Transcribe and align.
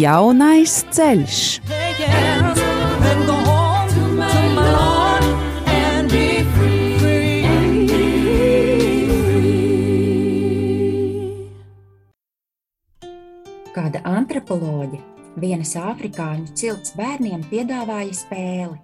Jaunais 0.00 0.78
ceļš. 0.94 1.38
Kāda 13.74 14.00
antropoloģe 14.08 15.02
vienas 15.36 15.74
afrikāņu 15.76 16.54
cilts 16.54 16.94
bērniem 16.96 17.42
piedāvāja 17.50 18.14
spēli. 18.22 18.78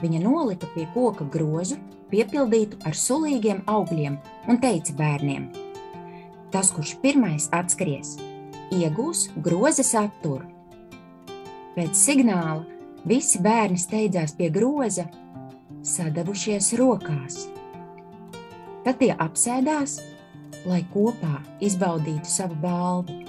Viņa 0.00 0.24
nolika 0.24 0.66
pie 0.74 0.88
koka 0.96 1.28
grozu, 1.36 1.78
piepildītu 2.10 2.80
ar 2.88 2.98
sulīgiem 2.98 3.62
augļiem, 3.70 4.18
un 4.48 4.58
teica 4.64 4.96
bērniem: 4.98 5.46
Tas, 6.50 6.74
kurš 6.74 6.96
pirmais 7.04 7.46
atskries, 7.54 8.16
iegūs 8.74 9.28
groza 9.42 9.84
saturu. 9.86 10.46
Pēc 11.74 11.96
signāla 11.96 12.64
visi 13.06 13.40
bērni 13.42 13.78
steidzās 13.80 14.34
pie 14.36 14.50
groza, 14.52 15.06
sadavušies 15.86 16.72
rokās. 16.80 17.46
Tad 18.84 18.98
tie 19.00 19.12
apsēdās, 19.12 19.98
lai 20.68 20.82
kopā 20.92 21.40
izbaudītu 21.64 22.28
savu 22.28 22.56
balvu. 22.62 23.20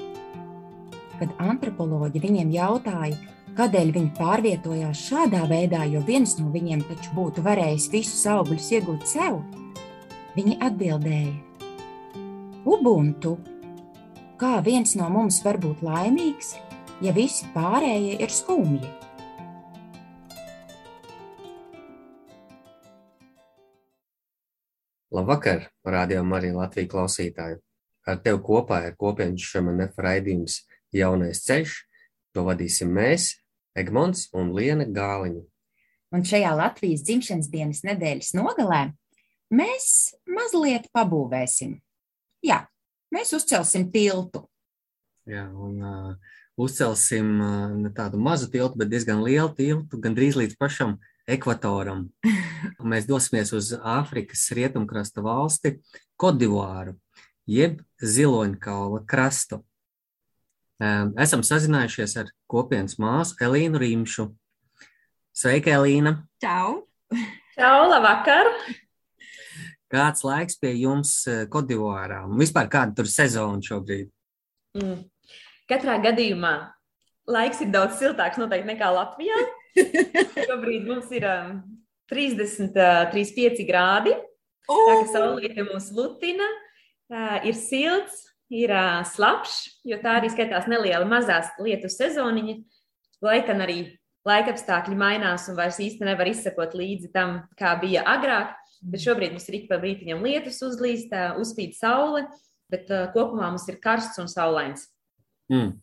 Kad 1.20 1.36
antropoloģi 1.44 2.22
viņiem 2.24 2.52
jautāja, 2.56 3.18
kādēļ 3.58 3.92
viņi 3.98 4.12
pārvietojās 4.18 5.06
šādā 5.10 5.44
veidā, 5.50 5.84
jo 5.92 6.02
viens 6.08 6.38
no 6.40 6.50
viņiem 6.54 6.82
taču 6.88 7.14
būtu 7.18 7.44
varējis 7.46 7.90
visus 7.94 8.26
augļus 8.32 8.72
iegūt 8.78 9.08
sev, 9.08 9.42
viņi 10.36 10.58
atbildēja: 10.66 11.36
Ubuntu! 12.66 13.38
Kā 14.42 14.56
viens 14.66 14.95
no 14.97 15.06
mums 15.14 15.36
var 15.45 15.59
būt 15.61 15.84
laimīgs, 15.86 16.56
ja 17.06 17.11
visi 17.14 17.45
pārējie 17.53 18.16
ir 18.25 18.31
skumji? 18.34 18.88
Labvakar, 25.14 25.67
rādījām 25.86 26.34
arī 26.34 26.50
Latviju 26.56 26.89
klausītāju. 26.89 27.59
Ar 28.09 28.17
tevi 28.25 28.42
kopā 28.47 28.81
ir 28.88 28.97
kopienas 28.97 29.45
šemanef 29.45 30.02
raidījums 30.02 30.58
Jaunais 30.89 31.44
ceļš. 31.45 31.78
To 32.34 32.47
vadīsim 32.50 32.89
mēs, 32.97 33.36
Egmonts 33.78 34.25
un 34.34 34.56
Liena 34.58 34.89
Gāliņa. 34.89 35.45
Un 36.17 36.25
šajā 36.25 36.58
Latvijas 36.58 37.06
dzimšanas 37.06 37.53
dienas 37.53 37.86
nedēļas 37.86 38.34
nogalē 38.42 38.88
mēs 39.53 40.16
mazliet 40.25 40.89
pabūvēsim. 40.97 41.78
Jā, 42.42 42.64
mēs 43.14 43.34
uzcelsim 43.38 43.90
tiltu. 43.94 44.45
Jā, 45.30 45.45
un 45.54 45.81
uh, 45.86 46.36
uzcelsim 46.59 47.34
uh, 47.38 47.73
ne 47.78 47.92
tādu 47.94 48.20
mazu 48.22 48.50
tiltu, 48.52 48.80
bet 48.81 48.90
diezgan 48.92 49.22
lielu 49.26 49.52
tiltu, 49.58 50.00
gandrīz 50.02 50.40
līdz 50.40 50.58
pašam 50.59 50.98
ekvatoram. 51.30 52.08
Un 52.80 52.90
mēs 52.94 53.08
dosimies 53.09 53.53
uz 53.56 53.72
Āfrikas 53.78 54.48
rietumkrasta 54.58 55.23
valsti 55.26 55.78
Kodivāru, 56.19 56.97
jeb 57.50 57.81
Ziloņkaula 58.02 59.03
krastu. 59.09 59.62
Esam 61.22 61.44
sazinājušies 61.46 62.16
ar 62.18 62.31
kopienas 62.50 62.97
māsu 62.97 63.36
Elīnu 63.46 63.78
Rīmšu. 63.84 64.31
Sveika, 65.38 65.75
Elīna! 65.78 66.24
Čau! 66.41 66.88
Čau, 67.53 67.78
labvakar! 67.91 68.50
Kāds 69.91 70.24
laiks 70.24 70.56
pie 70.62 70.72
jums 70.79 71.13
Kodivārā? 71.52 72.22
Un 72.29 72.40
vispār 72.40 72.69
kāda 72.72 72.96
tur 73.02 73.09
sezona 73.12 73.59
šobrīd? 73.66 74.12
Mm. 74.79 75.02
Katrā 75.68 75.97
gadījumā 76.03 76.56
laiks 77.31 77.62
ir 77.63 77.72
daudz 77.74 78.00
siltāks 78.00 78.40
noteikti 78.40 78.72
nekā 78.72 78.90
Latvijā. 78.96 79.38
Šobrīd 80.50 80.88
mums 80.88 81.12
ir 81.16 81.28
um, 81.28 81.53
30, 82.12 82.75
uh, 82.75 83.06
35 83.13 83.63
grādi. 83.68 84.16
Oh! 84.72 84.84
Tā 84.88 84.97
kā 84.97 85.07
saulīte 85.13 85.66
mūs 85.68 85.90
lutina, 85.96 86.47
uh, 87.12 87.38
ir 87.47 87.57
silts, 87.57 88.25
ir 88.51 88.74
slapjš, 89.07 89.57
jo 89.88 89.97
tā 90.03 90.18
arī 90.19 90.31
skatās 90.31 90.68
neliela 90.72 91.07
mazās 91.07 91.51
lietu 91.63 91.91
sezoniņa. 91.91 92.57
Lai 93.24 93.40
gan 93.47 93.63
arī 93.63 93.80
laikapstākļi 94.28 94.97
mainās 94.97 95.47
un 95.50 95.57
vairs 95.57 95.80
īsti 95.81 96.06
nevar 96.06 96.30
izsekot 96.30 96.75
līdzi 96.78 97.12
tam, 97.13 97.41
kā 97.57 97.74
bija 97.81 98.03
agrāk. 98.09 98.57
Bet 98.81 99.03
šobrīd 99.03 99.36
mums 99.36 99.46
ir 99.50 99.59
ik 99.59 99.68
pa 99.69 99.78
brītiņam 99.81 100.24
lietus 100.25 100.62
uzlīst, 100.66 101.14
uzspīd 101.42 101.75
saule, 101.78 102.25
bet 102.72 102.90
uh, 102.90 103.08
kopumā 103.14 103.52
mums 103.52 103.68
ir 103.69 103.78
karsts 103.84 104.22
un 104.22 104.30
saulains. 104.31 104.88
Mm. 105.52 105.75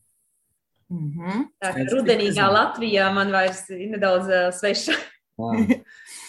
Mm 0.89 1.11
-hmm. 1.13 1.45
Tā 1.63 1.73
kā 1.77 1.85
rudenīgā 1.93 2.49
Latvijā 2.49 3.13
man 3.15 3.31
vairs 3.31 3.69
ir 3.71 3.91
nedaudz 3.93 4.27
uh, 4.27 4.51
sveša. 4.53 4.97
Wow. 5.39 5.55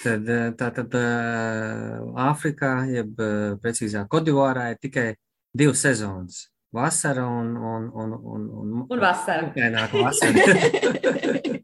Tad, 0.04 0.28
tā 0.60 0.68
tad 0.76 0.94
Āfrikā, 2.30 2.74
jeb 2.94 3.18
precīzāk 3.64 4.08
Kodivārā, 4.08 4.70
ir 4.72 4.78
tikai 4.78 5.16
divas 5.54 5.82
sezonas. 5.82 6.52
Vasara 6.72 7.26
un, 7.26 7.56
un, 7.58 7.90
un, 7.94 8.14
un, 8.14 8.50
un, 8.50 8.86
un 8.90 9.00
vasara. 9.00 9.50
Vasara. 10.04 11.58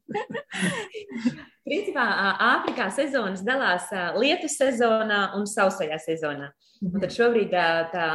Principā 1.66 2.04
Āfrikā 2.46 2.92
sezonas 2.94 3.42
dalās 3.42 3.88
lietu 4.20 4.46
sezonā 4.52 5.32
un 5.34 5.48
sausajā 5.50 5.98
sezonā. 6.04 6.52
Un 6.86 7.02
tad 7.02 7.14
šobrīd 7.16 7.50
tā, 7.50 7.66
tā 7.90 8.08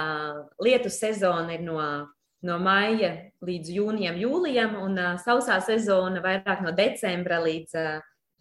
lietu 0.63 0.93
sezona 0.95 1.57
ir 1.57 1.65
no, 1.67 1.81
no 2.47 2.59
maija 2.63 3.11
līdz 3.43 3.73
jūnijam, 3.75 4.21
jūlijam, 4.23 4.77
un 4.85 5.03
sausā 5.19 5.59
sezona 5.67 6.23
vairāk 6.23 6.63
no 6.63 6.71
decembra 6.77 7.41
līdz 7.43 7.75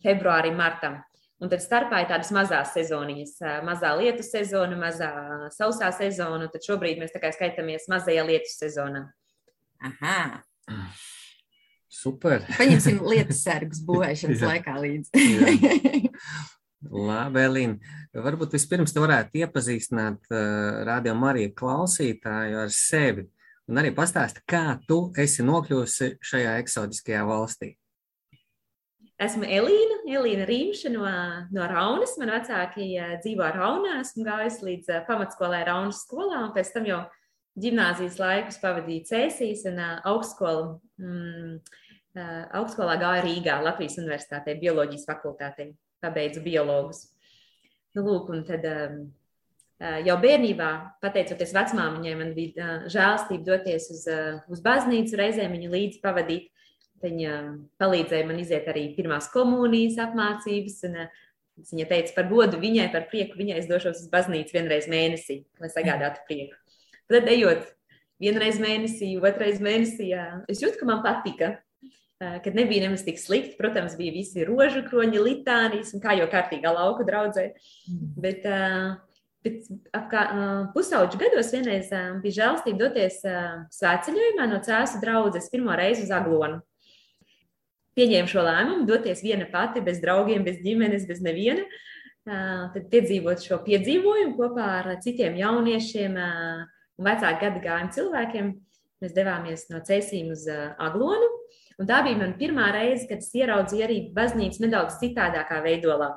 februārim, 0.06 0.60
martam. 0.60 1.02
Un 1.40 1.50
tad 1.50 1.64
starpā 1.64 2.04
ir 2.04 2.10
tādas 2.12 2.30
mazas 2.36 2.74
sezoniņas, 2.76 3.38
mazā 3.66 3.96
lietu 3.98 4.26
sezona, 4.28 4.78
mazā 4.78 5.12
sausā 5.56 5.90
sezona. 5.96 6.52
Tad 6.54 6.68
šobrīd 6.68 7.00
mēs 7.02 7.16
skaitāmies 7.16 7.90
mazajā 7.90 8.28
lietu 8.28 8.52
sezonā. 8.60 9.08
Aha! 9.90 10.20
Super! 11.90 12.46
Paņemsim 12.54 13.02
lietas 13.02 13.42
sargus 13.48 13.82
būvēšanas 13.86 14.46
laikā 14.46 14.76
līdzi. 14.84 15.26
Labi, 17.10 17.42
Elīna. 17.44 17.96
Varbūt 18.16 18.54
vispirms 18.56 18.94
te 18.96 19.02
varētu 19.04 19.42
iepazīstināt 19.42 20.30
uh, 20.32 20.86
radio 20.88 21.16
Mariju 21.18 21.52
klausītāju 21.58 22.62
ar 22.62 22.72
sevi 22.74 23.26
un 23.70 23.82
arī 23.82 23.92
pastāstīt, 23.98 24.46
kā 24.50 24.80
tu 24.88 25.10
esi 25.20 25.44
nokļuvusi 25.46 26.16
šajā 26.26 26.56
eksotiskajā 26.62 27.26
valstī. 27.28 27.74
Esmu 29.20 29.44
Elīna, 29.44 29.98
Elīna 30.08 30.46
Rīmša 30.48 30.94
no, 30.94 31.04
no 31.52 31.66
Raunas. 31.68 32.16
Man 32.22 32.32
vecāki 32.38 32.94
dzīvo 33.20 33.50
Raunā. 33.52 33.98
Esmu 34.00 34.24
gājusi 34.24 34.64
līdz 34.70 35.02
pamatskolai 35.10 35.66
Raunas 35.68 36.06
skolā 36.06 36.46
un 36.46 36.54
pēc 36.56 36.72
tam 36.72 36.88
jau 36.88 37.02
gimnāzijas 37.62 38.18
laikus 38.22 38.60
pavadīju 38.62 39.06
Cēsīs 39.10 39.66
un 39.70 39.80
augstskolu. 39.84 40.80
Mm, 41.02 41.60
augstskolā 42.60 42.98
gāju 43.00 43.26
Rīgā, 43.28 43.60
Latvijas 43.64 44.00
Universitātē, 44.02 44.58
bioloģijas 44.60 45.08
fakultātē. 45.08 45.70
Pabeidzu 46.04 46.44
biologus. 46.44 47.06
Nu, 47.96 48.06
lūk, 48.06 48.30
un 48.32 48.44
tad 48.48 48.66
jau 50.06 50.16
bērnībā, 50.22 50.70
pateicoties 51.04 51.54
vecmāmiņai, 51.56 52.14
man 52.20 52.34
bija 52.36 52.70
žēlstība 52.92 53.48
doties 53.48 53.90
uz, 53.96 54.06
uz 54.52 54.64
baznīcu, 54.64 55.18
reizēm 55.20 55.56
viņu 55.56 55.74
līdzi 55.74 56.02
pavadīt. 56.04 56.50
Viņa 57.00 57.34
palīdzēja 57.80 58.28
man 58.28 58.40
iziet 58.42 58.66
arī 58.68 58.90
pirmās 58.98 59.30
komunijas 59.32 60.00
apmācības. 60.04 60.82
Un, 60.90 60.98
viņa 61.70 61.86
teica, 61.88 62.16
par 62.16 62.28
godu 62.32 62.60
viņai, 62.60 62.90
par 62.92 63.08
prieku 63.12 63.40
viņai 63.40 63.60
es 63.62 63.70
došos 63.70 64.04
uz 64.04 64.10
baznīcu 64.12 64.56
vienreiz 64.56 64.88
mēnesī, 64.92 65.42
lai 65.60 65.72
sagādātu 65.72 66.24
prieku. 66.28 66.56
Tad, 67.10 67.28
ejot 67.32 67.66
vienreiz 68.22 68.60
mēnesī, 68.62 69.16
otrreiz 69.22 69.60
mēnesī, 69.64 70.12
jā, 70.14 70.28
es 70.52 70.62
jūtu, 70.64 70.78
ka 70.82 70.90
man 70.90 71.04
patika. 71.06 71.58
Kad 72.20 72.52
nebija 72.52 72.84
nemaz 72.84 73.06
tik 73.08 73.16
slikti, 73.16 73.54
protams, 73.56 73.94
bija 73.96 74.12
visi 74.12 74.44
rožu 74.44 74.82
kroņi, 74.84 75.22
litānijas 75.24 75.94
un 75.96 76.02
kā 76.04 76.18
jau 76.20 76.26
kārtīgā 76.28 76.74
lauka 76.76 77.06
draudzē. 77.08 77.46
Mm. 77.88 78.10
Bet, 78.20 78.48
Bet 79.40 79.70
ap 79.96 80.10
kā, 80.12 80.22
uh, 80.36 80.64
pusauģu 80.74 81.20
gados 81.22 81.54
vienreiz 81.56 81.92
bija 82.20 82.36
žēlstība 82.42 82.82
doties 82.82 83.22
svētceļojumā 83.78 84.48
no 84.52 84.58
cēsu 84.66 85.00
draudzes 85.00 85.48
pirmo 85.54 85.76
reizi 85.80 86.04
uz 86.04 86.12
Aglonu. 86.12 86.60
pieņēmu 87.96 88.32
šo 88.32 88.44
lēmumu, 88.44 88.88
doties 88.88 89.24
viena 89.24 89.48
pati, 89.52 89.82
bez 89.84 90.00
draugiem, 90.00 90.44
bez 90.44 90.60
ģimenes, 90.64 91.08
bez 91.08 91.20
neviena. 91.24 91.64
Tad 92.28 92.86
piedzīvot 92.92 93.42
šo 93.44 93.58
piedzīvojumu 93.64 94.36
kopā 94.38 94.68
ar 94.80 94.92
citiem 95.04 95.36
jauniešiem 95.40 96.16
un 97.00 97.08
vecāku 97.08 97.46
gadu 97.46 97.64
gājumu 97.64 97.96
cilvēkiem. 97.96 98.56
Mēs 99.00 99.16
devāmies 99.16 99.70
no 99.72 99.80
Cēsīm 99.88 100.34
uz 100.36 100.46
Aglonu. 100.52 101.30
Un 101.80 101.88
tā 101.88 102.02
bija 102.04 102.20
mana 102.20 102.36
pirmā 102.36 102.68
reize, 102.76 103.06
kad 103.08 103.24
es 103.24 103.32
ieraudzīju 103.40 103.86
arī 103.86 104.00
baznīcu 104.16 104.66
nedaudz 104.66 104.98
citādākā 105.00 105.62
veidolā. 105.64 106.10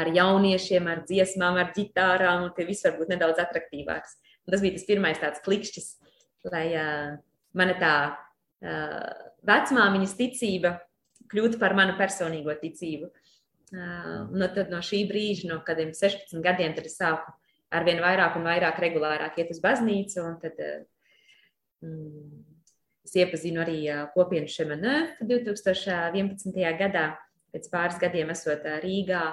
Ar 0.00 0.10
jauniešiem, 0.10 0.88
ar 0.90 1.04
dziesmām, 1.06 1.60
ar 1.60 1.70
ģitārām, 1.76 2.48
un 2.48 2.54
tie 2.56 2.66
viss 2.66 2.82
var 2.88 2.96
būt 2.98 3.12
nedaudz 3.12 3.38
attraktīvāks. 3.44 4.16
Un 4.46 4.54
tas 4.54 4.64
bija 4.64 4.74
tas 4.74 4.88
pirmais 4.88 5.20
tāds 5.22 5.42
klikšķis, 5.44 5.88
lai 6.50 6.66
uh, 6.74 7.10
mana 7.54 7.76
tā 7.78 7.94
uh, 8.10 9.26
vecmāmiņas 9.46 10.16
ticība 10.18 10.78
kļūtu 11.30 11.60
par 11.60 11.76
manu 11.78 11.94
personīgo 12.00 12.56
ticību. 12.58 13.12
Uh, 13.70 14.26
no, 14.34 14.48
tad, 14.50 14.72
no 14.72 14.80
šī 14.82 15.04
brīža, 15.06 15.52
no 15.52 15.60
kādiem 15.62 15.92
16 15.94 16.42
gadiem, 16.42 16.74
tad 16.74 16.90
es 16.90 16.98
sāku 16.98 17.30
ar 17.30 17.38
vien 17.86 18.00
vairāk 18.02 18.36
un 18.38 18.46
vairāk 18.48 18.80
regulārāk 18.82 19.38
iet 19.40 19.52
uz 19.54 19.60
baznīcu. 19.62 20.24
Tad, 20.42 20.58
mm, 21.84 22.40
es 23.06 23.16
iepazinu 23.18 23.62
arī 23.62 23.78
kopienu 24.14 24.50
Šemanē 24.50 24.96
2011. 25.22 26.56
gadā, 26.78 27.06
pēc 27.54 27.70
pāris 27.72 28.00
gadiem 28.02 28.30
esot 28.34 28.66
Rīgā, 28.84 29.24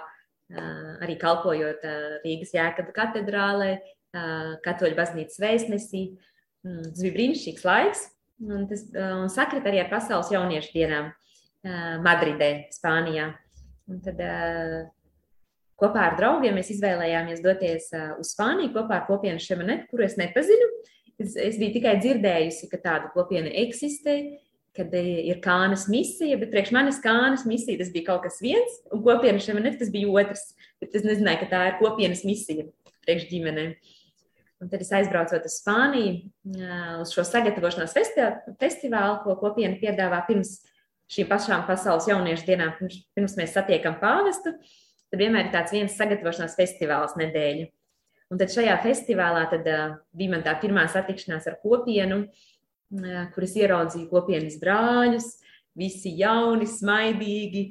arī 1.04 1.18
kalpojot 1.20 1.84
Rīgas 2.24 2.54
Jēkaba 2.56 2.94
katedrālē, 2.96 3.72
katoļu 4.66 4.98
baznīcas 4.98 5.42
vēstnesī. 5.44 6.04
Mm, 6.66 6.86
tas 6.90 7.02
bija 7.04 7.16
brīnišķīgs 7.16 7.66
laiks, 7.68 8.00
un 8.44 8.66
tas 8.70 8.86
un 8.98 9.30
sakrit 9.30 9.68
arī 9.70 9.84
ar 9.84 9.92
pasaules 9.92 10.32
jauniešu 10.34 10.74
dienām 10.74 11.12
Madridē, 12.04 12.70
Spānijā. 12.74 13.32
Un 13.88 14.02
tad 14.04 14.20
uh, 14.20 14.88
kopā 15.80 16.08
ar 16.10 16.18
draugiem 16.20 16.58
mēs 16.58 16.72
izvēlējāmies 16.76 17.44
doties 17.46 17.92
uh, 17.96 18.16
uz 18.22 18.34
Spāniju 18.34 18.74
kopā 18.76 19.02
ar 19.02 19.08
kopienu 19.10 19.42
Šemanetu, 19.42 19.90
kuru 19.92 20.08
es 20.08 20.18
nepazinu. 20.20 20.70
Es, 21.18 21.34
es 21.34 21.58
biju 21.58 21.78
tikai 21.80 21.96
dzirdējusi, 22.02 22.70
ka 22.70 22.78
tāda 22.82 23.12
kopiena 23.14 23.50
eksistē, 23.66 24.18
kad 24.78 24.94
ir 24.94 25.40
kānas 25.42 25.88
misija, 25.90 26.38
bet 26.38 26.52
priekš 26.54 26.70
manis 26.76 27.00
kānas 27.02 27.48
misija 27.50 27.80
tas 27.80 27.90
bija 27.94 28.12
kaut 28.12 28.28
kas 28.28 28.38
viens, 28.44 28.82
un 28.94 29.02
kopiena 29.06 29.42
Šemanetu 29.42 29.82
tas 29.82 29.94
bija 29.94 30.12
otrs. 30.14 30.52
Bet 30.82 30.98
es 30.98 31.06
nezināju, 31.08 31.42
ka 31.42 31.52
tā 31.54 31.62
ir 31.72 31.80
kopienas 31.80 32.22
misija 32.28 32.68
priekš 33.08 33.30
ģimenēm. 33.32 33.74
Un 34.62 34.70
tad 34.72 34.82
es 34.82 34.90
aizbraucu 34.94 35.38
uz 35.38 35.60
Spāniju, 35.60 36.32
uz 37.04 37.12
šo 37.14 37.26
sagatavošanās 37.26 37.94
festivālu, 37.94 39.20
ko 39.22 39.38
kopiena 39.42 39.78
piedāvā 39.78 40.24
pirms 40.30 40.58
šīm 41.14 41.30
pašām 41.30 41.66
pasaules 41.68 42.08
jauniešu 42.10 42.48
dienām, 42.48 42.74
pirms, 42.80 43.38
mēs 43.38 43.54
satiekam 43.56 44.00
pāvestu, 44.02 44.56
tad 45.12 45.22
vienmēr 45.22 45.48
ir 45.48 45.54
tāds 45.56 45.74
viens 45.76 45.98
sagatavošanās 45.98 46.56
festivāls 46.58 47.16
nedēļa. 47.20 47.68
Un 48.28 48.40
tad 48.42 48.52
šajā 48.52 48.76
festivālā 48.84 49.46
tad, 49.52 49.68
uh, 49.72 49.98
bija 50.16 50.34
man 50.34 50.44
tā 50.44 50.56
pirmā 50.60 50.84
satikšanās 50.92 51.48
ar 51.48 51.60
kopienu, 51.64 52.24
uh, 52.28 53.22
kuras 53.36 53.56
ieraudzīju 53.56 54.10
kopienas 54.12 54.58
brāļus, 54.60 55.30
visi 55.78 56.12
jauni, 56.20 56.68
smaidīgi. 56.68 57.68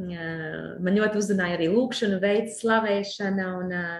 Uh, 0.00 0.80
man 0.82 0.98
ļoti 0.98 1.20
uzrunāja 1.20 1.58
arī 1.60 1.68
lūkšanu 1.70 2.18
veids, 2.22 2.58
slavēšana 2.62 3.52
un 3.60 3.76
uh, 3.76 3.92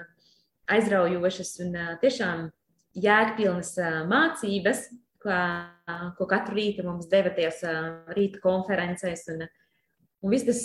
aizraujošas 0.74 1.54
un 1.66 1.78
uh, 1.78 1.94
tiešām 2.02 2.48
jēgpilnas 2.98 3.76
uh, 3.78 4.02
mācības, 4.10 4.88
ko, 5.20 5.36
ko 6.16 6.26
katru 6.26 6.56
rītu 6.56 6.84
mums 6.86 7.08
deva 7.10 7.30
tajās 7.36 7.60
rīta 8.16 8.40
konferencēs. 8.42 9.26
Un, 9.34 9.44
un 10.20 10.32
viss, 10.32 10.46
tas, 10.48 10.62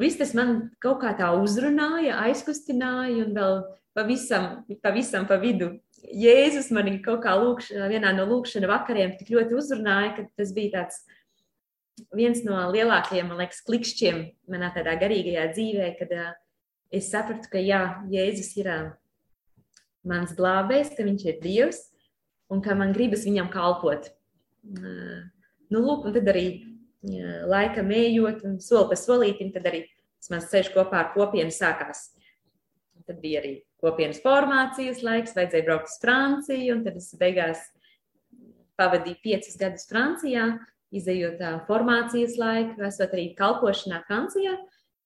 viss 0.00 0.20
tas 0.20 0.32
man 0.36 0.70
kaut 0.82 1.00
kā 1.02 1.12
tā 1.18 1.32
uzrunāja, 1.38 2.20
aizkustināja 2.26 3.26
un 3.26 3.34
vēl 3.36 3.58
pavisam, 3.96 4.48
pavisam 4.84 5.26
pa 5.28 5.38
vidu. 5.40 5.76
Jēzus 6.06 6.68
manī 6.74 6.98
kaut 7.04 7.22
kā 7.24 7.34
lūkš, 7.40 7.72
vienā 7.90 8.12
no 8.14 8.26
lūkšana 8.28 8.68
vakariem 8.70 9.16
tik 9.18 9.32
ļoti 9.34 9.56
uzrunāja, 9.58 10.12
ka 10.16 10.26
tas 10.38 10.52
bija 10.56 10.80
tāds 10.80 11.00
viens 12.14 12.42
no 12.44 12.60
lielākajiem, 12.72 13.30
man 13.30 13.40
liekas, 13.40 13.62
klikšķiem 13.66 14.20
manā 14.52 14.70
tādā 14.74 14.94
garīgajā 15.00 15.48
dzīvē, 15.54 15.88
kad 15.98 16.12
es 16.94 17.10
sapratu, 17.10 17.48
ka 17.52 17.62
jā, 17.62 17.82
Jēzus 18.12 18.52
ir 18.60 18.70
mans 20.06 20.36
glābējs, 20.36 20.92
ka 20.94 21.06
viņš 21.06 21.26
ir 21.26 21.40
Dievs, 21.42 21.80
un 22.52 22.62
ka 22.62 22.76
man 22.78 22.92
gribas 22.94 23.24
viņam 23.26 23.48
kalpot. 23.50 24.12
Nu, 24.66 25.80
lūk, 25.82 26.06
un 26.06 26.14
tad 26.14 26.28
arī 26.30 26.46
laikam 27.46 27.90
ejot, 27.94 28.42
un 28.46 28.58
soli 28.60 28.90
pa 28.90 28.98
solītim, 28.98 29.52
tad 29.54 29.68
arī 29.70 29.84
mans 30.32 30.48
ceļš 30.50 30.72
kopā 30.74 31.04
ar 31.04 31.10
kopienu 31.14 31.54
sākās. 31.54 32.10
Tad 33.06 33.20
bija 33.22 33.38
arī 33.42 33.52
kopienas 33.78 34.18
formācijas 34.24 35.02
laiks, 35.06 35.36
vajadzēja 35.36 35.66
braukt 35.68 35.90
uz 35.92 35.98
Franciju, 36.02 36.74
un 36.74 36.80
tad 36.86 36.96
es 36.98 37.12
beigās 37.20 37.60
pavadīju 38.80 39.20
piecus 39.22 39.58
gadus 39.60 39.86
Francijā, 39.90 40.48
izējot 40.96 41.42
formācijas 41.68 42.34
laiku, 42.40 42.80
esot 42.88 43.14
arī 43.14 43.28
kalpošanā 43.38 44.02
Francijā. 44.08 44.56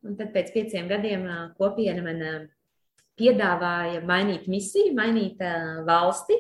Un 0.07 0.17
tad 0.17 0.33
pēc 0.33 0.49
pieciem 0.55 0.89
gadiem 0.89 1.27
kopiena 1.59 2.01
man 2.07 2.49
piedāvāja 3.21 4.01
mainīt 4.09 4.49
misiju, 4.49 4.95
mainīt 4.97 5.43
valsti 5.85 6.39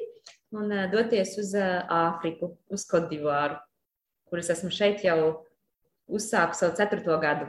un 0.56 0.72
doties 0.92 1.36
uz 1.42 1.52
Āfriku, 1.54 2.54
uz 2.72 2.86
Kodivāru, 2.88 3.60
kuras 4.32 4.48
esmu 4.56 4.72
šeit 4.72 5.04
jau 5.04 5.44
uzsāku 6.16 6.58
savu 6.58 6.76
ceturto 6.78 7.16
gadu. 7.22 7.48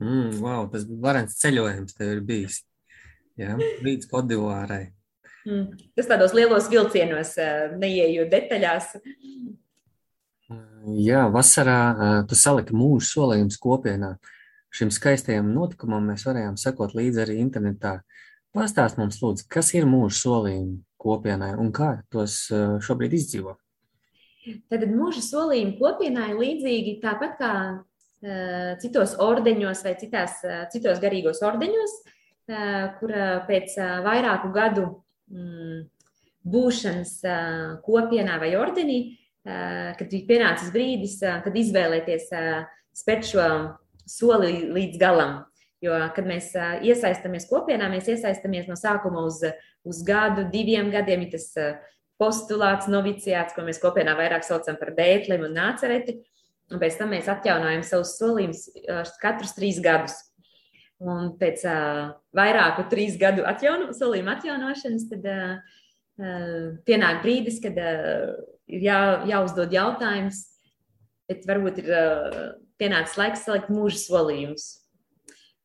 Mm, 0.00 0.38
wow, 0.40 0.64
tas 0.72 0.86
bija 0.88 1.02
varens 1.04 1.36
ceļojums, 1.40 1.96
tev 1.98 2.14
ir 2.14 2.22
bijis. 2.24 2.62
Jā, 3.40 3.56
līdz 3.84 4.08
Kodivārai. 4.10 4.90
Mm, 5.46 5.76
tas 5.96 6.08
tādos 6.08 6.34
lielos 6.36 6.68
vilcienos, 6.72 7.34
neieejot 7.80 8.32
detaļās. 8.32 8.92
Jā, 11.00 11.24
vasarā 11.32 11.80
tu 12.28 12.36
saliki 12.38 12.76
mūža 12.76 13.12
solījumus 13.12 13.60
kopienā. 13.60 14.14
Šim 14.74 14.92
skaistajam 14.94 15.50
notikumam 15.52 16.06
mēs 16.12 16.24
varējām 16.28 16.56
sekot 16.60 16.94
līdzi 16.96 17.24
arī 17.24 17.40
internetā. 17.42 17.98
Pastāst 18.54 18.98
mums, 18.98 19.20
lūdzu, 19.22 19.46
kas 19.50 19.74
ir 19.78 19.86
mūža 19.88 20.16
solījumi? 20.24 20.78
kopienai 21.00 21.54
un 21.60 21.72
kā 21.74 21.94
tos 22.12 22.44
eh, 22.52 22.76
šobrīd 22.84 23.16
izdzīvo? 23.16 23.56
Tad 24.40 24.86
mūža 24.88 25.20
solījumi 25.24 25.76
kopienai 25.76 26.30
līdzīgi 26.32 26.96
tāpat 27.02 27.36
kā 27.40 27.52
uh, 27.76 28.70
citos 28.80 29.18
ordeņos 29.20 29.84
vai 29.84 29.94
citās, 30.00 30.38
uh, 30.46 30.62
citos 30.72 31.00
garīgos 31.02 31.42
ordeņos, 31.44 31.96
uh, 32.00 32.86
kur 33.00 33.12
pēc 33.48 33.76
vairāku 34.06 34.52
gadu 34.54 34.86
mm, 35.28 35.82
būšanas 36.50 37.18
kopienā 37.84 38.38
vai 38.40 38.54
ordenī, 38.56 39.00
kad 39.44 40.08
bija 40.08 40.26
pienācis 40.28 40.72
brīdis, 40.72 41.18
kad 41.20 41.54
izvēlēties 41.56 42.30
spērt 42.96 43.28
šo 43.28 43.44
soli 44.08 44.70
līdz 44.72 45.00
galam. 45.00 45.36
Jo, 45.80 45.96
kad 46.16 46.26
mēs 46.28 46.50
iesaistamies 46.84 47.46
kopienā, 47.48 47.88
mēs 47.92 48.08
iesaistamies 48.12 48.66
no 48.68 48.76
sākuma 48.76 49.22
uz, 49.24 49.40
uz 49.84 50.02
gadu, 50.04 50.44
diviem 50.52 50.90
gadiem. 50.92 51.24
Ir 51.24 51.32
tas 51.36 51.46
postulāts, 52.20 52.90
noviciāts, 52.92 53.54
ko 53.56 53.64
mēs 53.66 53.80
kopienā 53.82 54.14
vairāk 54.18 54.44
saucam 54.46 54.76
par 54.80 54.92
bētliem 54.96 55.46
un 55.48 55.56
nācereti. 55.56 56.20
Un 56.70 56.78
pēc 56.78 57.00
tam 57.00 57.10
mēs 57.14 57.28
atjaunojam 57.30 57.82
savus 57.86 58.14
solījumus 58.20 58.66
katrus 59.22 59.56
trīs 59.56 59.80
gadus. 59.82 60.14
Un 61.00 61.32
pēc 61.40 61.64
uh, 61.64 62.12
vairāku 62.36 62.84
trīs 62.92 63.16
gadu 63.18 63.46
atjauno, 63.48 63.88
solījumu 63.96 64.34
atjaunošanas, 64.34 65.06
tad 65.10 65.26
uh, 65.32 65.78
pienāk 66.86 67.22
brīdis, 67.24 67.58
kad 67.64 67.78
uh, 67.80 68.34
ir 68.68 68.84
jā, 68.84 69.00
jāuzdod 69.32 69.72
jautājums, 69.74 70.44
bet 71.30 71.48
varbūt 71.48 71.80
ir 71.80 71.88
uh, 71.88 72.42
pienācis 72.80 73.16
laiks 73.18 73.46
salikt 73.48 73.72
mūža 73.72 74.02
solījumus. 74.04 74.68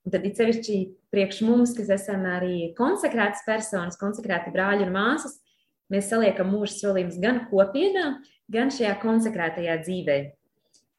Un 0.05 0.13
tad 0.13 0.25
ir 0.27 0.35
sevišķi 0.37 0.79
priekš 1.13 1.41
mums, 1.43 1.73
kas 1.75 1.89
esam 1.95 2.23
arī 2.29 2.71
konsekrētas 2.77 3.43
personas, 3.47 3.99
konsekrēti 3.99 4.53
brāļi 4.53 4.85
un 4.85 4.93
māsas, 4.95 5.39
mēs 5.93 6.09
saliekam 6.11 6.49
mūža 6.53 6.73
solījumus 6.79 7.21
gan 7.21 7.43
kopienā, 7.51 8.07
gan 8.51 8.73
šajā 8.73 8.95
konsekrētajā 9.03 9.77
dzīvē. 9.83 10.17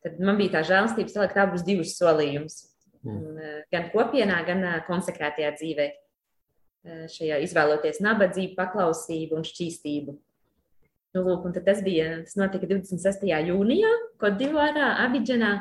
Tad 0.06 0.18
man 0.22 0.38
bija 0.38 0.58
tā 0.58 0.62
žēlstība 0.68 1.10
salikt 1.10 1.38
abus 1.42 1.64
divus 1.66 1.96
solījumus. 1.98 2.60
Mm. 3.06 3.38
Eh, 3.38 3.62
gan 3.74 3.88
kopienā, 3.94 4.40
gan 4.46 4.62
eh, 4.66 4.76
konsekrētajā 4.86 5.52
dzīvē. 5.58 5.86
Eh, 6.86 7.02
šajā 7.10 7.40
izvēloties 7.46 8.02
nabadzību, 8.04 8.54
paklausību 8.58 9.38
un 9.38 9.46
šķīstību. 9.46 10.16
Nu, 11.16 11.22
lūk, 11.24 11.46
tas 11.64 11.80
bija, 11.82 12.20
tas 12.26 12.36
notika 12.36 12.68
26. 12.68 13.24
jūnijā, 13.48 13.92
Kodivārā, 14.20 14.90
Abidžanā, 15.06 15.52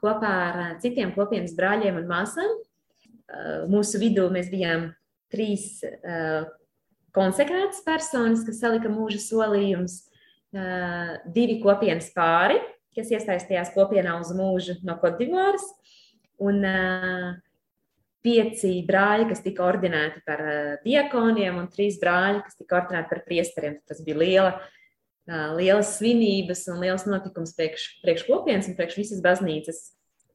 kopā 0.00 0.30
ar 0.46 0.58
citiem 0.80 1.10
kopienas 1.16 1.56
brāļiem 1.58 1.98
un 1.98 2.06
māsām. 2.08 2.52
Mūsu 3.70 3.98
vidū 4.02 4.28
mēs 4.30 4.48
bijām 4.52 4.88
trīs 5.30 5.82
konsekrētas 7.16 7.82
personas, 7.86 8.44
kas 8.46 8.60
salika 8.62 8.90
mūža 8.92 9.20
solījumus, 9.24 9.96
divi 11.34 11.60
kopienas 11.62 12.10
pāri, 12.14 12.58
kas 12.96 13.12
iesaistījās 13.14 13.70
kopienā 13.74 14.16
uz 14.18 14.32
mūžu 14.34 14.80
no 14.86 14.96
Kodivāras. 15.02 15.66
Un 16.40 16.64
pieci 18.24 18.72
brāļi, 18.88 19.28
kas 19.30 19.44
tika 19.44 19.64
ordinēti 19.68 20.22
par 20.26 20.42
diakoniem, 20.84 21.60
un 21.60 21.70
trīs 21.72 22.00
brāļi, 22.00 22.42
kas 22.46 22.58
tika 22.58 22.80
ordinēti 22.80 23.12
par 23.12 23.22
priesteriem. 23.28 23.78
Tas 23.88 24.02
bija 24.04 24.20
liela, 24.20 24.52
lielas 25.56 25.94
svinības 25.98 26.66
un 26.72 26.82
liels 26.82 27.06
notikums 27.08 27.54
priekš, 27.56 27.86
priekš 28.04 28.26
kopienas 28.28 28.68
un 28.70 28.76
priekš 28.78 28.98
visas 29.02 29.22
baznīcas. 29.24 29.84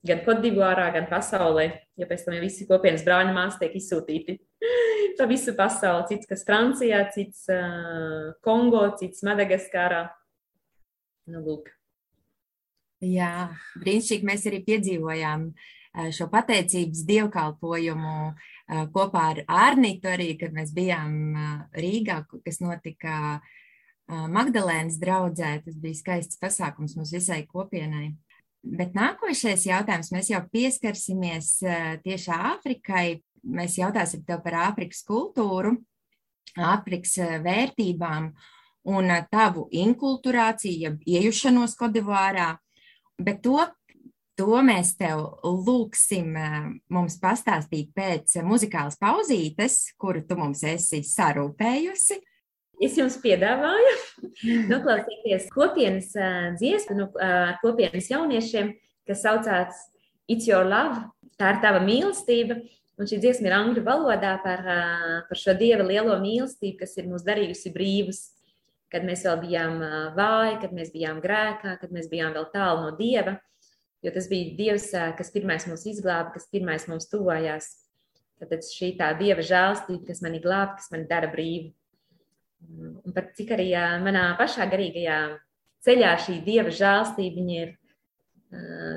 Gan 0.06 0.22
Kodivārā, 0.26 0.90
gan 0.94 1.08
pasaulē, 1.10 1.70
jo 1.98 2.06
pēc 2.10 2.26
tam 2.26 2.36
jau 2.38 2.44
visi 2.44 2.68
kopienas 2.70 3.06
brāļi 3.06 3.32
māsas 3.34 3.58
tiek 3.62 3.74
izsūtīti 3.80 4.38
pa 5.18 5.26
visu 5.30 5.56
pasauli. 5.58 6.06
Cits, 6.12 6.30
kas 6.30 6.46
Francijā, 6.46 7.00
cits 7.16 7.48
uh, 7.50 8.36
Kongo, 8.46 8.84
cits 9.00 9.26
Madagaskārā. 9.26 10.04
Nu, 11.34 11.42
lūk. 11.42 11.72
Jā, 13.06 13.50
brīnišķīgi 13.82 14.28
mēs 14.28 14.46
arī 14.50 14.62
piedzīvojām 14.66 15.50
šo 16.16 16.28
pateicības 16.32 17.04
dievkalpojumu 17.08 18.16
kopā 18.94 19.24
ar 19.32 19.42
Ārnītu 19.46 20.10
arī, 20.12 20.32
kad 20.40 20.56
mēs 20.56 20.74
bijām 20.76 21.36
Rīgā, 21.76 22.22
kas 22.46 22.60
notika 22.64 23.40
Magdalēnas 24.10 25.00
draudzē. 25.02 25.58
Tas 25.66 25.78
bija 25.82 26.00
skaists 26.00 26.40
pasākums 26.42 26.98
mums 26.98 27.14
visai 27.16 27.44
kopienai. 27.48 28.14
Bet 28.66 28.96
nākošais 28.98 29.68
jautājums, 29.68 30.10
mēs 30.10 30.32
jau 30.32 30.42
pieskarsimies 30.50 31.60
tieši 32.02 32.32
Āfrikai. 32.34 33.22
Mēs 33.46 33.78
jautāsim 33.78 34.24
tev 34.26 34.42
par 34.42 34.58
Āfrikas 34.72 35.04
kultūru, 35.06 35.76
Āfrikas 36.58 37.14
vērtībām 37.46 38.32
un 38.90 39.14
tavu 39.30 39.68
inkulturāciju, 39.70 40.80
jeb 40.88 41.06
iejušanos 41.06 41.78
Kodivārā. 41.78 42.56
Bet 43.22 43.44
to, 43.46 43.60
to 44.40 44.62
mēs 44.66 44.96
tev 44.98 45.22
lūksim 45.46 46.34
mums 46.90 47.20
pastāstīt 47.22 47.94
pēc 47.94 48.40
muzikālas 48.46 48.98
pauzītes, 48.98 49.92
kuru 50.02 50.26
tu 50.26 50.40
mums 50.42 50.66
esi 50.66 51.04
sarūpējusi. 51.06 52.18
Es 52.84 52.98
jums 53.00 53.16
piedāvāju 53.24 53.94
noklausīties 54.72 55.48
kopienas 55.54 56.12
dziesmu 56.60 56.98
no 56.98 57.10
kopienas 57.62 58.10
jauniešiem, 58.12 58.74
kas 59.08 59.24
saucās 59.24 59.84
It's 60.28 60.50
Your 60.50 60.68
Love. 60.68 61.06
Tā 61.40 61.56
ir 61.56 61.62
tava 61.64 61.84
mīlestība. 61.84 62.60
Un 62.96 63.08
šī 63.10 63.20
dziesma 63.20 63.50
ir 63.50 63.54
angļu 63.58 63.82
valodā 63.84 64.38
par, 64.44 64.62
par 65.28 65.40
šo 65.40 65.52
dieva 65.60 65.84
lielo 65.84 66.16
mīlestību, 66.22 66.78
kas 66.80 66.96
ir 66.96 67.10
mūs 67.12 67.26
darījusi 67.28 67.74
brīvus 67.76 68.22
kad 68.96 69.06
mēs 69.06 69.26
vēl 69.28 69.40
bijām 69.44 69.80
vāji, 70.16 70.60
kad 70.62 70.76
mēs 70.76 70.94
bijām 70.94 71.22
grēkā, 71.24 71.76
kad 71.82 71.92
mēs 71.92 72.08
bijām 72.12 72.36
vēl 72.36 72.46
tālu 72.54 72.86
no 72.86 72.92
Dieva, 72.96 73.38
jo 74.06 74.14
tas 74.16 74.30
bija 74.32 74.54
Dievs, 74.56 74.92
kas 75.18 75.34
pirmais 75.34 75.66
mūs 75.68 75.84
izglāba, 75.92 76.32
kas 76.36 76.48
pirmais 76.52 76.88
mums 76.92 77.10
tuvojās. 77.12 77.74
Tad 78.40 78.62
šī 78.68 78.94
tā 79.00 79.14
Dieva 79.20 79.44
žēlstība, 79.44 80.06
kas 80.08 80.22
mani 80.24 80.40
glāb, 80.44 80.78
kas 80.80 80.92
mani 80.94 81.10
dara 81.10 81.28
brīvu. 81.32 81.74
Un 83.06 83.14
pat 83.16 83.34
cik 83.38 83.54
arī 83.56 83.70
manā 84.04 84.28
pašā 84.40 84.68
garīgajā 84.72 85.20
ceļā 85.86 86.14
šī 86.26 86.40
Dieva 86.46 86.74
žēlstība 86.74 87.46
ir 87.56 87.74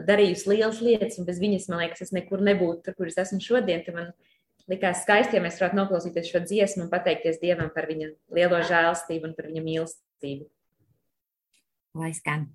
darījusi 0.08 0.50
lielas 0.52 0.80
lietas, 0.84 1.18
un 1.20 1.26
bez 1.28 1.40
viņas, 1.42 1.68
man 1.70 1.82
liekas, 1.82 2.04
es 2.06 2.14
nekur 2.14 2.42
nebūtu 2.44 2.84
tur, 2.86 2.96
kur 2.98 3.10
es 3.10 3.18
esmu 3.20 3.40
šodien. 3.44 3.82
Man 3.94 4.12
likās 4.70 5.02
skaisti, 5.04 5.38
ja 5.38 5.44
mēs 5.44 5.58
varētu 5.60 5.80
noklausīties 5.80 6.30
šo 6.30 6.44
dziesmu 6.44 6.86
un 6.86 6.92
pateikties 6.92 7.40
Dievam 7.42 7.72
par 7.74 7.88
viņa 7.90 8.12
lielo 8.36 8.62
žēlstību 8.68 9.30
un 9.30 9.34
par 9.38 9.50
viņa 9.50 9.64
mīlestību. 9.64 10.48
Lai 11.98 12.12
skan! 12.16 12.48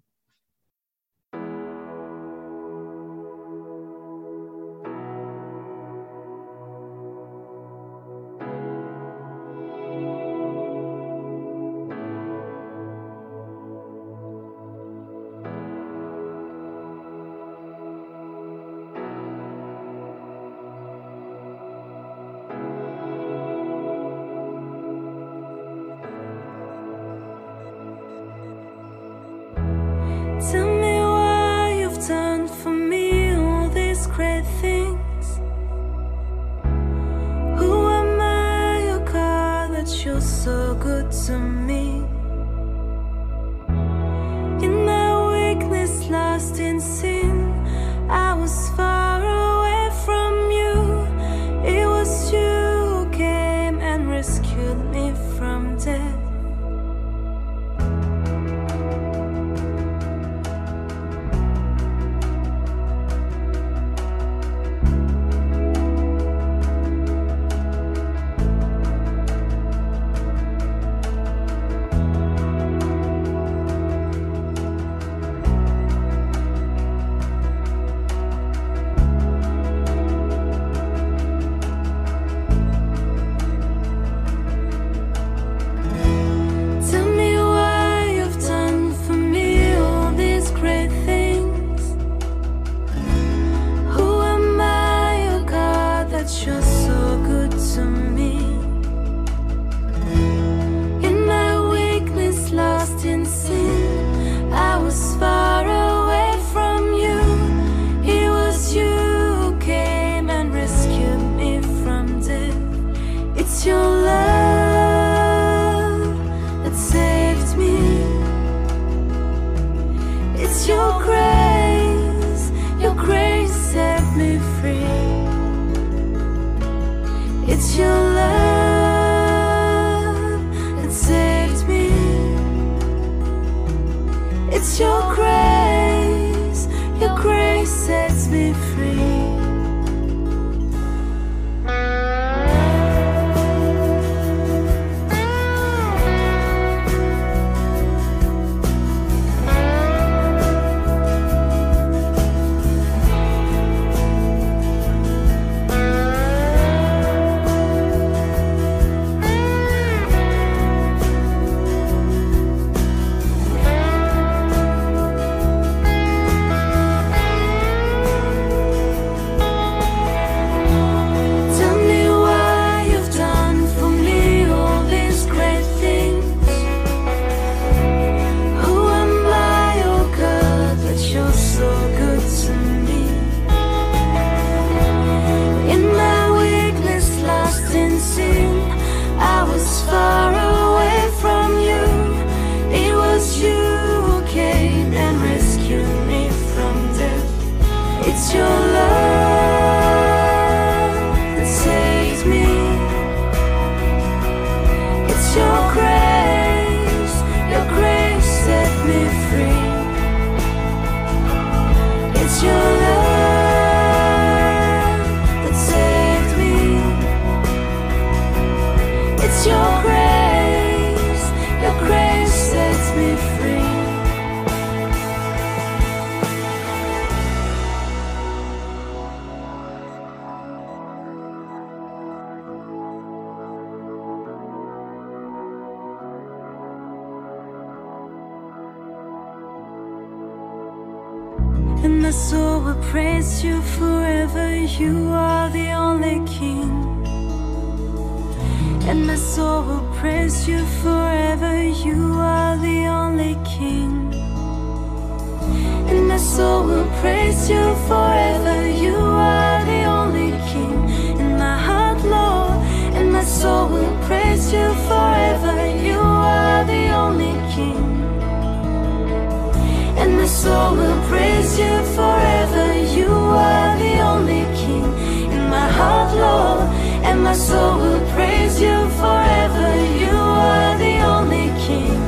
My 277.24 277.34
soul 277.34 277.78
will 277.80 278.06
praise 278.12 278.60
you 278.60 278.78
forever. 279.02 279.68
You 280.04 280.12
are 280.12 280.78
the 280.78 280.96
only 281.16 281.48
King, 281.66 282.02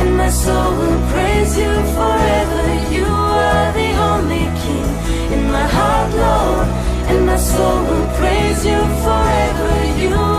and 0.00 0.16
my 0.16 0.30
soul 0.30 0.70
will 0.78 1.00
praise 1.12 1.56
you 1.58 1.72
forever. 1.96 2.64
You 2.96 3.04
are 3.04 3.72
the 3.80 3.90
only 4.10 4.44
King 4.64 4.88
in 5.34 5.42
my 5.52 5.66
heart, 5.76 6.10
Lord, 6.24 6.68
and 7.10 7.26
my 7.26 7.36
soul 7.36 7.80
will 7.88 8.08
praise 8.16 8.64
you 8.64 8.80
forever. 9.04 9.72
You 10.02 10.31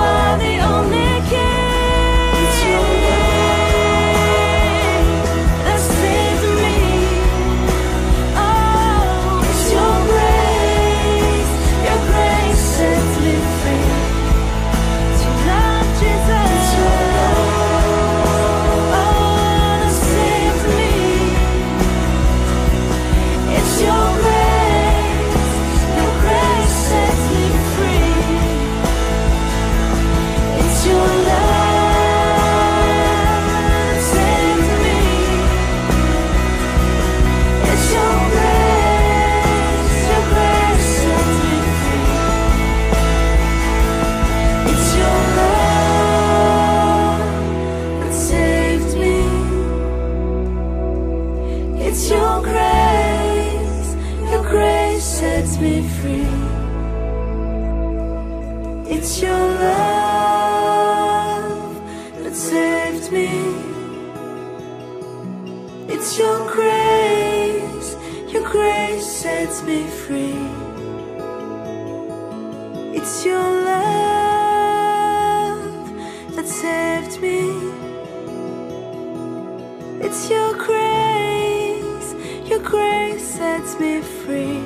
grace 82.93 83.27
sets 83.37 83.79
me 83.79 84.01
free. 84.01 84.61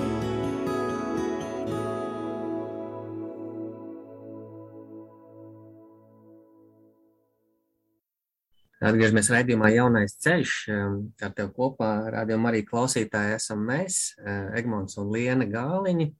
Atgriežamies 8.87 9.29
raidījumā 9.33 9.71
Jaunais 9.73 10.13
ceļš. 10.21 10.53
Ar 11.25 11.31
tevi 11.35 11.49
kopā 11.55 11.89
rādījumā 12.13 12.51
arī 12.51 12.61
klausītāji 12.67 13.35
esam 13.39 13.63
mēs, 13.67 14.13
eh, 14.19 14.59
Egmonts 14.59 14.99
un 15.01 15.09
Liena 15.11 15.47
Gāliņi. 15.49 16.13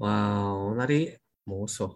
Un 0.00 0.82
arī 0.86 1.16
mūsu 1.48 1.88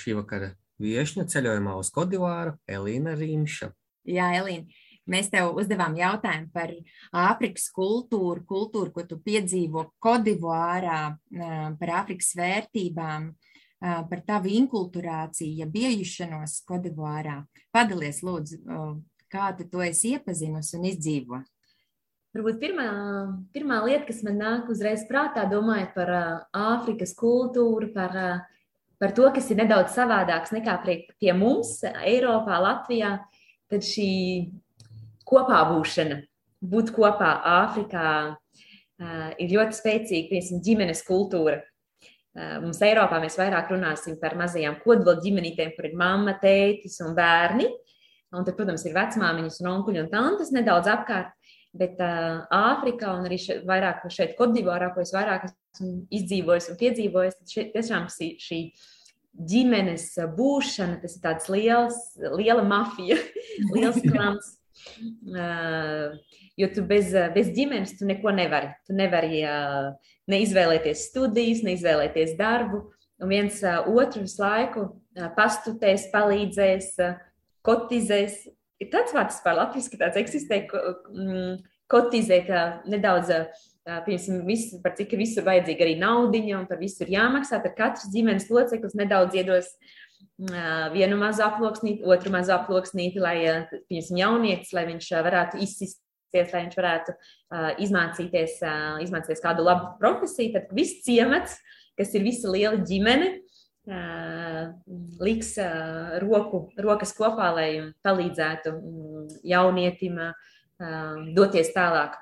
šī 0.00 0.14
vakara 0.18 0.52
viešņa 0.80 1.24
ceļojumā 1.32 1.78
uz 1.78 1.90
Kodivāru 1.90 2.58
Elīna 2.68 3.16
Rīmša. 3.18 3.72
Jā, 4.06 4.28
Elīna, 4.40 4.66
mēs 5.10 5.30
tev 5.32 5.56
uzdevām 5.58 5.96
jautājumu 5.98 6.50
par 6.54 6.72
Āfrikas 7.16 7.68
kultūru, 7.74 8.44
kultūru, 8.48 8.92
ko 8.94 9.04
tu 9.08 9.18
piedzīvo 9.24 9.88
Kodivārā, 10.04 11.02
par 11.80 11.94
Āfrikas 12.02 12.34
vērtībām, 12.38 13.30
par 13.80 14.24
tavu 14.26 14.50
inkulturāciju, 14.58 15.60
ja 15.62 15.68
biejušanos 15.70 16.60
Kodivārā. 16.68 17.40
Padalies, 17.74 18.22
lūdzu, 18.26 18.58
kā 19.32 19.52
tu 19.58 19.68
to 19.70 19.84
esi 19.84 20.16
iepazinusi 20.16 20.76
un 20.78 20.90
izdzīvo. 20.90 21.40
Varbūt 22.36 22.58
pirmā, 22.60 22.88
pirmā 23.56 23.80
lieta, 23.86 24.04
kas 24.10 24.20
man 24.26 24.36
nāk 24.42 24.68
uzreiz 24.70 25.06
prātā, 25.08 25.46
domājot 25.48 25.94
par 25.96 26.12
Āfrikas 26.52 27.14
kultūru, 27.16 27.88
par, 27.94 28.12
par 29.00 29.14
to, 29.16 29.30
kas 29.34 29.48
ir 29.50 29.62
nedaudz 29.62 29.94
savādāks 29.96 30.52
nekā 30.52 30.76
prie, 30.84 30.98
pie 31.22 31.32
mums, 31.32 31.78
Eiropā, 31.88 32.60
Latvijā, 32.60 33.14
tad 33.72 33.86
šī 33.86 34.10
kopā 35.28 35.62
būšana, 35.70 36.20
būt 36.64 36.92
kopā 36.96 37.32
Āfrikā, 37.54 38.10
ir 39.38 39.54
ļoti 39.54 39.78
spēcīga, 39.78 40.30
piemēram, 40.32 40.62
ģimenes 40.64 41.04
kultūra. 41.06 41.60
Mums 42.62 42.80
Eiropā 42.86 43.18
mēs 43.22 43.38
vairāk 43.38 43.72
runāsim 43.72 44.18
par 44.20 44.36
mazajām 44.38 44.78
kodola 44.84 45.18
ģimenītēm, 45.22 45.72
kur 45.74 45.88
ir 45.88 45.96
mamma, 45.98 46.36
tētis 46.42 47.00
un 47.06 47.16
bērni. 47.18 47.66
Un 48.36 48.44
tad, 48.44 48.54
protams, 48.58 48.84
ir 48.84 48.94
vecmāmiņas 48.94 49.62
un 49.62 49.70
onkuļi 49.72 50.02
un 50.02 50.10
tantes 50.12 50.52
nedaudz 50.54 50.90
apkārt. 50.92 51.32
Bet 51.78 52.00
Āfrikā 52.00 53.10
un 53.12 53.26
arī 53.28 53.38
šeit, 53.40 53.64
vairāk 53.68 54.06
šeit, 54.12 54.34
Kodivārā, 54.38 54.90
ko 54.94 55.02
es 55.04 55.12
vairāk 55.14 55.48
esmu 55.48 55.90
izdzīvojis 56.16 56.70
un 56.72 56.78
piedzīvojis, 56.80 57.36
tad 57.38 57.52
šeit 57.54 57.74
tiešām 57.74 58.06
šī, 58.12 58.28
šī 58.42 58.60
ģimenes 59.52 60.06
būšana, 60.36 60.98
tas 61.02 61.16
ir 61.16 61.24
tāds 61.24 61.50
liels, 61.52 61.98
liela 62.38 62.64
mafija, 62.66 63.18
liels 63.74 64.00
klans. 64.04 64.57
Uh, 65.28 66.16
jo 66.58 66.68
tu 66.74 66.84
bez, 66.86 67.12
bez 67.34 67.50
ģimenes 67.54 67.96
tu 67.98 68.06
neko 68.08 68.32
nevari. 68.34 68.70
Tu 68.88 68.96
nevari 68.96 69.42
uh, 69.46 69.92
neizvēlēties 70.30 71.08
studijas, 71.10 71.64
neizvēlēties 71.66 72.36
darbu, 72.38 72.84
un 73.18 73.32
viens 73.32 73.62
otru 73.64 74.24
visu 74.24 74.42
laiku 74.42 74.84
pastutēs, 75.36 76.08
palīdzēs, 76.12 76.92
kotizēs. 77.66 78.44
Ir 78.78 78.92
tāds 78.92 79.14
vārds 79.16 79.40
par 79.42 79.56
latviešu, 79.58 79.98
tāds 79.98 80.20
eksistē, 80.20 80.60
mm, 80.70 81.56
kotizēt 81.90 82.52
nedaudz. 82.90 83.34
Piemēram, 83.88 84.42
visu, 84.44 84.76
par 84.84 84.92
cik 84.98 85.14
visur 85.16 85.46
vajadzīga 85.46 85.80
arī 85.86 85.94
naudiņa 85.96 86.58
un 86.58 86.66
par 86.68 86.76
visu 86.76 87.06
ir 87.06 87.14
jāmaksā, 87.14 87.56
tad 87.64 87.72
katrs 87.72 88.10
ģimenes 88.12 88.44
loceklis 88.52 88.92
nedaudz 88.98 89.38
iedos 89.40 89.70
vienu 90.94 91.16
mazu 91.18 91.42
aploksnīti, 91.46 92.06
otru 92.06 92.30
mazu 92.34 92.54
aploksnīti, 92.54 93.22
lai, 93.22 93.38
piemēram, 93.90 94.20
jaunietis, 94.22 94.74
lai 94.76 94.84
viņš 94.92 95.10
varētu 95.26 95.62
izsist 95.64 96.02
lai 96.36 96.64
viņš 96.66 96.76
varētu 96.78 97.14
uh, 97.14 97.70
izmācīties, 97.80 98.58
uh, 98.62 98.98
izmācīties 99.04 99.42
kādu 99.44 99.64
labu 99.66 99.94
profesiju, 100.00 100.54
tad 100.56 100.72
viss 100.76 101.02
ciemats, 101.06 101.56
kas 101.98 102.12
ir 102.14 102.24
visa 102.26 102.50
liela 102.52 102.78
ģimene, 102.84 103.30
uh, 103.88 104.68
liks 105.24 105.54
uh, 105.62 106.18
roku, 106.24 106.68
rokas 106.78 107.14
kopā, 107.16 107.50
lai 107.56 107.70
palīdzētu 108.04 108.74
um, 108.76 109.26
jaunietim 109.46 110.20
uh, 110.20 110.48
doties 111.34 111.72
tālāk, 111.74 112.14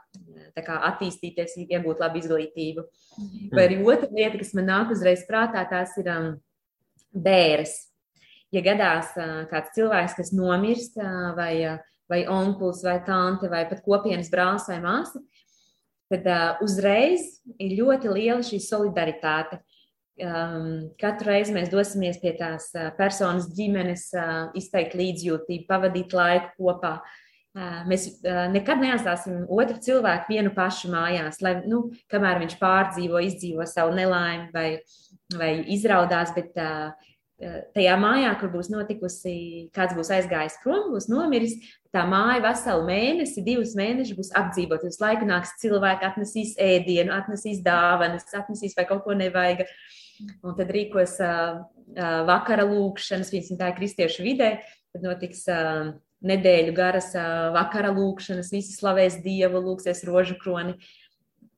tā 0.57 0.65
kā 0.65 0.79
attīstīties, 0.93 1.59
iegūt 1.67 2.01
labu 2.01 2.23
izglītību. 2.23 2.87
Vai 3.53 3.67
arī 3.67 3.83
otra 3.85 4.09
lieta, 4.13 4.39
kas 4.41 4.55
man 4.57 4.71
nāk 4.71 4.95
uzreiz 4.95 5.27
prātā, 5.29 5.67
tās 5.69 5.93
ir 6.01 6.09
um, 6.13 6.31
bēres 7.17 7.87
ja 8.55 8.63
gadās 8.65 9.13
kāds 9.51 9.75
cilvēks, 9.77 10.17
kas 10.19 10.33
nomirst, 10.37 10.99
vai, 11.37 11.79
vai 12.11 12.23
onkulis, 12.31 12.85
vai 12.87 12.99
tante, 13.07 13.51
vai 13.53 13.65
pat 13.71 13.83
kopienas 13.87 14.31
brālis 14.33 14.69
vai 14.71 14.81
māsa, 14.85 15.23
tad 16.13 16.29
uzreiz 16.65 17.27
ir 17.59 17.79
ļoti 17.81 18.13
liela 18.13 18.43
šī 18.47 18.61
solidaritāte. 18.63 19.61
Katru 20.17 21.29
reizi 21.29 21.53
mēs 21.53 21.69
dosimies 21.69 22.17
pie 22.23 22.33
tās 22.39 22.71
personas 22.97 23.51
ģimenes, 23.53 24.07
uh, 24.17 24.47
izteikt 24.57 24.95
līdzjūtību, 24.97 25.67
pavadīt 25.69 26.15
laiku 26.17 26.55
kopā. 26.57 26.95
Uh, 27.57 27.83
mēs 27.85 28.07
uh, 28.23 28.47
nekad 28.49 28.81
neatstāsim 28.81 29.43
otru 29.53 29.77
cilvēku 29.85 30.33
vienu 30.33 30.55
pašu 30.57 30.89
mājās, 30.95 31.43
lai, 31.45 31.59
nu, 31.69 31.83
kamēr 32.13 32.41
viņš 32.47 32.57
pārdzīvo, 32.63 33.21
izdzīvo 33.29 33.69
savu 33.69 33.93
nelaimi 33.97 34.49
vai, 34.57 34.67
vai 35.35 35.51
izraudās, 35.75 36.31
bet 36.37 36.55
uh, 36.61 36.93
tajā 37.77 37.97
mājā, 38.01 38.31
kur 38.41 38.51
būs 38.55 38.71
notikusi, 38.73 39.69
kāds 39.77 39.97
būs 39.97 40.11
aizgājis 40.17 40.57
prom, 40.63 40.93
būs 40.95 41.09
nomiris, 41.13 41.57
tā 41.93 42.07
māja 42.09 42.41
veselu 42.45 42.87
mēnesi, 42.87 43.45
divus 43.45 43.75
mēnešus 43.77 44.17
būs 44.17 44.33
apdzīvot. 44.41 44.87
Uz 44.89 45.01
laiku 45.03 45.29
nāks 45.29 45.57
cilvēki, 45.61 46.09
atnesīs 46.09 46.57
ēdienu, 46.61 47.13
atnesīs 47.17 47.61
dāvanas, 47.65 48.29
atnesīs 48.37 48.77
vai 48.79 48.87
kaut 48.89 49.05
ko 49.05 49.17
nevajag. 49.19 49.67
Un 50.47 50.57
tad 50.57 50.73
rīkos 50.73 51.19
uh, 51.21 51.61
uh, 51.93 52.19
vakara 52.29 52.65
lūkšanas, 52.65 53.33
piemēram, 53.35 53.61
tā 53.61 53.69
ir 53.69 53.79
kristiešu 53.83 54.25
vidē, 54.25 54.51
tad 54.95 55.05
notiks 55.05 55.43
uh, 55.53 55.93
nedēļu 56.25 56.73
garas 56.77 57.11
uh, 57.19 57.51
vakara 57.53 57.91
lūkšanas, 57.93 58.49
visi 58.55 58.73
slavēs 58.79 59.21
Dievu, 59.25 59.61
lūksies 59.61 60.07
rožu 60.09 60.39
kroni. 60.41 60.79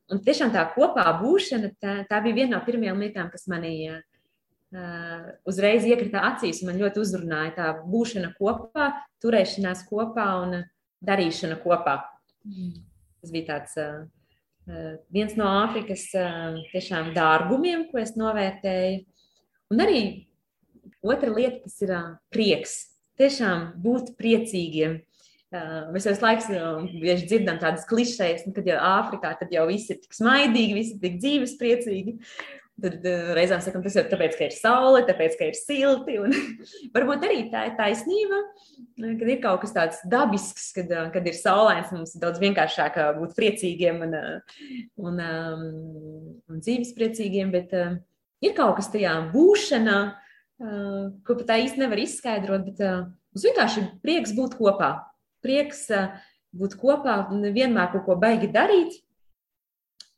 Un 0.09 0.21
tiešām 0.25 0.53
tā 0.53 0.63
kopā 0.73 1.05
būšana, 1.19 1.73
tā, 1.81 1.95
tā 2.09 2.19
bija 2.25 2.41
viena 2.41 2.57
no 2.57 2.61
pirmajām 2.65 3.01
lietām, 3.03 3.27
kas 3.29 3.45
manī 3.51 3.73
uh, 3.91 5.27
uzreiz 5.49 5.85
iekrita 5.85 6.23
acīs. 6.31 6.63
Man 6.65 6.79
ļoti 6.81 7.01
uzrunāja 7.03 7.53
tā 7.57 7.67
būšana 7.85 8.31
kopā, 8.39 8.91
turēšanās 9.21 9.85
kopā 9.89 10.29
un 10.43 10.63
darīšana 11.05 11.59
kopā. 11.61 11.99
Mm. 12.47 12.79
Tas 13.21 13.35
bija 13.35 13.49
tāds 13.51 13.77
uh, 13.83 14.97
viens 15.13 15.35
no 15.37 15.49
Āfrikas 15.61 16.07
uh, 16.17 16.57
tiešām 16.73 17.13
dārgumiem, 17.17 17.89
ko 17.91 18.01
es 18.01 18.15
novērtēju. 18.17 19.03
Un 19.69 19.85
arī 19.85 20.01
otra 21.05 21.29
lieta, 21.29 21.61
kas 21.67 21.77
ir 21.85 21.93
uh, 21.93 22.15
prieks. 22.33 22.79
Tiešām 23.19 23.75
būt 23.83 24.15
priecīgiem. 24.17 25.03
Uh, 25.03 25.18
mēs 25.49 26.05
jau 26.05 26.13
laiku 26.21 26.55
bieži 27.01 27.25
dzirdam 27.25 27.57
tādas 27.61 27.87
klišejas, 27.89 28.45
nu, 28.45 28.53
kad 28.53 28.67
jau 28.69 28.77
Āfrikā 28.77 29.33
jau 29.53 29.65
viss 29.69 29.89
ir 29.89 29.97
tik 30.03 30.13
smaidīgi, 30.13 30.77
viss 30.77 30.95
ir 30.95 31.03
tik 31.03 31.19
dzīves 31.21 31.55
priecīgi. 31.59 32.17
Tad 32.79 33.03
reizēm 33.35 33.59
sakām, 33.59 33.81
tas 33.83 33.95
ir 33.99 34.05
tāpēc, 34.07 34.35
ka 34.39 34.45
ir 34.47 34.53
saule, 34.55 35.01
tāpēc, 35.07 35.33
ka 35.35 35.49
ir 35.49 35.57
silti. 35.57 36.15
Un, 36.21 36.31
varbūt 36.95 37.25
arī 37.27 37.41
tā 37.51 37.65
ir 37.67 37.73
taisnība, 37.79 38.39
kad 39.01 39.25
ir 39.25 39.41
kaut 39.43 39.65
kas 39.65 39.75
tāds 39.75 39.99
dabisks, 40.07 40.69
kad, 40.77 40.93
kad 41.11 41.27
ir 41.27 41.35
saulains, 41.35 41.91
mums 41.91 42.15
ir 42.15 42.23
daudz 42.23 42.39
vienkāršāk 42.43 43.01
būt 43.19 43.35
priecīgiem 43.35 43.99
un, 44.05 44.15
un, 45.01 45.19
un 45.19 46.63
dzīves 46.63 46.95
priecīgiem, 46.95 47.51
bet 47.57 47.75
ir 48.45 48.55
kaut 48.55 48.77
kas 48.79 48.91
tajā 48.93 49.17
būšanā, 49.33 49.99
ko 50.59 51.39
pat 51.41 51.45
tā 51.51 51.59
īsti 51.65 51.83
nevar 51.83 52.05
izskaidrot, 52.05 52.71
bet 52.71 52.85
mums 52.85 53.49
vienkārši 53.49 53.83
ir 53.83 53.93
prieks 54.05 54.35
būt 54.37 54.55
kopā. 54.59 54.93
Prieks 55.45 55.85
uh, 55.95 56.11
būt 56.55 56.77
kopā 56.81 57.21
un 57.33 57.45
vienmēr 57.53 57.91
kaut 57.93 58.05
ko 58.07 58.17
baigi 58.19 58.49
darīt, 58.51 58.97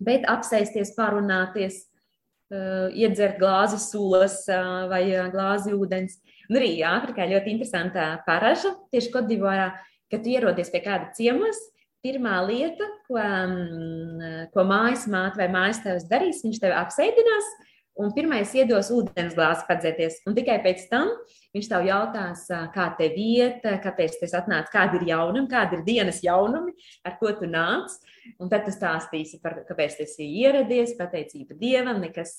bet 0.02 0.26
apsēsties, 0.30 0.94
parunāties 0.98 1.84
uh, 1.84 2.88
iedzert 2.96 3.40
glāzi 3.42 3.80
sulas 3.82 4.42
uh, 4.50 4.88
vai 4.92 5.04
uh, 5.14 5.30
glāzi 5.34 5.76
ūdens. 5.76 6.20
Un 6.50 6.60
arī 6.60 6.74
Āfrikā 6.84 7.28
ļoti 7.30 7.54
interesanta 7.54 8.14
paraža, 8.26 8.74
tieši 8.92 9.12
Kodivārā, 9.14 9.72
kad 10.12 10.26
ierodies 10.28 10.72
pie 10.74 10.82
kāda 10.84 11.12
ciemos, 11.16 11.60
pirmā 12.04 12.40
lieta, 12.48 12.88
ko, 13.08 13.20
um, 13.22 14.24
ko 14.52 14.66
mājas 14.68 15.06
māte 15.12 15.40
vai 15.40 15.48
mājas 15.54 15.84
tevs 15.84 16.08
darīs, 16.10 16.42
viņš 16.44 16.60
tevi 16.64 16.76
apsēdinās 16.76 17.52
un 18.02 18.12
pirmais 18.16 18.52
iedos 18.58 18.90
ūdens 18.94 19.36
glāzi 19.38 19.68
padzēties. 19.70 20.22
Un 20.30 20.36
tikai 20.38 20.58
pēc 20.64 20.88
tam 20.92 21.12
viņš 21.56 21.70
tev 21.72 21.88
jautās, 21.88 22.46
kā 22.74 22.88
te 22.98 23.10
vieta, 23.14 23.78
kāpēc 23.84 24.18
tas 24.22 24.36
atnāca, 24.42 24.72
kādi 24.74 25.02
ir 25.02 25.10
jaunumi, 25.12 25.50
kādi 25.52 25.78
ir 25.78 25.86
dienas 25.88 26.22
jaunumi, 26.26 26.74
ar 27.08 27.18
ko 27.20 27.34
tu 27.38 27.50
nāc. 27.50 27.94
Un 28.42 28.52
tad 28.52 28.68
tu 28.68 28.74
stāstīsi 28.74 29.40
par 29.42 29.64
kāpēc 29.68 29.98
tas 29.98 30.14
ir 30.22 30.30
ieradies, 30.44 30.94
pateicība 31.00 31.58
Dievam, 31.58 32.04
nekas 32.04 32.36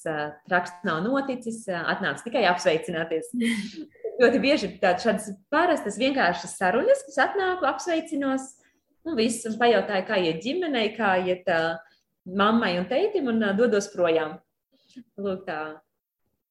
traks 0.47 0.77
nav 0.87 1.03
noticis, 1.07 1.65
atnāc 1.67 2.23
tikai 2.23 2.45
apsveicināties. 2.51 3.33
ļoti 4.23 4.41
bieži 4.43 4.71
tādas 4.83 5.31
parastas 5.53 5.99
vienkāršas 6.01 6.57
sarunas, 6.59 7.03
kas 7.07 7.21
atnāku, 7.27 7.67
apsveicinos, 7.69 8.53
un 9.09 9.19
viss, 9.19 9.47
un 9.49 9.59
pajautāju, 9.61 10.07
kā 10.09 10.19
iet 10.23 10.43
ģimenei, 10.45 10.93
kā 10.97 11.17
iet 11.27 11.49
uh, 11.51 11.75
mammai 12.27 12.77
un 12.81 12.89
teitim, 12.91 13.31
un 13.33 13.43
uh, 13.43 13.55
dodos 13.59 13.91
projām. 13.95 14.39
Lūk, 15.23 15.45
tā, 15.47 15.59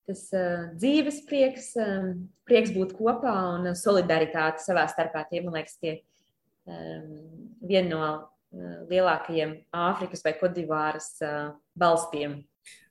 tas 0.09 0.23
uh, 0.35 0.71
dzīves 0.75 1.21
prieks, 1.29 1.71
um, 1.79 2.13
prieks 2.47 2.73
būt 2.75 2.95
kopā 2.97 3.35
un 3.55 3.73
solidaritāte 3.77 4.63
savā 4.63 4.87
starpā. 4.91 5.25
Tie, 5.29 5.43
man 5.45 5.59
liekas, 5.59 5.77
tie 5.81 5.99
um, 6.65 7.15
viena 7.61 7.89
no 7.91 8.11
lielākajiem 8.91 9.53
Āfrikas 9.71 10.25
vai 10.25 10.33
Kodivāras 10.35 11.13
valstiem. 11.79 12.41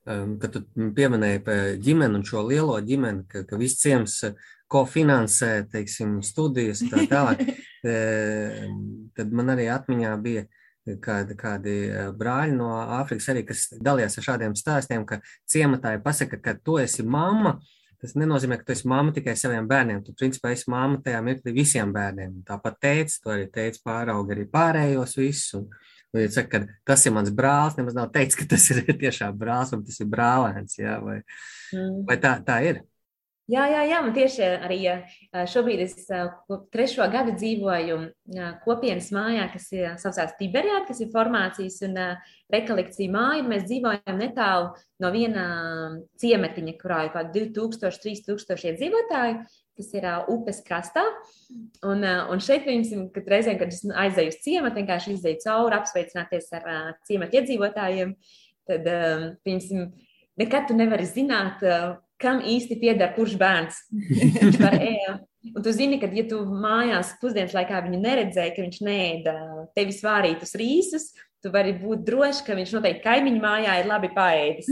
Kad 0.01 0.55
tu 0.55 0.63
pieminēji 0.97 1.77
ģimeni 1.85 2.17
un 2.17 2.23
šo 2.25 2.41
lielo 2.47 2.79
ģimeni, 2.81 3.27
ka, 3.29 3.43
ka 3.45 3.59
viss 3.61 3.77
ciems 3.83 4.15
kofinansē, 4.71 5.67
teiksim, 5.69 6.17
studijas 6.25 6.81
un 6.81 6.89
tā 6.93 7.05
tālāk, 7.11 7.43
tad 9.17 9.35
man 9.37 9.53
arī 9.53 9.67
atmiņā 9.69 10.15
bija 10.23 10.47
kādi, 11.03 11.37
kādi 11.37 11.75
brāļi 12.17 12.55
no 12.57 12.71
Āfrikas 12.99 13.29
arī, 13.33 13.45
kas 13.47 13.67
dalījās 13.77 14.17
ar 14.17 14.27
šādiem 14.31 14.57
stāstiem, 14.57 15.05
ka 15.09 15.19
ciematāji 15.49 16.01
pasaka, 16.05 16.41
ka 16.41 16.57
tu 16.57 16.79
esi 16.81 17.05
mamma, 17.05 17.59
Tas 18.01 18.15
nenozīmē, 18.17 18.57
ka 18.57 18.65
tu 18.65 18.73
esi 18.73 18.87
mamma 18.89 19.13
tikai 19.13 19.35
saviem 19.37 19.67
bērniem. 19.69 19.99
Tu, 20.01 20.15
principā, 20.17 20.55
esi 20.55 20.71
mamma 20.73 20.97
tajā 21.05 21.19
mirklī 21.21 21.53
visiem 21.53 21.91
bērniem. 21.93 22.39
Tāpat 22.47 22.79
teica, 22.81 23.17
to 23.21 23.33
arī 23.35 23.45
teica 23.53 23.83
pārauga 23.85 24.33
arī 24.33 24.47
pārējos 24.49 25.13
visus. 25.19 25.51
Un, 25.59 25.67
un 26.09 26.23
ja 26.23 26.31
saka, 26.33 26.63
ka 26.63 26.79
tas 26.89 27.05
ir 27.05 27.13
mans 27.13 27.29
brālis, 27.37 27.77
nemaz 27.77 27.97
nav 27.99 28.09
teicis, 28.15 28.39
ka 28.39 28.47
tas 28.55 28.65
ir 28.73 28.81
tiešām 29.03 29.37
brālis 29.37 29.75
vai 29.75 29.83
tas 29.91 30.01
ir 30.01 30.09
brālēns. 30.15 30.79
Jā, 30.81 30.97
vai, 31.05 31.19
mm. 31.77 31.99
vai 32.09 32.17
tā, 32.25 32.33
tā 32.47 32.57
ir? 32.71 32.81
Jā, 33.51 33.65
jā, 33.67 33.81
jā, 33.89 33.97
man 33.99 34.13
tieši 34.15 34.45
arī 34.63 34.77
šobrīd 35.51 35.81
es 35.83 36.05
trešo 36.71 37.03
gadu 37.11 37.33
dzīvoju 37.35 37.97
kopienas 38.63 39.09
mājā, 39.11 39.47
kas 39.51 39.65
saucās 39.99 40.37
Tiberijā, 40.37 40.77
kas 40.87 41.01
ir 41.03 41.09
formācijas 41.11 41.81
un 41.83 41.97
rekolekcija 42.53 43.11
māja. 43.11 43.43
Mēs 43.49 43.65
dzīvojam 43.67 44.21
netālu 44.21 44.69
no 45.03 45.11
viena 45.11 45.45
ciemetiņa, 46.21 46.75
kurā 46.79 47.01
ir 47.07 47.11
kaut 47.15 47.33
2000, 47.35 48.21
3000 48.29 48.69
iedzīvotāji, 48.69 49.41
kas 49.81 49.89
ir 49.99 50.07
upes 50.31 50.61
krastā. 50.67 51.03
Un, 51.83 52.05
un 52.05 52.43
šeit, 52.43 52.63
piemēram, 52.69 53.09
kad 53.15 53.27
reizēm, 53.33 53.59
kad 53.59 53.75
es 53.75 53.83
aizēju 54.05 54.31
uz 54.31 54.37
ciematu, 54.45 54.79
vienkārši 54.79 55.17
izēju 55.17 55.41
cauri, 55.43 55.79
apsveicināties 55.81 56.47
ar 56.55 56.71
ciematu 57.09 57.41
iedzīvotājiem, 57.41 58.15
tad, 58.69 58.87
piemēram, 59.43 59.91
nekad 60.39 60.71
tu 60.71 60.79
nevari 60.79 61.09
zināt, 61.09 61.67
kam 62.21 62.41
īsti 62.45 62.77
pieder 62.81 63.11
kurš 63.17 63.35
bērns. 63.41 63.81
Un 65.41 65.63
tu 65.65 65.71
zini, 65.73 65.97
ka, 65.97 66.05
ja 66.13 66.21
tu 66.29 66.43
mājās 66.45 67.15
pusdienas 67.21 67.55
laikā 67.57 67.79
viņu 67.81 67.97
neredzēji, 68.03 68.53
ka 68.53 68.61
viņš 68.61 68.79
nēda 68.85 69.35
tevis 69.73 70.03
vārītus 70.05 70.53
rīsus, 70.59 71.07
tu 71.41 71.49
vari 71.53 71.73
būt 71.73 72.03
drošs, 72.05 72.43
ka 72.45 72.53
viņš 72.57 72.75
noteikti 72.75 73.01
kaimiņu 73.01 73.41
mājā 73.41 73.79
ir 73.81 73.89
labi 73.89 74.11
paēdis. 74.13 74.69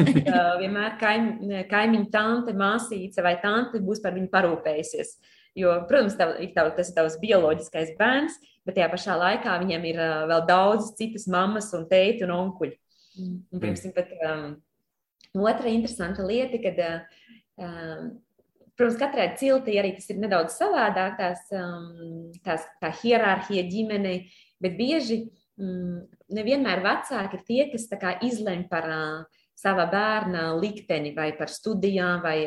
Vienmēr 0.62 0.94
kaim, 1.00 1.32
kaimiņu 1.70 2.10
tante, 2.14 2.54
māsīca 2.58 3.24
vai 3.26 3.34
tante 3.42 3.82
būs 3.82 4.02
par 4.04 4.14
viņu 4.14 4.30
parūpējusies. 4.30 5.16
Jo, 5.58 5.74
protams, 5.90 6.14
tav, 6.18 6.36
tav, 6.54 6.70
tas 6.78 6.90
ir 6.90 6.96
tavs 6.96 7.18
bioloģiskais 7.22 7.92
bērns, 7.98 8.38
bet 8.66 8.78
tajā 8.78 8.88
pašā 8.90 9.18
laikā 9.18 9.58
viņam 9.62 9.90
ir 9.90 10.00
vēl 10.30 10.46
daudz 10.48 10.94
citas 10.98 11.26
mammas 11.30 11.70
un 11.74 11.86
tēti 11.90 12.26
un 12.26 12.34
onkuļi. 12.34 12.78
Un, 13.22 13.34
piemēram, 13.62 13.92
pat, 13.94 14.14
um, 14.30 14.48
Otra 15.34 15.70
interesanta 15.72 16.22
lieta, 16.22 16.60
kad, 16.62 16.80
um, 17.58 18.12
protams, 18.78 18.98
katrai 19.00 19.32
ciltī 19.40 19.78
arī 19.80 19.96
tas 19.96 20.06
ir 20.12 20.20
nedaudz 20.22 20.54
savādāk, 20.54 21.16
tās, 21.18 21.42
um, 21.58 22.30
tās 22.46 22.66
tā 22.82 22.92
hierarhija 23.02 23.64
ģimene, 23.66 24.18
Bet 24.64 24.76
bieži 24.78 25.18
mm, 25.60 25.96
nevienmēr 26.36 26.82
vecāki 26.84 27.38
ir 27.38 27.42
tie, 27.48 27.64
kas 27.72 27.88
izlemj 28.24 28.64
par 28.70 28.86
uh, 28.88 29.42
sava 29.58 29.84
bērna 29.90 30.52
likteni 30.58 31.12
vai 31.16 31.32
par 31.36 31.52
studijām 31.52 32.22
vai, 32.24 32.38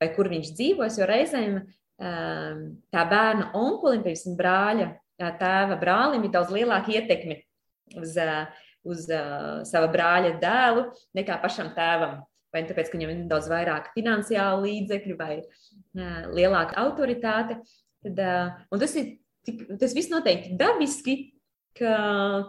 vai 0.00 0.08
kur 0.14 0.30
viņš 0.32 0.52
dzīvos, 0.54 1.00
jo 1.00 1.08
reizēm 1.08 1.58
uh, 1.58 2.62
tā 2.94 3.04
bērna 3.10 3.50
onkulim, 3.58 4.04
piemēram, 4.06 4.38
brāļa, 4.38 4.88
tēva 5.40 5.80
brālim 5.80 6.26
ir 6.28 6.34
daudz 6.34 6.54
lielāka 6.54 6.94
ietekme 6.94 7.40
uz, 7.98 8.14
uh, 8.20 8.46
uz 8.86 9.06
uh, 9.10 9.60
sava 9.68 9.90
brāļa 9.92 10.36
dēlu 10.42 10.88
nekā 11.18 11.38
pašam 11.42 11.72
tēvam. 11.76 12.24
Vai 12.54 12.62
nu 12.64 12.70
tāpēc, 12.70 12.88
ka 12.88 12.96
viņam 12.96 13.12
ir 13.12 13.22
daudz 13.30 13.50
vairāk 13.52 13.90
finansiālu 13.92 14.64
līdzekļu 14.64 15.16
vai 15.18 15.32
uh, 15.42 16.20
lielāka 16.32 16.78
autoritāte. 16.84 17.58
Tad, 18.06 18.20
uh, 18.22 18.78
tas 18.80 18.94
ir 18.96 19.16
tik, 19.46 19.64
tas 19.80 19.94
viss 19.96 20.12
noteikti 20.12 20.54
dabiski, 20.58 21.16
ka 21.76 21.96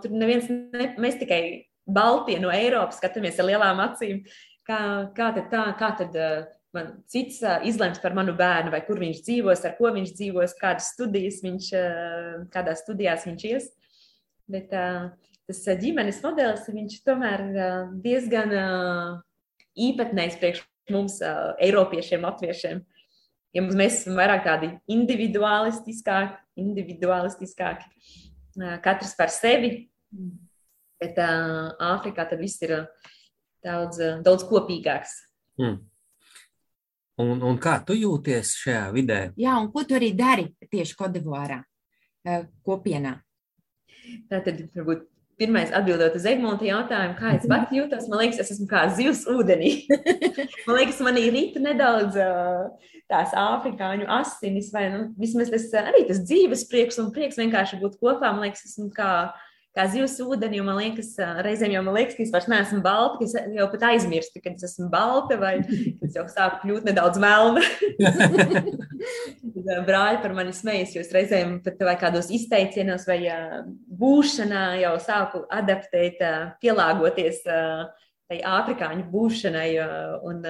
tur 0.03 0.13
neviens, 0.15 0.47
ne, 0.49 0.91
mēs 1.01 1.19
tikai 1.19 1.41
Baltija 1.87 2.39
no 2.43 2.51
Eiropas 2.53 2.99
skatāmies 3.01 3.39
ar 3.39 3.47
lielām 3.49 3.81
acīm, 3.83 4.21
kā, 4.67 4.79
kā 5.15 5.31
tad 5.35 5.49
tā, 5.51 5.65
kā 5.79 5.91
tad 5.99 6.15
uh, 6.19 6.47
man 6.75 6.91
cits 7.09 7.39
uh, 7.45 7.59
izlems 7.67 8.01
par 8.03 8.15
manu 8.17 8.35
bērnu, 8.37 8.71
vai 8.73 8.81
kur 8.87 8.99
viņš 9.01 9.23
dzīvos, 9.27 9.63
ar 9.67 9.77
ko 9.79 9.91
viņš 9.95 10.13
dzīvos, 10.17 10.55
kādas 10.59 10.91
studijas 10.95 11.39
viņš, 11.45 11.69
uh, 11.79 12.33
kādās 12.53 12.83
studijās 12.83 13.27
viņš 13.27 13.47
ies. 13.51 13.69
Bet 14.51 14.75
uh, 14.75 15.09
tas 15.47 15.63
ģimenes 15.79 16.19
modelis, 16.23 16.67
viņš 16.67 16.99
tomēr 17.07 17.43
diezgan 18.03 18.53
īpatnējs 19.77 20.37
priekš 20.41 20.61
mums, 20.91 21.17
Eiropiešiem, 21.63 22.23
Latviešiem. 22.27 22.83
Ja 23.55 23.63
mēs 23.63 24.01
esam 24.01 24.19
vairāk 24.19 24.43
tādi 24.45 24.69
individualistiskāki, 24.91 26.35
individualistiskāki, 26.59 27.87
katrs 28.83 29.13
par 29.17 29.31
sevi, 29.33 29.87
bet 31.01 31.17
Āfrikā 31.17 32.27
tad 32.29 32.41
viss 32.41 32.61
ir 32.65 32.75
daudz, 33.65 34.01
daudz 34.25 34.45
kopīgāks. 34.49 35.15
Mm. 35.61 35.77
Un, 37.17 37.41
un 37.41 37.55
kā 37.57 37.79
tu 37.85 37.95
jūties 37.97 38.53
šajā 38.59 38.83
vidē? 38.93 39.19
Jā, 39.41 39.55
un 39.57 39.71
ko 39.73 39.81
tu 39.87 39.97
arī 39.97 40.11
dari 40.13 40.51
tieši 40.69 40.97
Kodivārā 40.99 41.63
kopienā? 42.67 43.15
Tā 44.29 44.43
tad 44.45 44.61
varbūt 44.75 45.07
pirmais 45.37 45.71
atbildot 45.75 46.15
uz 46.17 46.25
Egmonta 46.29 46.65
jautājumu, 46.65 47.15
kā 47.19 47.35
es 47.37 47.45
pats 47.49 47.73
jūtos, 47.73 48.07
man 48.09 48.23
liekas, 48.23 48.41
es 48.41 48.55
esmu 48.55 48.67
kā 48.71 48.87
zivs 48.97 49.23
ūdenī. 49.29 49.71
man 50.67 50.79
liekas, 50.79 51.01
man 51.05 51.19
ir 51.21 51.29
rīta 51.35 51.61
nedaudz 51.61 52.17
tās 53.07 53.35
afrikāņu 53.37 54.07
asinis, 54.17 54.71
vai 54.73 54.87
nu, 54.93 55.03
vismaz 55.19 55.51
tas 55.53 55.69
arī 55.83 56.07
tas 56.09 56.23
dzīves 56.25 56.65
prieks 56.71 56.97
un 57.03 57.13
prieks 57.15 57.39
vienkārši 57.39 57.79
būt 57.83 57.99
kopā. 58.01 58.33
Man 58.33 58.47
liekas, 58.47 58.65
esmu 58.67 58.89
kā, 58.95 59.11
kā 59.77 59.85
zivs 59.93 60.17
ūdenī, 60.25 60.59
man 60.65 60.79
liekas, 60.81 61.13
reizēm 61.45 61.75
jau 61.75 61.83
man 61.85 61.95
liekas, 61.99 62.17
ka 62.17 62.25
es 62.25 62.33
vairs 62.33 62.49
neesmu 62.51 62.81
balta, 62.85 63.19
ka 63.19 63.27
es 63.27 63.35
jau 63.59 63.69
pat 63.73 63.85
aizmirstu, 63.91 64.41
kad 64.43 64.57
es 64.57 64.67
esmu 64.71 64.89
balta, 64.93 65.37
vai 65.39 65.55
es 65.61 66.17
jau 66.17 66.25
sāku 66.31 66.65
kļūt 66.65 66.89
nedaudz 66.89 67.21
melna. 67.21 67.63
brāļi 69.87 70.21
par 70.23 70.35
mani 70.37 70.53
smejas, 70.55 70.93
jo 70.95 71.03
es 71.03 71.13
reizēm 71.15 71.57
pat 71.65 71.81
kādos 72.01 72.31
izteicienos 72.33 73.07
vai 73.07 73.19
būšanā 74.01 74.65
jau 74.81 74.93
sāku 75.03 75.43
adaptēt, 75.53 76.21
pielāgoties 76.61 77.43
tai 78.27 78.39
afrikāņu 78.43 79.07
būšanai 79.11 79.67
un 80.27 80.41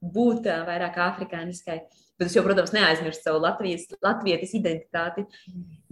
būt 0.00 0.50
vairāk 0.68 0.98
afrikāniskai. 1.08 1.80
Bet 2.16 2.30
es 2.30 2.36
jau, 2.36 2.46
protams, 2.46 2.72
neaizmirstu 2.72 3.26
savu 3.26 3.42
Latvijas, 3.44 3.90
latvietis 4.00 4.54
identitāti. 4.56 5.26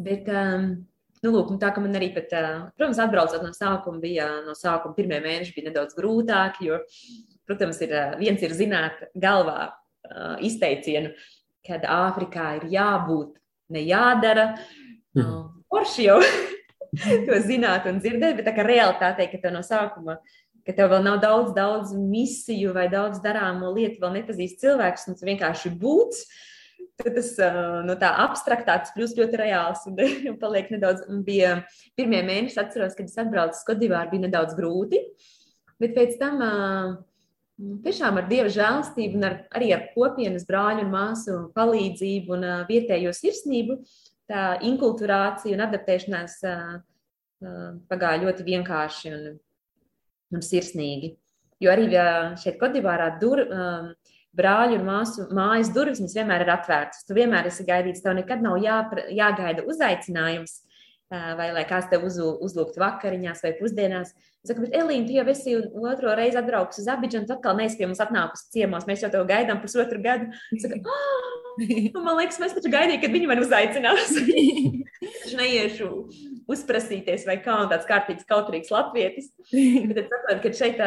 Bet, 0.01 0.31
nu, 1.25 1.33
lūk, 1.35 1.55
tā 1.61 1.71
kā 1.75 1.83
man 1.83 1.97
arī, 1.99 2.11
pat, 2.15 2.33
protams, 2.77 3.01
atbraucot 3.03 3.45
no 3.45 3.53
sākuma, 3.57 4.03
bija 4.03 4.29
no 4.45 4.57
sākuma 4.59 4.97
pirmie 4.97 5.23
mēneši 5.25 5.55
bija 5.57 5.71
nedaudz 5.71 5.97
grūtāki, 5.97 6.69
jo, 6.69 6.83
protams, 7.49 7.81
ir, 7.85 7.95
viens 8.21 8.45
ir 8.45 8.55
zināt 8.57 9.07
galvā 9.17 9.73
izteicienu, 10.45 11.15
kad 11.65 11.87
Āfrikā 11.89 12.51
ir 12.59 12.69
jābūt, 12.75 13.39
ne 13.73 13.85
jādara. 13.89 14.51
Mm. 15.17 15.47
Porši 15.73 16.09
jau 16.09 16.19
to 17.27 17.39
zināt 17.47 17.89
un 17.91 18.01
dzirdēt, 18.03 18.39
bet 18.39 18.49
tā 18.49 18.55
kā 18.57 18.67
realitāte, 18.67 19.27
ka 19.31 19.41
tev 19.41 19.55
no 19.57 19.63
sākuma, 19.65 20.19
ka 20.65 20.75
tev 20.77 20.93
vēl 20.93 21.05
nav 21.05 21.21
daudz, 21.23 21.53
daudz 21.57 21.95
misiju 21.97 22.75
vai 22.77 22.87
daudz 22.93 23.21
darāmo 23.25 23.73
lietu, 23.75 24.01
vēl 24.03 24.19
nepazīst 24.21 24.61
cilvēks, 24.63 25.09
un 25.09 25.17
tas 25.17 25.29
vienkārši 25.29 25.73
būts. 25.81 26.25
Tad 27.01 27.17
tas 27.17 27.31
no 27.87 27.97
tā 27.99 28.13
abstraktāts 28.23 28.93
kļūst 28.95 29.19
ļoti 29.19 29.41
reāls 29.41 29.83
un, 29.91 29.99
un 30.31 30.37
paliek 30.43 30.71
nedaudz. 30.71 31.07
Un 31.11 31.25
bija 31.27 31.57
pirmie 31.99 32.23
mēneši, 32.27 32.61
atceros, 32.63 32.95
kad 32.99 33.11
es 33.11 33.19
atbraucu 33.19 33.59
uz 33.59 33.65
Kodivāru, 33.67 34.13
bija 34.15 34.29
nedaudz 34.29 34.55
grūti, 34.59 35.03
bet 35.83 35.97
pēc 35.99 36.15
tam 36.21 36.39
Nu, 37.55 37.77
tiešām 37.85 38.17
ar 38.19 38.27
dieva 38.27 38.51
žēlstību 38.51 39.19
un 39.21 39.27
ar, 39.29 39.35
arī 39.55 39.69
ar 39.77 39.85
kopienas 39.95 40.43
brāļu 40.49 40.83
un 40.83 40.91
māsu 40.91 41.37
palīdzību 41.55 42.35
un 42.35 42.47
vietējo 42.67 43.13
sirsnību, 43.15 43.77
tā 44.27 44.57
inkulturācija 44.67 45.55
un 45.55 45.63
adaptēšanās 45.69 46.35
pagāja 47.91 48.23
ļoti 48.25 48.47
vienkārši 48.49 49.13
un, 49.15 49.29
un 50.35 50.43
sirsnīgi. 50.43 51.13
Jo 51.63 51.71
arī 51.71 51.87
šeit 52.43 52.59
Kodivārā 52.59 53.13
dur, 53.21 53.45
uh, 53.45 53.93
brāļu 54.37 54.81
un 54.81 54.87
māsu 54.89 55.29
mājas 55.35 55.73
durvis 55.75 56.15
vienmēr 56.17 56.45
ir 56.45 56.53
atvērtas. 56.57 57.07
Tu 57.09 57.17
vienmēr 57.17 57.49
esi 57.51 57.67
gaidīts, 57.67 58.03
tev 58.05 58.17
nekad 58.19 58.45
nav 58.45 58.59
jā, 58.63 58.83
jāgaida 59.15 59.67
uzaicinājums 59.71 60.61
vai 61.11 61.51
lai 61.55 61.65
kāds 61.69 61.89
tev 61.91 62.07
uz, 62.09 62.17
uzlūgtu 62.19 62.81
vakariņās 62.81 63.43
vai 63.45 63.53
pusdienās. 63.59 64.15
Es 64.43 64.51
saku, 64.51 64.65
bet 64.65 64.75
Elīna, 64.81 65.07
tu 65.07 65.15
jau 65.15 65.25
esi 65.31 65.55
otro 65.91 66.15
reizi 66.19 66.41
atbraukusi 66.41 66.83
uz 66.83 66.89
Abidžanu, 66.91 67.29
tad 67.29 67.39
atkal 67.39 67.59
neesi 67.59 67.79
pie 67.79 67.87
mums 67.87 68.03
atnākusi 68.03 68.51
ciemos. 68.57 68.87
Mēs 68.89 69.05
jau 69.05 69.13
tev 69.13 69.27
gaidām 69.29 69.61
pusotru 69.63 70.01
gadu. 70.05 70.31
Es 70.57 70.65
saku, 70.65 70.81
oh! 70.83 71.35
man 72.07 72.19
liekas, 72.19 72.41
mēs 72.43 72.57
taču 72.57 72.73
gaidījām, 72.73 73.03
kad 73.05 73.15
viņi 73.15 73.31
man 73.31 73.43
uzaicinās. 73.45 74.17
es 75.25 75.37
neiešu 75.39 75.91
uzprasīties 76.51 77.29
vai 77.29 77.39
kā 77.45 77.61
tāds 77.71 77.89
kārtīgs 77.89 78.29
kautrīgs 78.29 78.73
latvietis. 78.75 79.31
Es 79.53 80.09
saprotu, 80.11 80.41
ka 80.43 80.55
šeit 80.57 80.83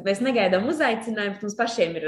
mēs 0.00 0.22
negaidām 0.24 0.64
uzaicinājumu, 0.70 1.36
bet 1.36 1.44
mums 1.44 1.56
pašiem 1.58 1.98
ir 2.00 2.06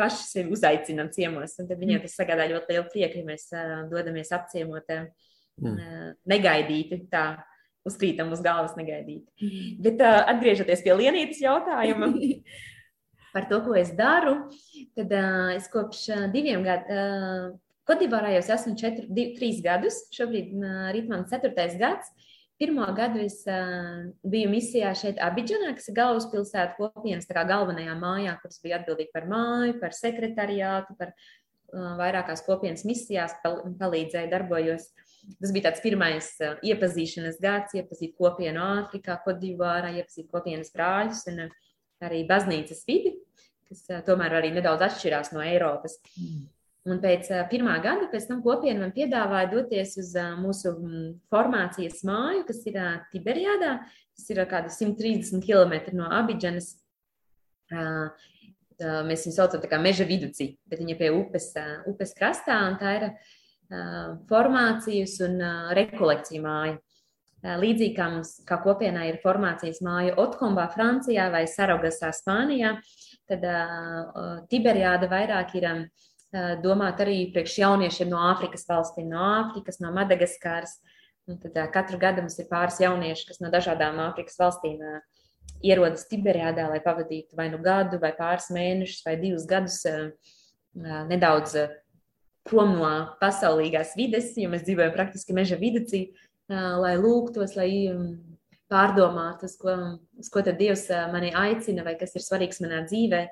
paši 0.00 0.26
sevi 0.28 0.52
uzaicinām 0.52 1.08
ciemos. 1.14 1.56
Tad 1.56 1.72
viņiem 1.80 2.02
tas 2.04 2.18
sagādā 2.18 2.48
ļoti 2.50 2.74
lielu 2.74 2.88
prieku, 2.92 3.22
ja 3.22 3.28
mēs 3.28 3.48
dodamies 3.92 4.34
apciemot. 4.36 4.92
Mm. 5.62 6.12
Negaidīti 6.28 7.06
tā. 7.12 7.26
Uzkrītam 7.82 8.28
uz 8.30 8.38
galvas 8.38 8.76
negaidīti. 8.78 9.26
Mm. 9.42 9.70
Bet 9.82 10.02
uh, 10.06 10.20
atgriežoties 10.30 10.84
pie 10.84 10.92
Lienītas 10.94 11.40
jautājuma 11.42 12.12
par 13.34 13.48
to, 13.50 13.58
ko 13.64 13.74
es 13.74 13.90
daru, 13.98 14.36
tad 14.94 15.10
uh, 15.18 15.48
es 15.56 15.66
kopš 15.72 16.04
uh, 16.14 16.24
diviem 16.30 16.62
gadiem, 16.62 17.50
uh, 17.50 17.58
Kodivārā 17.88 18.36
jau 18.36 18.42
esmu 18.54 18.76
četri, 18.78 19.08
div, 19.10 19.32
trīs 19.34 19.58
gadus, 19.64 20.04
šobrīd 20.14 20.52
uh, 20.54 20.92
ir 20.94 21.08
mans 21.10 21.32
ceturtais 21.32 21.74
gads. 21.80 22.12
Pirmo 22.62 22.84
gadu 22.94 23.18
es 23.18 23.40
uh, 23.50 24.04
biju 24.22 24.46
misijā 24.52 24.92
šeit, 24.94 25.16
Abidžanā, 25.18 25.72
kas 25.74 25.88
ir 25.90 25.96
galvaspilsēta 25.96 26.76
kopienas 26.76 27.26
galvenajā 27.26 27.96
mājā, 27.98 28.36
kuras 28.38 28.60
bija 28.62 28.78
atbildīga 28.78 29.10
par 29.16 29.26
māju, 29.32 29.80
par 29.80 29.96
sekretariātu, 29.96 30.94
par 31.00 31.10
uh, 31.10 31.96
vairākās 31.98 32.44
kopienas 32.46 32.86
misijās, 32.86 33.34
pal 33.42 33.58
palīdzēju, 33.80 34.30
darbojos. 34.30 34.86
Tas 35.42 35.50
bija 35.50 35.72
tāds 35.72 35.82
pirmais 35.82 36.30
uh, 36.38 36.54
iepazīšanās 36.62 37.42
gads, 37.42 37.74
iepazīt 37.82 38.14
kopienu 38.14 38.62
Āfrikā, 38.62 39.18
Kodivārā, 39.26 39.90
iepazīt 39.98 40.30
kopienas 40.30 40.70
brāļus 40.76 41.26
un 41.34 41.48
arī 42.06 42.22
baznīcas 42.30 42.86
vidi, 42.86 43.16
kas 43.66 43.88
tomēr 44.06 44.38
arī 44.38 44.54
nedaudz 44.54 44.86
atšķirās 44.86 45.34
no 45.34 45.42
Eiropas. 45.42 45.98
Mm. 46.14 46.46
Un 46.82 46.98
pēc 46.98 47.28
pirmā 47.46 47.76
gada, 47.78 48.08
pēc 48.10 48.24
tam 48.26 48.40
kopiena 48.42 48.80
man 48.82 48.92
piedāvāja 48.94 49.52
doties 49.52 49.94
uz 50.02 50.08
mūsu 50.40 50.72
formācijas 51.30 52.00
māju, 52.08 52.42
kas 52.48 52.64
ir 52.66 52.78
Tiberijādā. 53.12 53.76
Tas 54.18 54.32
ir 54.34 54.40
uh, 54.42 54.48
kādi 54.50 54.72
130 54.74 55.44
km 55.46 55.94
no 55.94 56.10
Abidžanas. 56.10 56.74
Mēs 57.72 59.22
viņu 59.28 59.36
saucam 59.36 59.62
par 59.62 59.80
meža 59.80 60.04
viduci, 60.08 60.56
bet 60.66 60.82
viņa 60.82 60.98
pie 60.98 61.12
upes, 61.14 61.52
upes 61.88 62.16
krastā. 62.18 62.58
Tā 62.80 62.96
ir 62.98 63.06
formācijas 64.28 65.20
un 65.24 65.38
rekolekciju 65.78 66.42
māja. 66.42 66.80
Līdzīgi 67.62 67.94
kā 67.96 68.08
mums, 68.10 68.36
kā 68.46 68.58
kopienai 68.62 69.06
ir 69.12 69.22
formācijas 69.22 69.80
māja 69.86 70.18
Otkombā, 70.20 70.66
Francijā 70.74 71.30
vai 71.32 71.46
Saragasā, 71.50 72.10
Spānijā, 72.14 72.76
tad 73.30 73.46
Tiberijāda 74.50 75.08
vairāk 75.10 75.56
ir 75.58 75.68
um, 75.70 75.80
domāta 76.64 77.04
arī 77.04 77.26
priekš 77.34 77.58
jauniešiem 77.60 78.10
no 78.12 78.20
Āfrikas 78.30 78.64
valstīm, 78.68 79.10
no 79.12 79.20
Āfrikas, 79.40 79.80
no 79.84 79.92
Madagaskaras. 79.94 80.78
Un 81.30 81.38
tad 81.38 81.54
uh, 81.54 81.68
katru 81.70 82.00
gadu 82.02 82.24
mums 82.24 82.38
ir 82.40 82.48
pāris 82.50 82.80
jaunieši, 82.82 83.28
kas 83.28 83.42
no 83.42 83.50
dažādām 83.52 84.00
Āfrikas 84.08 84.40
valstīm 84.40 84.80
ierodas 85.62 86.08
Tiberijādā, 86.10 86.66
lai 86.70 86.80
pavadītu 86.82 87.38
vai 87.38 87.48
nu 87.52 87.60
gadu, 87.62 88.00
vai 88.02 88.10
pāris 88.16 88.48
mēnešus, 88.54 89.04
vai 89.06 89.14
divus 89.20 89.46
gadus 89.46 89.78
nedaudz 90.74 91.54
prom 92.48 92.74
no 92.78 92.90
pasaulīgās 93.20 93.94
vides, 93.98 94.32
jo 94.38 94.50
mēs 94.50 94.64
dzīvojam 94.66 94.94
praktiski 94.96 95.36
meža 95.36 95.58
vidū, 95.60 96.04
lai 96.48 96.94
lūgtos, 96.98 97.54
lai 97.58 97.70
pārdomātu, 98.72 99.46
uz 99.46 99.56
ko, 99.60 99.76
uz 100.18 100.30
ko 100.32 100.42
tad 100.44 100.58
Dievs 100.58 100.88
mani 101.12 101.32
aicina 101.36 101.84
vai 101.86 101.94
kas 102.00 102.16
ir 102.16 102.24
svarīgs 102.24 102.62
manā 102.64 102.82
dzīvē. 102.88 103.26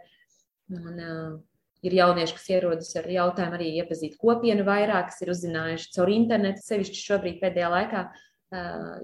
Un, 0.71 0.99
uh, 1.01 1.39
ir 1.87 1.95
jaunieši, 1.97 2.35
kas 2.37 2.51
ierodas 2.53 2.91
ar 3.01 3.07
jautājumu 3.11 3.57
arī 3.57 3.71
iepazīt 3.81 4.19
kopienu 4.21 4.67
vairāk, 4.67 5.09
kas 5.11 5.23
ir 5.25 5.33
uzzinājuši 5.33 5.95
caur 5.97 6.13
internetu, 6.13 6.65
sevišķi 6.67 7.07
šobrīd 7.07 7.41
pēdējā 7.41 7.71
laikā. 7.73 8.05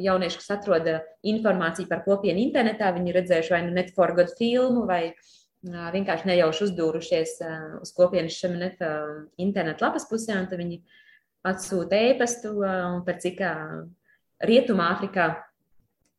Jaunieši, 0.03 0.39
kas 0.41 0.53
atrod 0.57 0.89
informāciju 1.23 1.87
par 1.89 2.03
kopienu 2.03 2.43
internetā, 2.43 2.91
viņi 2.97 3.15
redzējuši 3.15 3.53
vai 3.55 3.61
nu 3.69 3.75
netforgotu 3.77 4.35
filmu, 4.41 4.83
vai 4.89 5.15
vienkārši 5.67 6.29
nejauši 6.29 6.65
uzdūrušies 6.67 7.37
uz 7.81 7.93
kopienas 7.95 8.37
šiem 8.37 8.59
internetu 9.43 9.87
lapas 9.87 10.07
pusē, 10.11 10.35
un 10.41 10.49
tad 10.51 10.61
viņi 10.61 10.81
atsūta 11.47 12.01
ēpastu 12.11 12.57
par 13.07 13.21
cik 13.23 13.43
Rietumā 14.47 14.91
Afrikā 14.97 15.31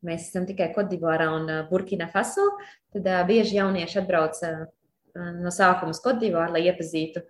mēs 0.08 0.28
esam 0.30 0.46
tikai 0.48 0.72
Kodivārā 0.74 1.28
un 1.36 1.48
Burkina 1.68 2.08
Faso, 2.10 2.48
tad 2.94 3.06
bieži 3.28 3.58
jaunieši 3.60 4.00
atbrauc 4.02 4.40
no 5.42 5.52
sākuma 5.54 5.94
uz 5.94 6.00
Kodivāru, 6.04 6.54
lai 6.56 6.66
iepazītu 6.68 7.24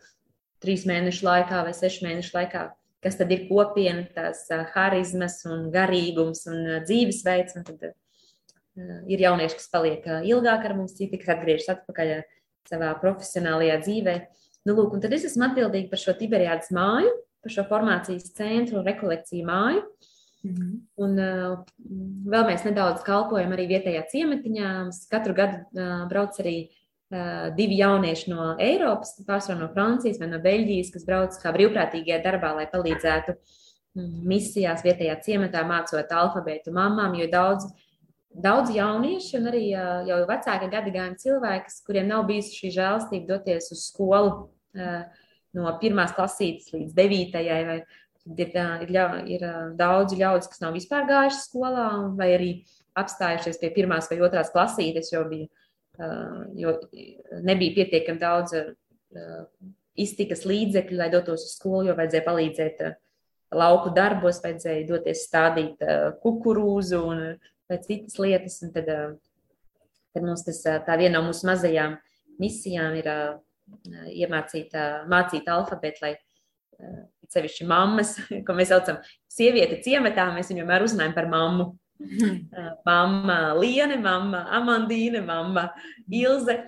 trīs 0.63 0.85
mēnešu 0.89 1.27
laikā 1.27 1.63
vai 1.67 1.75
sešu 1.77 2.07
mēnešu 2.07 2.35
laikā, 2.35 2.65
kas 3.05 3.19
tad 3.21 3.31
ir 3.35 3.47
kopiena, 3.51 4.07
tās 4.15 4.47
harizmas 4.75 5.41
un 5.47 5.69
garīgums 5.75 6.47
un 6.51 6.83
dzīvesveids. 6.87 7.59
Un 7.61 7.69
tad 7.69 7.93
ir 9.11 9.23
jaunieši, 9.23 9.59
kas 9.59 9.71
paliek 9.73 10.05
ilgāk 10.27 10.67
ar 10.67 10.77
mums, 10.79 10.97
citi, 10.99 11.21
kas 11.21 11.37
atgriežas 11.37 11.73
atpakaļ 11.77 12.19
savā 12.69 12.93
profesionālajā 13.01 13.79
dzīvē. 13.87 14.19
Nu, 14.69 14.75
lūk, 14.77 14.95
un 14.97 15.03
tad 15.03 15.15
es 15.17 15.25
esmu 15.31 15.49
atbildīga 15.49 15.91
par 15.93 16.03
šo 16.03 16.15
Tiberiādas 16.19 16.73
māju, 16.75 17.13
par 17.45 17.55
šo 17.55 17.65
formācijas 17.71 18.33
centru 18.37 18.81
un 18.81 18.89
rekolekciju 18.89 19.47
māju. 19.47 19.85
Mm 20.45 20.55
-hmm. 20.55 20.75
Un 20.97 21.19
uh, 21.19 21.65
vēl 22.33 22.45
mēs 22.47 22.65
nedaudz 22.65 23.03
kalpojam 23.03 23.53
arī 23.53 23.67
vietējā 23.69 24.05
ciematiņā. 24.13 24.91
Katru 25.11 25.35
gadu 25.35 25.57
uh, 25.59 26.07
brauc 26.09 26.39
arī 26.41 26.69
divi 27.57 27.79
jaunieši 27.81 28.31
no 28.31 28.51
Eiropas, 28.61 29.15
pārsvarā 29.25 29.63
no 29.63 29.71
Francijas 29.73 30.19
vai 30.21 30.29
no 30.29 30.41
Beļģijas, 30.45 30.93
kas 30.93 31.07
brauc 31.09 31.37
kā 31.41 31.53
brīvprātīgie 31.57 32.19
darbā, 32.25 32.53
lai 32.59 32.67
palīdzētu 32.69 33.33
mm, 33.33 34.17
misijās 34.29 34.85
vietējā 34.85 35.15
ciematā, 35.25 35.65
mācot 35.69 36.13
alfabētu 36.13 36.75
mamām, 36.77 37.17
jo 37.17 37.29
daudz, 37.33 37.65
daudz 38.29 38.75
jaunieši 38.77 39.39
un 39.41 39.49
arī 39.49 39.63
jau 39.73 40.19
vecāka 40.29 40.69
gadagājuma 40.69 41.17
cilvēki, 41.23 41.79
kuriem 41.87 42.11
nav 42.13 42.27
bijusi 42.29 42.61
šī 42.61 42.75
žēlstība 42.77 43.31
doties 43.33 43.73
uz 43.73 43.87
skolu 43.89 44.51
no 45.57 45.73
pirmās 45.81 46.13
klasītes 46.17 46.75
līdz 46.75 46.93
devītajai, 46.97 47.63
vai 47.71 47.79
ir, 48.37 48.53
ir, 48.85 49.17
ir 49.33 49.47
daudzi 49.79 50.19
ļaudis, 50.21 50.51
kas 50.53 50.61
nav 50.61 50.77
vispār 50.77 51.09
gājuši 51.09 51.41
skolā, 51.41 51.89
vai 52.19 52.29
arī 52.35 52.51
apstājušies 52.99 53.61
pie 53.63 53.73
pirmās 53.73 54.11
vai 54.11 54.21
otrās 54.27 54.53
klasītes, 54.53 55.13
jo 55.15 55.25
bija 55.31 55.49
jo 56.59 56.75
nebija 57.43 57.75
pietiekami 57.81 58.21
daudz 58.23 58.55
iztikas 59.99 60.45
līdzekļu, 60.47 60.99
lai 61.01 61.11
dotos 61.13 61.47
uz 61.47 61.55
skolu, 61.57 61.89
jo 61.89 61.97
vajadzēja 61.99 62.27
palīdzēt 62.27 62.83
lauku 63.59 63.91
darbos, 63.97 64.43
vajadzēja 64.45 64.87
doties 64.89 65.25
stādīt 65.27 65.83
kukurūzu 66.23 67.01
un 67.03 67.25
citas 67.83 68.19
lietas. 68.23 68.61
Un 68.67 68.73
tad, 68.77 68.93
tad 70.15 70.25
mums 70.25 70.47
tas, 70.47 70.63
tā 70.87 70.99
viena 71.01 71.19
no 71.19 71.29
mūsu 71.29 71.49
mazajām 71.49 71.99
misijām 72.39 72.97
ir 73.01 73.11
iemācīt 74.15 74.77
mācīt 75.11 75.51
alfabetu, 75.51 76.05
lai 76.07 76.15
sevišķi 77.33 77.67
mammas, 77.69 78.15
ko 78.47 78.57
mēs 78.57 78.73
saucam 78.73 79.03
sievieti 79.33 79.83
ciematā, 79.87 80.31
mēs 80.35 80.53
viņu 80.53 80.65
vienmēr 80.65 80.87
uzrunājam 80.87 81.17
par 81.17 81.31
mammu. 81.31 81.73
mamma 82.89 83.39
Liene, 83.59 83.97
mamma 84.03 84.45
Amandīne, 84.59 85.23
mamma 85.27 85.69
Ilze. 86.09 86.61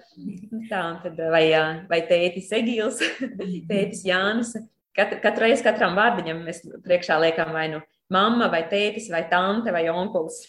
Tā, 0.70 0.82
tad, 1.04 1.20
vai, 1.32 1.44
vai 1.90 2.00
tētis 2.08 2.50
Egils, 2.58 3.00
tētis 3.70 4.04
Jānis. 4.08 4.54
Katru, 4.96 5.20
katru 5.22 5.46
reizi 5.46 5.64
katram 5.64 5.94
vārdiņam 5.98 6.42
mēs 6.48 6.64
priekšā 6.84 7.20
liekam 7.22 7.52
vai 7.54 7.68
nu 7.70 7.78
mamma, 8.10 8.50
vai 8.50 8.64
tētis, 8.70 9.06
vai 9.12 9.22
tante, 9.30 9.72
vai 9.74 9.86
onkulis. 9.92 10.42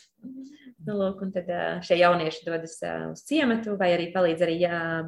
Nu, 0.82 0.96
lūk, 0.98 1.20
un 1.22 1.30
tad 1.34 1.50
šie 1.86 2.00
jaunieši 2.00 2.46
dodas 2.48 2.80
uz 3.12 3.22
ciematu, 3.30 3.76
vai 3.78 3.92
arī 3.94 4.08
palīdz 4.16 4.46
arī 4.48 4.56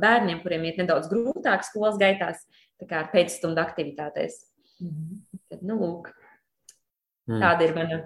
bērniem, 0.01 0.43
kuriem 0.43 0.67
ir 0.69 0.77
nedaudz 0.83 1.09
grūtāk 1.09 1.65
skolas 1.65 1.97
gaitās, 2.01 2.43
tā 2.77 2.86
kā 2.89 3.01
pēcstundu 3.09 3.62
aktivitātēs. 3.63 4.38
Mm 4.83 4.91
-hmm. 4.91 5.39
Tad, 5.49 5.63
nu, 5.65 5.79
lūk, 5.81 6.12
mm. 7.27 7.41
tāda 7.41 7.65
ir 7.65 7.73
mana 7.73 7.99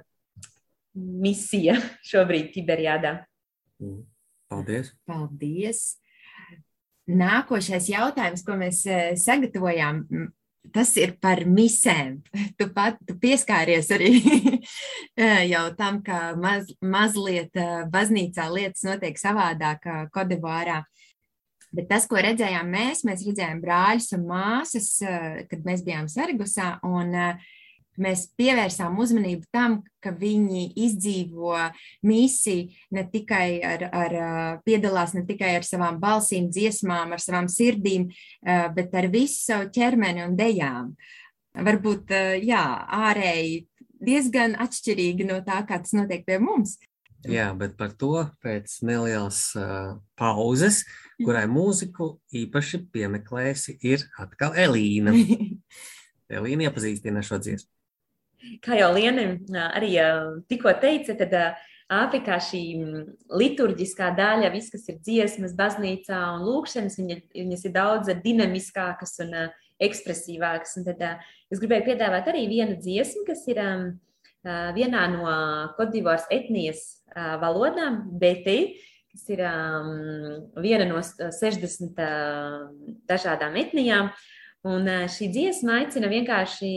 misija 0.97 1.77
šobrīd 2.09 2.51
Tiberiādā. 2.55 3.19
Mm. 3.83 4.03
Paldies! 4.47 4.93
Paldies! 5.07 5.85
Nākošais 7.07 7.87
jautājums, 7.87 8.43
ko 8.43 8.57
mēs 8.59 8.81
eh, 8.87 9.13
sagatavojām, 9.19 10.01
tas 10.75 10.91
ir 10.99 11.15
par 11.23 11.45
misēm. 11.47 12.17
Tu 12.59 12.67
pat 12.75 12.97
tu 13.07 13.15
pieskāries 13.21 13.91
arī 13.95 14.11
eh, 15.23 15.43
jau 15.51 15.65
tam, 15.79 16.01
ka 16.03 16.33
maz, 16.39 16.71
mazliet 16.83 17.55
eh, 17.55 17.83
baznīcā 17.91 18.47
lietas 18.51 18.83
notiek 18.87 19.19
savādāk 19.19 19.87
Kodivārā. 20.15 20.81
Bet 21.75 21.89
tas, 21.91 22.07
ko 22.07 22.19
redzējām 22.23 22.67
mēs, 22.71 23.03
mēs 23.07 23.25
redzējām 23.27 23.59
brāļus 23.61 24.13
un 24.15 24.23
māsas, 24.29 24.87
kad 25.51 25.65
mēs 25.67 25.83
bijām 25.83 26.07
Sargusā, 26.07 26.77
un 26.87 27.11
uh, 27.11 27.49
mēs 28.01 28.27
pievērsām 28.37 28.97
uzmanību 29.01 29.47
tam, 29.53 29.79
ka 30.03 30.13
viņi 30.15 30.63
izdzīvo 30.85 31.55
misiju 32.07 32.69
ne 32.95 33.03
tikai 33.11 33.59
ar, 33.65 33.85
ar 33.91 34.17
piedalās 34.65 35.15
ne 35.17 35.25
tikai 35.27 35.55
ar 35.57 35.67
savām 35.67 35.99
balsīm, 36.01 36.49
dziesmām, 36.53 37.15
ar 37.15 37.23
savām 37.23 37.49
sirdīm, 37.51 38.09
bet 38.77 38.93
ar 38.97 39.09
visu 39.13 39.41
savu 39.49 39.71
ķermeni 39.73 40.25
un 40.27 40.37
dejām. 40.39 40.93
Varbūt, 41.57 42.13
jā, 42.45 42.63
ārēji 43.09 43.65
diezgan 44.03 44.53
atšķirīgi 44.61 45.25
no 45.25 45.41
tā, 45.45 45.63
kā 45.67 45.81
tas 45.81 45.95
notiek 45.97 46.25
pie 46.27 46.37
mums. 46.41 46.77
Jā, 47.27 47.49
bet 47.57 47.73
par 47.79 47.95
to 47.97 48.27
pēc 48.45 48.77
nelielas 48.85 49.49
uh, 49.57 49.97
pauzes, 50.19 50.83
kurai 51.17 51.47
mūziku 51.49 52.13
īpaši 52.29 52.83
piemeklēsi, 52.93 53.79
ir 53.89 54.05
atkal 54.21 54.53
Elīna. 54.53 55.15
Elīna 56.37 56.69
iepazīstina 56.69 57.25
šo 57.25 57.41
dziesmu 57.41 57.76
kā 58.63 58.77
jau 58.79 58.91
Liena 58.95 59.29
arī 59.71 59.95
tikko 60.49 60.75
teica, 60.81 61.17
tad 61.17 61.35
Āfrikā 61.87 62.35
šī 62.43 62.59
liturģiskā 63.31 64.09
daļa, 64.17 64.49
viss, 64.51 64.73
kas 64.73 64.89
ir 64.91 64.97
dziesmas, 64.99 65.53
baznīcā 65.55 66.17
un 66.33 66.41
lūkšanas, 66.43 66.97
viņa, 66.99 67.15
viņas 67.31 67.63
ir 67.63 67.73
daudz 67.77 68.11
dinamiskākas 68.25 69.15
un 69.23 69.31
ekspresīvākas. 69.87 70.75
Un 70.81 70.87
tad 70.89 71.05
es 71.47 71.61
gribēju 71.61 71.85
piedāvāt 71.87 72.27
arī 72.27 72.43
vienu 72.51 72.75
dziesmu, 72.81 73.23
kas 73.29 73.45
ir 73.47 73.63
vienā 74.75 75.05
no 75.13 75.31
Kodivāras 75.79 76.27
etnijas 76.27 76.83
valodām, 77.15 78.03
BT, 78.19 78.57
kas 79.13 79.23
ir 79.31 79.47
viena 80.59 80.91
no 80.91 80.99
60 80.99 82.03
dažādām 83.07 83.55
etnijām. 83.63 84.11
Un 84.67 84.87
šī 85.11 85.29
dziesma 85.31 85.81
aicina 85.83 86.09
vienkārši 86.11 86.69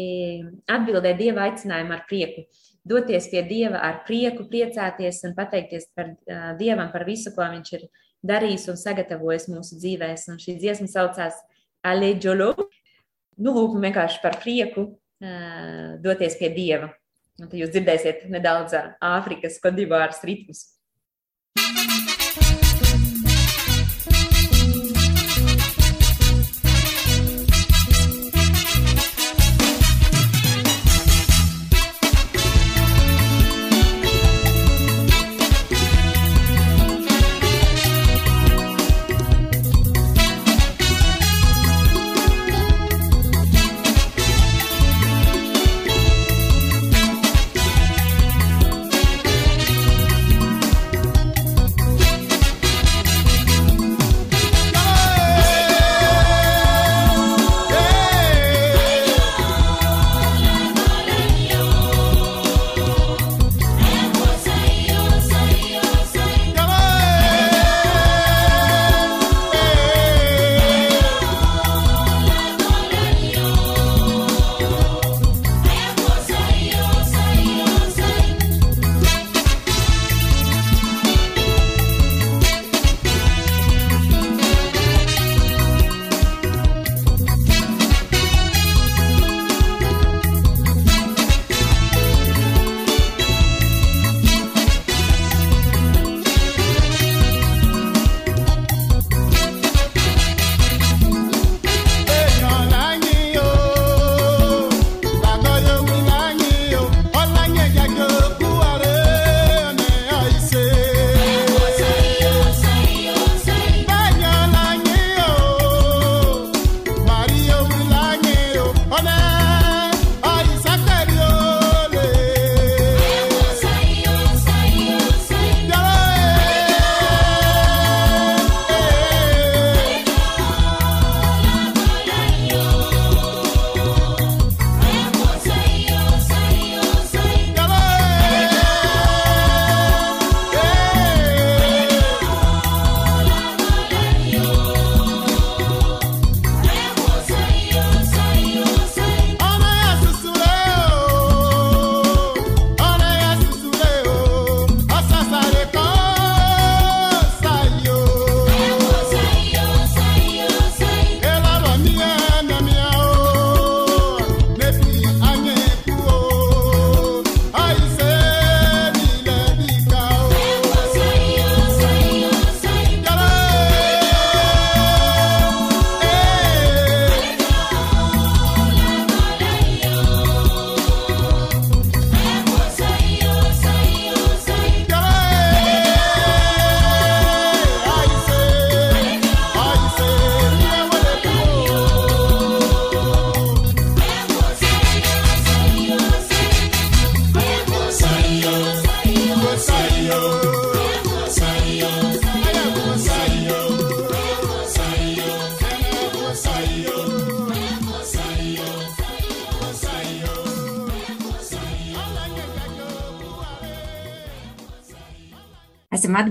atbildēt 0.70 1.18
Dieva 1.18 1.49
aicinājumu 1.49 1.95
ar 1.97 2.05
prieku, 2.07 2.45
doties 2.86 3.26
pie 3.32 3.43
Dieva 3.49 3.80
ar 3.82 4.03
prieku, 4.07 4.47
priecāties 4.51 5.22
un 5.26 5.34
pateikties 5.34 5.88
par 5.97 6.12
Dievam 6.61 6.93
par 6.93 7.07
visu, 7.09 7.32
ko 7.34 7.49
Viņš 7.51 7.72
ir 7.78 7.88
darījis 8.26 8.68
un 8.70 8.78
sagatavojis 8.78 9.49
mūsu 9.51 9.80
dzīvēs. 9.80 10.28
Un 10.30 10.38
šī 10.43 10.59
dziesma 10.61 10.91
saucās 10.93 11.41
Aleģolo. 11.86 12.53
Nu, 13.41 13.55
lūk, 13.57 13.78
vienkārši 13.80 14.20
par 14.22 14.36
prieku 14.43 14.91
doties 16.05 16.36
pie 16.38 16.53
Dieva. 16.55 16.93
Un 17.41 17.49
tad 17.49 17.57
jūs 17.57 17.72
dzirdēsiet 17.72 18.26
nedaudz 18.28 18.76
Āfrikas 19.01 19.57
kodivāras 19.64 20.20
ritmus. 20.28 20.66
Esam 21.57 22.10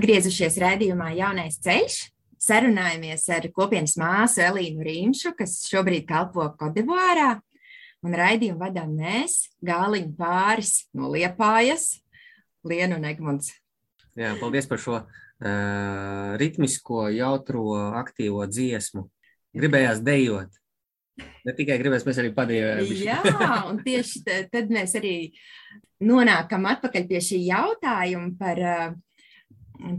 atgriezušies 0.00 0.56
redzējumā 0.62 1.10
Jaunais 1.18 1.58
ceļš. 1.60 1.96
Sarunājamies 2.40 3.26
ar 3.36 3.44
kopienas 3.52 3.98
māsu 4.00 4.40
Elīnu 4.40 4.80
Rīmšu, 4.86 5.34
kas 5.36 5.58
šobrīd 5.68 6.06
kalpo 6.08 6.46
Kodivārā. 6.56 7.34
Un 8.00 8.16
raidījumu 8.16 8.62
vadām 8.62 8.94
mēs, 8.96 9.50
Gāliņa 9.60 10.14
pāris 10.16 10.86
no 10.96 11.10
Liepājas, 11.12 11.98
Lienu 12.64 12.96
un 12.96 13.04
Egmunds. 13.10 13.52
Jā, 14.16 14.32
paldies 14.40 14.70
par 14.70 14.80
šo 14.80 14.96
uh, 15.02 16.32
ritmisko, 16.40 17.10
jautro, 17.12 17.66
aktīvo 18.00 18.48
dziesmu. 18.48 19.04
Gribējās 19.52 20.00
dejot. 20.06 20.56
Ne 21.44 21.52
tikai 21.58 21.76
gribēs, 21.82 22.08
mēs 22.08 22.22
arī 22.22 22.32
padējām. 22.32 22.82
Jā, 23.04 23.20
un 23.68 23.84
tieši 23.84 24.24
tad 24.48 24.72
mēs 24.72 24.96
arī 24.96 25.14
nonākam 26.00 26.64
atpakaļ 26.72 27.08
pie 27.12 27.20
šī 27.28 27.44
jautājuma 27.50 28.32
par 28.40 28.64
uh, 28.64 28.90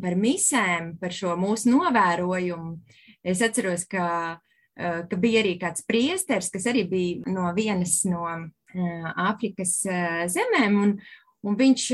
par 0.02 0.16
misēm, 0.20 0.96
par 1.02 1.14
šo 1.16 1.36
mūsu 1.40 1.72
novērojumu. 1.74 2.76
Es 3.24 3.42
atceros, 3.46 3.86
ka, 3.90 4.40
eh, 4.76 5.04
ka 5.10 5.20
bija 5.22 5.44
arī 5.44 5.58
kāds 5.62 5.86
priesteris, 5.86 6.50
kas 6.54 6.66
arī 6.72 6.88
bija 6.90 7.32
no 7.32 7.52
vienas 7.54 8.02
no 8.06 8.26
eh, 8.28 9.08
Āfrikas 9.28 9.86
eh, 9.86 10.26
zemēm, 10.32 10.82
un, 10.82 11.00
un 11.46 11.58
viņš 11.58 11.88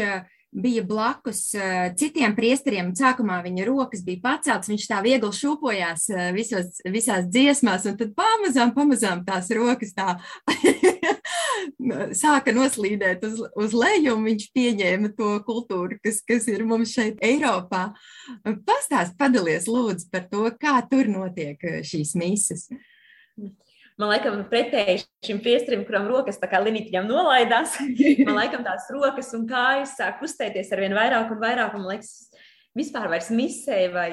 bija 0.58 0.82
blakus 0.88 1.42
citiem 2.00 2.32
priesteriem. 2.34 2.94
Sākumā 2.96 3.42
viņa 3.44 3.66
rokas 3.68 4.02
bija 4.08 4.24
paceltas, 4.24 4.72
viņš 4.72 4.88
tā 4.90 5.02
viegli 5.06 5.30
šūpojās 5.36 6.08
visos, 6.34 6.80
visās 6.88 7.28
dziesmās, 7.28 7.86
un 7.86 7.98
tad 8.00 8.16
pamazām, 8.18 8.72
pamazām 8.74 9.26
tās 9.28 9.52
rokas 9.54 9.94
tā 9.94 10.16
sāka 12.18 12.54
noslīdēt 12.56 13.24
uz, 13.28 13.42
uz 13.56 13.76
leju, 13.76 14.16
un 14.18 14.28
viņš 14.28 14.50
pieņēma 14.56 15.14
to 15.18 15.30
kultūru, 15.48 16.00
kas, 16.04 16.22
kas 16.28 16.48
ir 16.52 16.66
mums 16.68 16.94
šeit 16.96 17.22
Eiropā. 17.24 17.90
Pastāst, 18.68 19.18
padalies 19.20 19.68
lūdzu 19.70 20.10
par 20.14 20.28
to, 20.32 20.46
kā 20.60 20.80
tur 20.90 21.10
notiek 21.12 21.62
eh, 21.64 21.82
šīs 21.86 22.16
mises. 22.20 22.68
Man 23.98 24.12
liekas, 24.12 24.36
pretēji 24.52 25.08
šim 25.26 25.40
priesterim, 25.42 25.82
kuram 25.88 26.06
rokas 26.10 26.38
tā 26.38 26.50
kā 26.50 26.62
limitiņam 26.62 27.08
nolaidās, 27.10 27.80
man 28.28 28.38
liekas, 28.38 28.62
tās 28.66 28.92
rokas 28.94 29.34
un 29.38 29.48
kājas 29.50 29.96
sāk 29.98 30.22
kustēties 30.22 30.70
ar 30.74 30.84
vien 30.86 30.96
vairāk 30.98 31.34
un 31.34 31.42
vairāk. 31.42 31.74
Man 31.74 31.90
liekas, 31.96 32.30
vispār 32.78 33.10
vairs 33.10 33.32
misē 33.34 33.88
vai, 33.94 34.12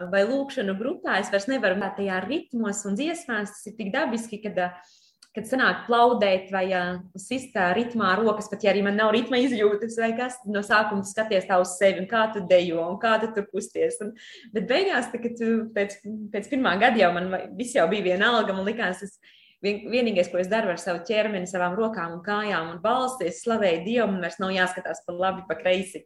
vai 0.00 0.24
lūkšanu 0.24 0.78
grupā 0.80 1.20
es 1.20 1.32
vairs 1.32 1.48
nevaru 1.52 1.76
tajā 1.98 2.22
ritmos 2.24 2.80
un 2.88 2.96
dziesmās. 2.96 3.52
Tas 3.52 3.68
ir 3.68 3.76
tik 3.76 3.92
dabiski, 3.92 4.40
kad 4.46 4.56
uh, 4.70 4.94
kad 5.34 5.48
sanāk 5.50 5.84
plaudēt 5.88 6.50
vai 6.54 6.64
uh, 6.70 6.98
sist 7.18 7.56
ritmā 7.76 8.14
rokas, 8.20 8.48
pat 8.52 8.64
ja 8.64 8.72
arī 8.72 8.84
man 8.86 8.98
nav 9.00 9.12
ritma 9.14 9.40
izjūtas, 9.42 9.98
vai 10.00 10.12
kas 10.18 10.38
no 10.46 10.62
sākuma 10.64 11.06
skaties 11.06 11.48
tā 11.48 11.58
uz 11.62 11.76
sevi 11.78 12.04
un 12.04 12.10
kā 12.10 12.28
tu 12.34 12.44
dejo 12.50 12.84
un 12.86 12.98
kā 13.02 13.16
tu 13.22 13.32
tur 13.34 13.48
kusties. 13.50 13.98
Un, 14.04 14.14
bet 14.54 14.68
beigās, 14.70 15.10
tā, 15.10 15.22
kad 15.22 15.38
tu 15.40 15.54
pēc, 15.74 15.98
pēc 16.34 16.50
pirmā 16.52 16.76
gada 16.82 17.02
jau 17.02 17.14
man 17.16 17.32
viss 17.58 17.74
jau 17.74 17.88
bija 17.90 18.12
viena 18.12 18.30
alga, 18.34 18.54
man 18.54 18.68
likās, 18.68 19.02
tas 19.02 19.18
vien, 19.64 19.80
vienīgais, 19.90 20.30
ko 20.30 20.38
es 20.38 20.48
daru 20.52 20.70
ar 20.72 20.78
savu 20.80 21.02
ķermeni, 21.08 21.48
savām 21.50 21.74
rokām 21.78 22.18
un 22.18 22.22
kājām 22.24 22.70
un 22.74 22.80
balsties, 22.84 23.42
slavēju 23.42 23.82
Dievu, 23.86 24.08
man 24.12 24.22
vairs 24.26 24.38
nav 24.42 24.54
jāskatās 24.54 25.02
pa 25.06 25.16
labi, 25.16 25.44
pa 25.48 25.58
kreisi, 25.58 26.04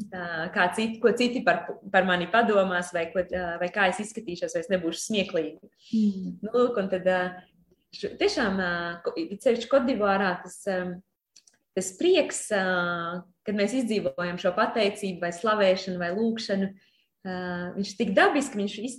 kā 0.56 0.70
citi, 0.76 1.00
ko 1.02 1.12
citi 1.18 1.44
par, 1.46 1.66
par 1.92 2.08
mani 2.08 2.30
padomās, 2.32 2.94
vai, 2.96 3.08
ko, 3.12 3.24
vai 3.60 3.70
kā 3.74 3.90
es 3.92 4.00
izskatīšos, 4.06 4.56
vai 4.56 4.64
es 4.64 4.72
nebūšu 4.72 5.04
smieklīgi. 5.04 5.72
Mm. 5.92 6.36
Nu, 6.46 6.54
lūk, 6.56 6.80
un 6.80 6.92
tad 6.92 7.10
tiešām, 8.20 8.60
ceļš 9.42 9.66
Kodivārā, 9.70 10.34
tas, 10.44 10.62
tas 11.76 11.90
prieks, 11.98 12.46
kad 12.50 13.58
mēs 13.58 13.74
izdzīvojam 13.82 14.38
šo 14.40 14.54
pateicību 14.56 15.24
vai 15.24 15.32
slavēšanu 15.34 16.00
vai 16.02 16.10
lūkšanu, 16.14 16.70
viņš 17.76 17.94
tik 17.98 18.12
dabiski, 18.16 18.60
viņš 18.62 18.76
iz, 18.80 18.98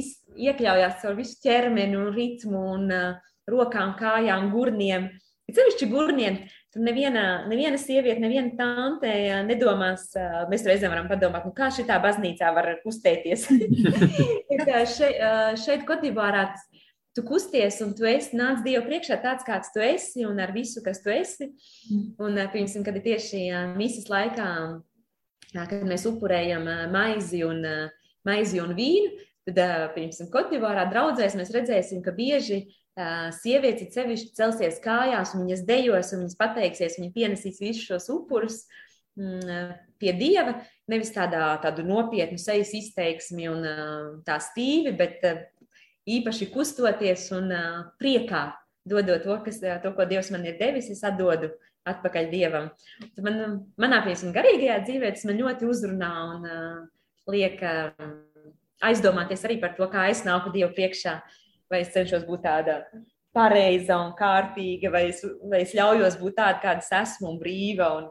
iz, 0.00 0.14
iekļaujās 0.36 0.98
caur 1.02 1.18
visu 1.18 1.38
ķermeni 1.44 1.98
un 1.98 2.10
ritmu 2.14 2.64
un 2.74 2.96
rokām, 3.48 3.94
kājām, 3.98 4.50
gurniem. 4.52 5.12
Ir 5.48 5.56
sevišķi 5.56 5.88
gurniem. 5.90 6.42
Tur 6.72 6.84
neviena, 6.86 7.44
neviena 7.50 7.76
sieviete, 7.76 8.22
neviena 8.22 8.54
tante 8.56 9.10
nedomās, 9.44 10.06
mēs 10.48 10.62
reizēm 10.64 10.94
varam 10.94 11.10
padomāt, 11.10 11.44
nu 11.44 11.52
kā 11.56 11.68
šitā 11.74 11.98
baznīcā 12.00 12.52
var 12.56 12.70
kustēties. 12.84 13.48
šeit, 14.96 15.18
šeit 15.60 15.84
Kodivārā 15.88 16.46
tas 16.54 16.71
tu 17.16 17.24
kusties 17.26 17.80
un 17.84 17.92
tu 17.96 18.06
esi 18.08 18.36
nāc 18.38 18.62
Dievu 18.64 18.86
priekšā 18.86 19.18
tāds, 19.22 19.44
kāds 19.46 19.72
tu 19.74 19.82
esi 19.84 20.26
un 20.28 20.40
ar 20.42 20.52
visu, 20.54 20.82
kas 20.84 21.02
tu 21.04 21.12
esi. 21.12 21.50
Mm. 21.90 22.06
Un, 22.22 22.40
piemēram, 22.54 22.86
kad 22.86 22.98
ir 22.98 23.06
tieši 23.06 23.42
misijas 23.76 24.08
laikā, 24.12 24.48
kad 25.52 25.82
mēs 25.88 26.06
upurējam 26.08 26.68
maizi 26.92 27.42
un, 27.44 27.60
maizi 28.28 28.62
un 28.64 28.76
vīnu, 28.78 29.12
tad, 29.50 29.92
piemēram, 29.96 30.30
Kotivārā 30.32 30.86
draudzēs 30.92 31.36
mēs 31.38 31.52
redzēsim, 31.54 32.00
ka 32.04 32.14
bieži 32.16 32.64
sievietes 33.40 33.94
sevišķi 33.96 34.34
celsies 34.36 34.80
kājās 34.84 35.32
un 35.36 35.46
viņas 35.46 35.64
dejos 35.68 36.12
un 36.12 36.24
viņas 36.24 36.40
pateiksies, 36.40 36.98
viņa 37.00 37.12
pienesīs 37.14 37.60
visus 37.60 37.86
šos 37.88 38.08
upurus 38.12 38.58
mm, 39.16 39.72
pie 40.00 40.12
Dieva, 40.16 40.58
nevis 40.92 41.12
tādā 41.14 41.56
nopietnu 41.80 42.40
sejas 42.40 42.74
izteiksmi 42.76 43.48
un 43.48 43.64
tā 44.26 44.36
stīvi, 44.44 44.92
bet 44.96 45.24
īpaši 46.08 46.50
kustoties 46.54 47.28
un 47.36 47.52
priekā 48.00 48.48
dodot 48.88 49.22
to, 49.22 49.36
kas, 49.44 49.60
to, 49.60 49.92
ko 49.94 50.06
Dievs 50.10 50.32
man 50.34 50.46
ir 50.46 50.58
devis, 50.58 50.90
es 50.90 51.04
atdodu 51.06 51.52
atpakaļ 51.88 52.28
Dievam. 52.30 52.68
Tad 53.02 53.22
man, 53.26 53.38
manā 53.80 54.02
piemēram, 54.04 54.34
garīgajā 54.34 54.80
dzīvē 54.86 55.14
tas 55.14 55.24
man 55.28 55.38
ļoti 55.38 55.68
uzrunā 55.70 56.12
un 56.32 56.50
liek 57.30 57.62
aizdomāties 58.82 59.46
arī 59.46 59.58
par 59.62 59.74
to, 59.78 59.86
kā 59.90 60.08
es 60.10 60.22
nāku 60.26 60.52
Dievu 60.54 60.72
priekšā, 60.76 61.16
vai 61.70 61.82
es 61.84 61.92
cenšos 61.94 62.26
būt 62.28 62.44
tāda 62.46 62.82
pareiza 63.32 63.96
un 64.02 64.12
kārtīga, 64.18 64.90
vai 64.92 65.06
es, 65.10 65.22
vai 65.48 65.62
es 65.64 65.74
ļaujos 65.76 66.18
būt 66.20 66.36
tāda, 66.38 66.58
kāda 66.62 66.84
es 66.84 66.90
esmu, 66.92 67.32
un 67.32 67.38
brīva, 67.40 67.88
un, 67.98 68.10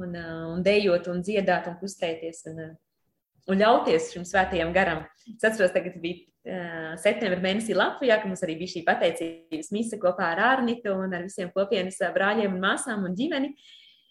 un, 0.00 0.14
un 0.54 0.62
dejot, 0.64 1.10
un 1.12 1.20
dziedāt, 1.26 1.68
un 1.68 1.76
kustēties, 1.82 2.46
un, 2.52 2.62
un 3.50 3.62
ļauties 3.62 4.12
šim 4.14 4.24
svētajam 4.28 4.72
garam. 4.76 5.04
Es 5.34 5.44
atceros, 5.44 5.74
tagad 5.74 5.98
bija 6.00 6.24
septembra 7.02 7.40
mēnesī 7.42 7.76
Latvijā, 7.76 8.20
ka 8.20 8.28
mums 8.30 8.42
arī 8.46 8.56
bija 8.60 8.74
šī 8.76 8.84
pateicības 8.86 9.72
mise 9.74 9.98
kopā 10.00 10.32
ar 10.32 10.44
Arnitu 10.54 10.94
un 10.94 11.12
ar 11.14 11.26
visiem 11.26 11.50
kopienas 11.54 12.00
brāļiem 12.14 12.54
un 12.54 12.62
māsām 12.62 13.04
un 13.08 13.16
ģimeni. 13.18 13.52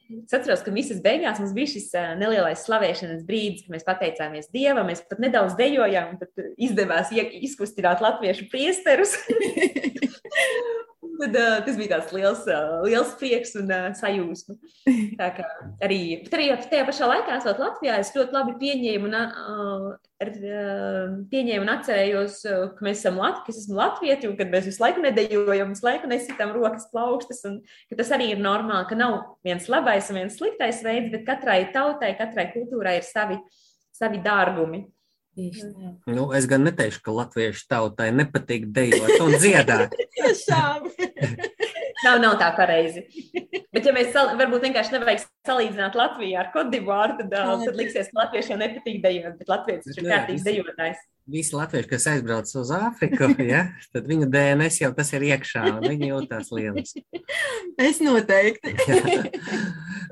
Es 0.08 0.32
atceros, 0.32 0.62
ka 0.64 0.72
visas 0.72 1.02
beigās 1.04 1.42
mums 1.42 1.52
bija 1.56 1.74
šis 1.74 1.90
nelielais 2.20 2.62
slavēšanas 2.64 3.26
brīdis, 3.28 3.66
kad 3.66 3.76
mēs 3.76 3.88
pateicāmies 3.88 4.52
Dievam, 4.54 4.88
mēs 4.88 5.04
pat 5.10 5.20
nedaudz 5.20 5.58
dejojām, 5.60 6.16
un 6.16 6.54
izdevās 6.70 7.12
izkustināt 7.12 8.04
latviešu 8.06 8.48
priesterus. 8.54 9.18
Tad, 11.18 11.34
uh, 11.34 11.56
tas 11.66 11.78
bija 11.80 11.96
tāds 11.96 12.12
liels, 12.14 12.44
uh, 12.52 12.82
liels 12.86 13.14
prieks 13.18 13.56
un 13.58 13.72
uh, 13.74 13.88
sajūsma. 13.98 14.56
Tā 15.20 15.30
kā 15.38 15.46
arī, 15.84 16.00
arī 16.30 16.50
tajā 16.70 16.84
pašā 16.88 17.08
laikā, 17.10 17.38
esot 17.40 17.62
Latvijā, 17.62 17.96
es 18.02 18.12
ļoti 18.16 18.36
labi 18.36 18.54
pieņēmu 18.62 19.10
un, 19.10 19.16
uh, 19.18 19.88
pieņēmu 21.32 21.66
un 21.66 21.72
atcerējos, 21.74 22.40
uh, 22.50 22.66
ka 22.78 22.88
mēs 22.88 23.02
esam 23.02 23.18
Latvi, 23.22 23.46
ka 23.48 23.54
es 23.54 23.62
esmu 23.64 23.80
Latvieti, 23.80 24.30
un 24.30 24.36
kad 24.40 24.52
mēs 24.54 24.68
visu 24.70 24.84
laiku 24.84 25.06
nedējojam, 25.06 25.74
visu 25.74 25.88
laiku 25.88 26.12
nesitām 26.12 26.54
rokas 26.58 26.90
plaukstas, 26.94 27.42
un 27.50 27.62
ka 27.90 28.02
tas 28.02 28.14
arī 28.18 28.32
ir 28.36 28.44
normāli, 28.44 28.90
ka 28.90 29.00
nav 29.00 29.18
viens 29.48 29.70
labais 29.72 30.12
un 30.12 30.22
viens 30.22 30.38
sliktais 30.38 30.84
veids, 30.86 31.10
bet 31.16 31.26
katrai 31.30 31.64
tautai, 31.74 32.14
katrai 32.20 32.50
kultūrai 32.54 33.00
ir 33.00 33.08
savi, 33.08 33.40
savi 33.96 34.22
dārgumi. 34.26 34.86
Nu, 36.10 36.32
es 36.34 36.48
gan 36.50 36.66
neteikšu, 36.66 37.04
ka 37.06 37.14
latviešu 37.14 37.68
tautai 37.70 38.10
nepatīk 38.16 38.70
dejot 38.74 39.20
un 39.22 39.36
dziedāt. 39.38 39.94
nav, 42.06 42.20
nav 42.22 42.38
tā 42.42 42.50
pareizi. 42.58 43.04
Bet, 43.74 43.86
ja 43.86 43.94
mēs 43.94 44.10
sal, 44.16 44.32
varbūt 44.40 44.66
vienkārši 44.68 44.96
nevajag 44.96 45.26
salīdzināt 45.48 45.98
Latviju 45.98 46.40
ar 46.42 46.50
Kodivāru, 46.54 47.18
tad, 47.20 47.36
uh, 47.38 47.54
tad 47.62 47.78
liksies, 47.78 48.10
ka 48.10 48.24
latviešiem 48.24 48.62
nepatīk 48.64 48.98
dejot, 49.04 49.38
bet 49.40 49.52
latvieši 49.52 49.94
ir 49.94 50.10
kārtīgs 50.10 50.46
dejotājs. 50.48 51.04
Visi 51.28 51.56
latvieši, 51.58 51.90
kas 51.92 52.08
aizbrauc 52.08 52.52
uz 52.62 52.72
Āfriku, 52.74 53.30
ja, 53.54 53.66
tad 53.94 54.08
viņu 54.10 54.30
DNS 54.32 54.82
jau 54.82 54.92
tas 54.96 55.12
ir 55.18 55.28
iekšā, 55.28 55.66
un 55.76 55.82
viņi 55.84 56.12
jūtas 56.14 56.52
lieliski. 56.56 57.04
Es 57.78 58.00
noteikti. 58.02 58.74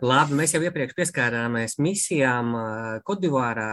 Labi, 0.06 0.38
mēs 0.38 0.54
jau 0.54 0.62
iepriekš 0.66 0.98
pieskārāmies 0.98 1.80
misijām 1.82 2.52
Kodivārā 3.08 3.72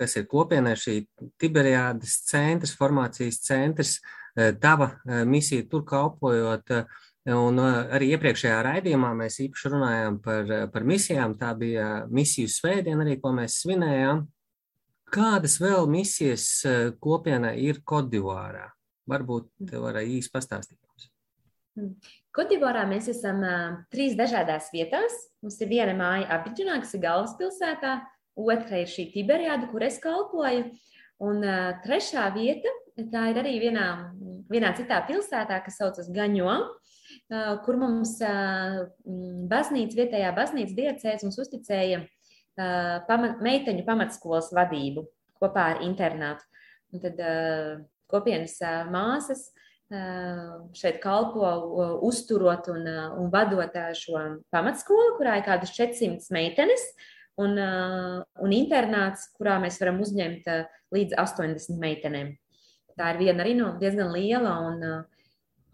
kas 0.00 0.16
ir 0.16 0.26
kopienai 0.30 0.74
šī 0.80 0.96
Tiberiādas 1.40 2.20
centrs, 2.28 2.72
formācijas 2.78 3.40
centrs, 3.44 3.98
eh, 4.36 4.54
tava 4.60 4.94
eh, 5.04 5.22
misija 5.28 5.68
tur 5.70 5.84
kalpojot. 5.88 6.72
Eh, 6.78 7.06
un 7.36 7.60
arī 7.60 8.14
iepriekšējā 8.16 8.58
raidījumā 8.64 9.10
mēs 9.14 9.36
īpaši 9.44 9.70
runājām 9.74 10.16
par, 10.24 10.52
par 10.72 10.86
misijām. 10.88 11.36
Tā 11.38 11.52
bija 11.58 12.06
misiju 12.08 12.48
svētdiena, 12.48 13.04
arī 13.04 13.18
ko 13.20 13.34
mēs 13.36 13.58
svinējām. 13.60 14.24
Kādas 15.12 15.58
vēl 15.60 15.84
misijas 15.90 16.46
kopienai 17.02 17.58
ir 17.66 17.82
Kodivārā? 17.84 18.70
Varbūt 19.10 19.50
te 19.68 19.82
varēja 19.82 20.16
īsti 20.16 20.32
pastāstīt. 20.32 20.80
Hmm. 21.78 21.92
Kodivārā 22.34 22.82
mēs 22.88 23.08
esam 23.12 23.44
uh, 23.46 23.76
trīs 23.92 24.16
dažādās 24.18 24.70
vietās. 24.74 25.14
Mums 25.44 25.60
ir 25.62 25.70
viena 25.70 25.94
māja 25.98 26.28
Abidžanā, 26.36 26.80
kas 26.82 26.96
ir 26.96 27.04
galvaspilsētā, 27.04 27.94
otra 28.48 28.80
ir 28.82 28.90
šī 28.90 29.10
Tiberijāda, 29.14 29.68
kur 29.70 29.84
es 29.86 29.98
kalpoju, 30.02 30.70
un 31.20 31.44
uh, 31.44 31.72
trešā 31.84 32.28
vieta, 32.34 32.72
tā 33.12 33.26
ir 33.30 33.40
arī 33.42 33.56
vienā, 33.62 33.86
vienā 34.50 34.72
citā 34.78 35.02
pilsētā, 35.08 35.60
kas 35.64 35.78
saucas 35.80 36.10
Gaņo, 36.14 36.56
uh, 36.56 37.54
kur 37.66 37.78
mums 37.80 38.16
uh, 38.24 38.82
baznīca, 39.50 39.98
vietējā 40.02 40.32
baznīca 40.36 40.76
diecēs 40.78 41.24
mums 41.26 41.40
uzticēja 41.44 42.02
uh, 42.02 42.96
pama, 43.08 43.34
meiteņu 43.44 43.86
pamatskolas 43.88 44.52
vadību 44.56 45.06
kopā 45.40 45.70
ar 45.74 45.84
internātu. 45.86 46.46
Un 46.90 47.02
tad 47.04 47.20
uh, 47.22 47.80
kopienas 48.10 48.56
uh, 48.64 48.84
māsas 48.90 49.50
šeit 49.90 51.00
kalpo, 51.02 51.42
uzturot 52.06 52.68
un, 52.70 52.84
un 53.18 53.30
vadot 53.32 53.74
šo 53.98 54.20
pamatskolu, 54.54 55.16
kurā 55.18 55.40
ir 55.40 55.46
kādas 55.48 55.72
400 55.74 56.30
meitenes, 56.30 56.84
un, 57.38 57.56
un 57.58 58.54
internāts, 58.54 59.28
kurā 59.36 59.58
mēs 59.62 59.78
varam 59.82 60.00
uzņemt 60.02 60.48
līdz 60.94 61.16
80 61.20 61.78
meitenēm. 61.80 62.34
Tā 62.98 63.14
ir 63.14 63.20
viena 63.22 63.44
arī 63.44 63.54
no 63.56 63.70
diezgan 63.80 64.10
liela 64.12 64.56
un, 64.66 64.82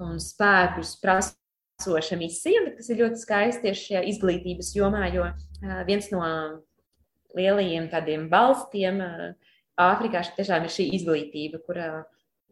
un 0.05 0.21
spēkus 0.23 0.97
prasoša 1.03 2.19
misija, 2.21 2.63
bet 2.67 2.77
kas 2.81 2.91
ir 2.93 3.03
ļoti 3.03 3.23
skaisti 3.23 3.67
tieši 3.67 3.87
šajā 3.89 4.05
izglītības 4.13 4.75
jomā, 4.77 5.09
jo 5.15 5.27
viens 5.89 6.11
no 6.13 6.23
lielajiem 7.37 7.91
tādiem 7.93 8.29
balstiem 8.33 9.03
Āfrikā 9.77 10.23
tiešām 10.39 10.65
ir 10.65 10.73
šī 10.73 10.87
izglītība, 10.97 11.59
kurā 11.67 11.89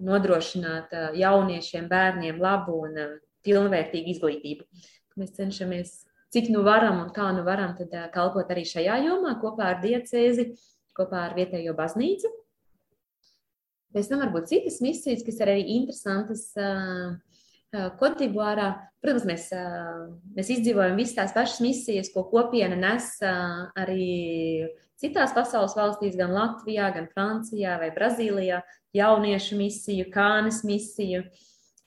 nodrošināt 0.05 0.91
jauniešiem, 1.17 1.87
bērniem 1.89 2.41
labu 2.43 2.83
un 2.85 2.99
pilnvērtīgu 3.47 4.13
izglītību. 4.13 4.67
Mēs 5.21 5.33
cenšamies, 5.39 5.95
cik 6.35 6.51
nu 6.51 6.65
varam 6.67 7.01
un 7.05 7.11
kā 7.15 7.31
nu 7.37 7.45
varam, 7.47 7.77
tad 7.79 7.95
kalpot 8.15 8.51
arī 8.51 8.67
šajā 8.69 8.99
jomā 9.07 9.37
kopā 9.43 9.71
ar 9.73 9.83
diecēzi, 9.85 10.51
kopā 10.97 11.29
ar 11.29 11.37
vietējo 11.39 11.77
baznīcu. 11.79 12.31
Pēc 13.95 14.11
tam 14.11 14.25
varbūt 14.25 14.51
citas 14.51 14.81
misijas, 14.83 15.23
kas 15.23 15.39
ir 15.39 15.53
arī 15.53 15.69
interesantas. 15.77 16.49
Kotibārā, 17.99 18.69
protams, 19.03 19.25
mēs, 19.27 19.49
mēs 20.35 20.51
izdzīvojam 20.57 20.99
visas 20.99 21.17
tās 21.17 21.33
pašas 21.35 21.63
misijas, 21.63 22.11
ko 22.15 22.23
kopiena 22.31 22.77
nes 22.79 23.09
arī 23.23 24.05
citās 25.01 25.35
pasaules 25.35 25.75
valstīs, 25.75 26.15
gan 26.19 26.35
Latvijā, 26.35 26.93
gan 26.95 27.09
Francijā 27.11 27.79
vai 27.83 27.91
Brazīlijā 27.95 28.61
jauniešu 28.95 29.59
misiju, 29.59 30.07
kānes 30.15 30.63
misiju. 30.67 31.25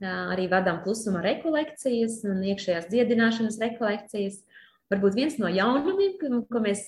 Arī 0.04 0.46
vadām 0.52 0.84
klusuma 0.84 1.24
rekolekcijas 1.26 2.20
un 2.30 2.44
iekšējās 2.46 2.86
dziedināšanas 2.92 3.58
rekolekcijas. 3.64 4.44
Varbūt 4.94 5.18
viens 5.18 5.40
no 5.42 5.50
jaunumiem, 5.50 6.14
ko 6.48 6.62
mēs, 6.64 6.86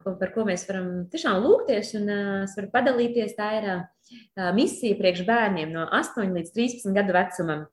ko, 0.00 0.14
par 0.18 0.32
ko 0.34 0.46
mēs 0.48 0.64
varam 0.70 0.88
tiešām 1.12 1.36
lūgties 1.44 1.92
un 2.00 2.08
es 2.46 2.56
varu 2.56 2.72
padalīties, 2.72 3.36
tā 3.36 3.50
ir 3.60 3.68
misija 4.56 4.96
priekš 4.98 5.22
bērniem 5.28 5.70
no 5.76 5.84
8 5.92 6.32
līdz 6.32 6.56
13 6.56 6.96
gadu 6.96 7.14
vecumam. 7.14 7.66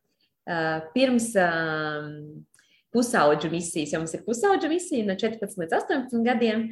Pirms 0.92 1.32
pusauģu 2.92 3.50
misijas, 3.54 3.94
jo 3.94 4.04
mums 4.04 4.14
ir 4.18 4.26
pusauģu 4.28 4.70
misija 4.72 5.08
no 5.08 5.16
14 5.16 5.64
līdz 5.64 5.78
18 5.80 6.26
gadiem, 6.28 6.68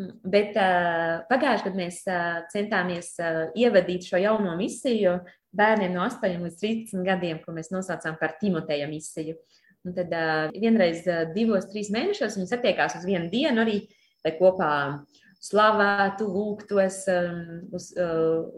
Bet 0.00 0.54
uh, 0.56 1.20
pagājušajā 1.28 1.66
gadā 1.66 1.76
mēs 1.76 1.98
uh, 2.08 2.40
centāmies 2.52 3.10
uh, 3.20 3.50
ievadīt 3.58 4.06
šo 4.08 4.20
jauno 4.22 4.54
misiju 4.56 5.18
bērniem 5.56 5.92
no 5.92 6.04
8 6.06 6.44
līdz 6.46 6.60
13 6.62 7.04
gadiem, 7.04 7.40
ko 7.42 7.52
mēs 7.52 7.72
nosaucām 7.74 8.16
par 8.20 8.36
Timoteja 8.40 8.86
misiju. 8.88 9.36
Un 9.84 9.96
tad 9.96 10.12
vienreiz 10.52 11.06
divos, 11.32 11.64
trīs 11.70 11.88
mēnešos 11.92 12.36
viņi 12.36 12.50
satiekās 12.50 12.98
uz 12.98 13.06
vienu 13.08 13.30
dienu 13.32 13.62
arī, 13.62 13.78
lai 14.26 14.34
kopā 14.36 14.72
slavētu, 15.40 16.26
lūgtos, 16.28 16.98
uz, 17.72 17.86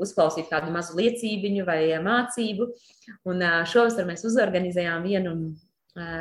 uzklausītu 0.03 0.51
kādu 0.51 0.75
mazu 0.75 0.99
liecību 0.99 1.63
vai 1.69 1.95
mācību. 2.03 2.67
Un 3.31 3.47
šovasar 3.71 4.11
mēs 4.11 4.27
uzorganizējām 4.27 5.07
vienu 5.07 5.37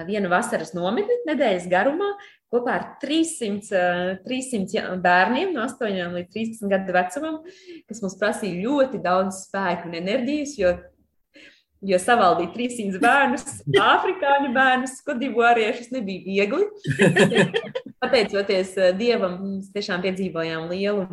vienu 0.05 0.29
vasaras 0.31 0.73
nometni 0.75 1.15
nedēļas 1.29 1.67
garumā, 1.71 2.11
kopā 2.51 2.75
ar 2.75 2.85
300, 3.01 4.21
300 4.25 4.95
bērniem 5.03 5.53
no 5.55 5.63
8 5.65 6.15
līdz 6.17 6.31
13 6.35 6.71
gadu 6.71 6.95
vecumam, 6.95 7.41
kas 7.87 8.01
mums 8.03 8.17
prasīja 8.19 8.63
ļoti 8.65 9.01
daudz 9.03 9.45
spēku 9.47 9.87
un 9.87 9.97
enerģijas, 10.01 10.55
jo, 10.59 10.73
jo 11.91 11.99
savaldīt 12.01 12.51
300 12.57 13.01
bērnus, 13.03 13.45
afrikāņu 13.95 14.51
bērnus, 14.57 14.97
kodivāriešus 15.07 15.93
nebija 15.95 16.25
viegli. 16.27 16.67
Pateicoties 18.01 18.75
Dievam, 18.99 19.37
mēs 19.45 19.71
tiešām 19.75 20.03
piedzīvojām 20.03 20.67
lielu, 20.71 21.07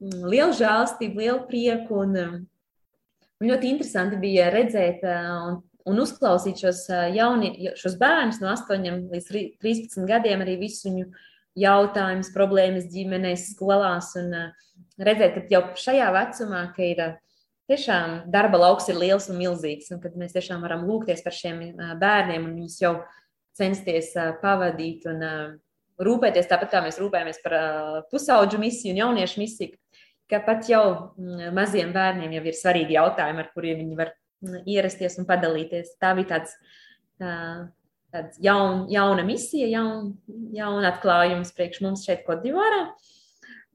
lielu 0.00 0.56
žēlstību, 0.56 1.20
lielu 1.20 1.42
prieku 1.50 2.00
un, 2.06 2.16
un 2.22 3.50
ļoti 3.50 3.74
interesanti 3.74 4.20
bija 4.22 4.48
redzēt 4.54 5.04
un 5.04 5.60
un 5.88 6.00
uzklausīt 6.02 6.62
šos, 6.62 6.86
jauni, 7.16 7.52
šos 7.78 7.98
bērnus 8.00 8.40
no 8.42 8.52
8 8.52 8.86
līdz 9.12 9.28
13 9.62 10.08
gadiem, 10.08 10.44
arī 10.44 10.58
visu 10.60 10.88
viņu 10.88 11.08
jautājumus, 11.62 12.32
problēmas 12.34 12.88
ģimenēs, 12.92 13.50
skolās. 13.56 14.12
Un 14.20 14.32
redzēt, 15.02 15.36
ka 15.36 15.44
jau 15.52 15.62
šajā 15.78 16.08
vecumā, 16.14 16.62
ka 16.76 16.86
ir 16.86 17.02
tiešām 17.70 18.22
darba 18.32 18.60
lauks 18.60 18.88
ir 18.92 18.98
liels 19.00 19.28
un 19.32 19.38
milzīgs, 19.40 19.90
un 19.94 20.00
kad 20.02 20.16
mēs 20.18 20.34
tiešām 20.36 20.64
varam 20.64 20.86
lūgties 20.88 21.22
par 21.24 21.36
šiem 21.36 21.62
bērniem 22.00 22.48
un 22.48 22.56
viņus 22.60 22.80
jau 22.82 22.96
censties 23.56 24.12
pavadīt 24.42 25.06
un 25.10 25.22
rūpēties 26.02 26.48
tāpat, 26.50 26.72
kā 26.72 26.82
mēs 26.84 26.98
rūpējamies 27.00 27.42
par 27.44 27.56
pusauģu 28.10 28.60
misiju 28.62 28.94
un 28.94 29.02
jauniešu 29.02 29.42
misiju, 29.42 29.76
ka 30.30 30.40
pat 30.46 30.68
jau 30.70 30.84
maziem 31.54 31.92
bērniem 31.94 32.38
jau 32.38 32.44
ir 32.48 32.56
svarīgi 32.56 32.96
jautājumi, 32.96 33.44
ar 33.44 33.52
kuriem 33.52 33.82
viņi 33.82 33.98
var 33.98 34.14
ierasties 34.66 35.18
un 35.20 35.28
padalīties. 35.28 35.94
Tā 36.02 36.12
bija 36.18 36.36
tāds, 36.36 36.54
tāds 38.12 38.42
jaun, 38.42 38.86
jauna 38.92 39.24
misija, 39.26 39.68
jaun, 39.70 40.14
jauna 40.56 40.92
atklājums 40.92 41.54
priekš 41.56 41.82
mums 41.84 42.06
šeit, 42.06 42.24
Kodivārā. 42.28 42.86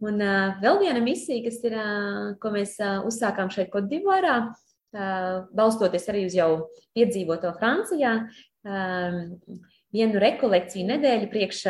Un 0.06 0.22
uh, 0.22 0.58
vēl 0.62 0.84
viena 0.84 1.02
misija, 1.02 1.42
kas 1.48 1.58
ir, 1.66 1.74
uh, 1.74 2.36
ko 2.42 2.52
mēs 2.54 2.76
uh, 2.78 3.00
uzsākām 3.10 3.50
šeit, 3.54 3.72
Kodivārā, 3.74 4.36
uh, 4.94 5.32
balstoties 5.58 6.06
arī 6.14 6.28
uz 6.28 6.38
jau 6.38 6.52
piedzīvoto 6.94 7.56
Francijā. 7.58 8.20
Uh, 8.68 9.24
vienu 9.96 10.20
rekolekciju 10.22 10.86
nedēļu 10.92 11.30
priekš 11.32 11.64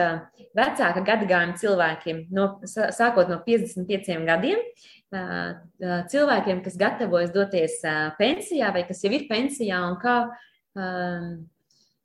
vecāka 0.58 1.04
gadagājuma 1.06 1.58
cilvēkiem, 1.60 2.24
no, 2.34 2.50
sākot 2.66 3.30
no 3.32 3.40
55 3.46 4.26
gadiem, 4.28 4.64
cilvēkiem, 5.12 6.62
kas 6.66 6.76
gatavojas 6.80 7.32
doties 7.32 7.80
pensijā 8.18 8.74
vai 8.76 8.84
kas 8.88 9.04
jau 9.04 9.12
ir 9.16 9.28
pensijā 9.30 9.80
un 9.88 9.96
kā, 10.02 10.18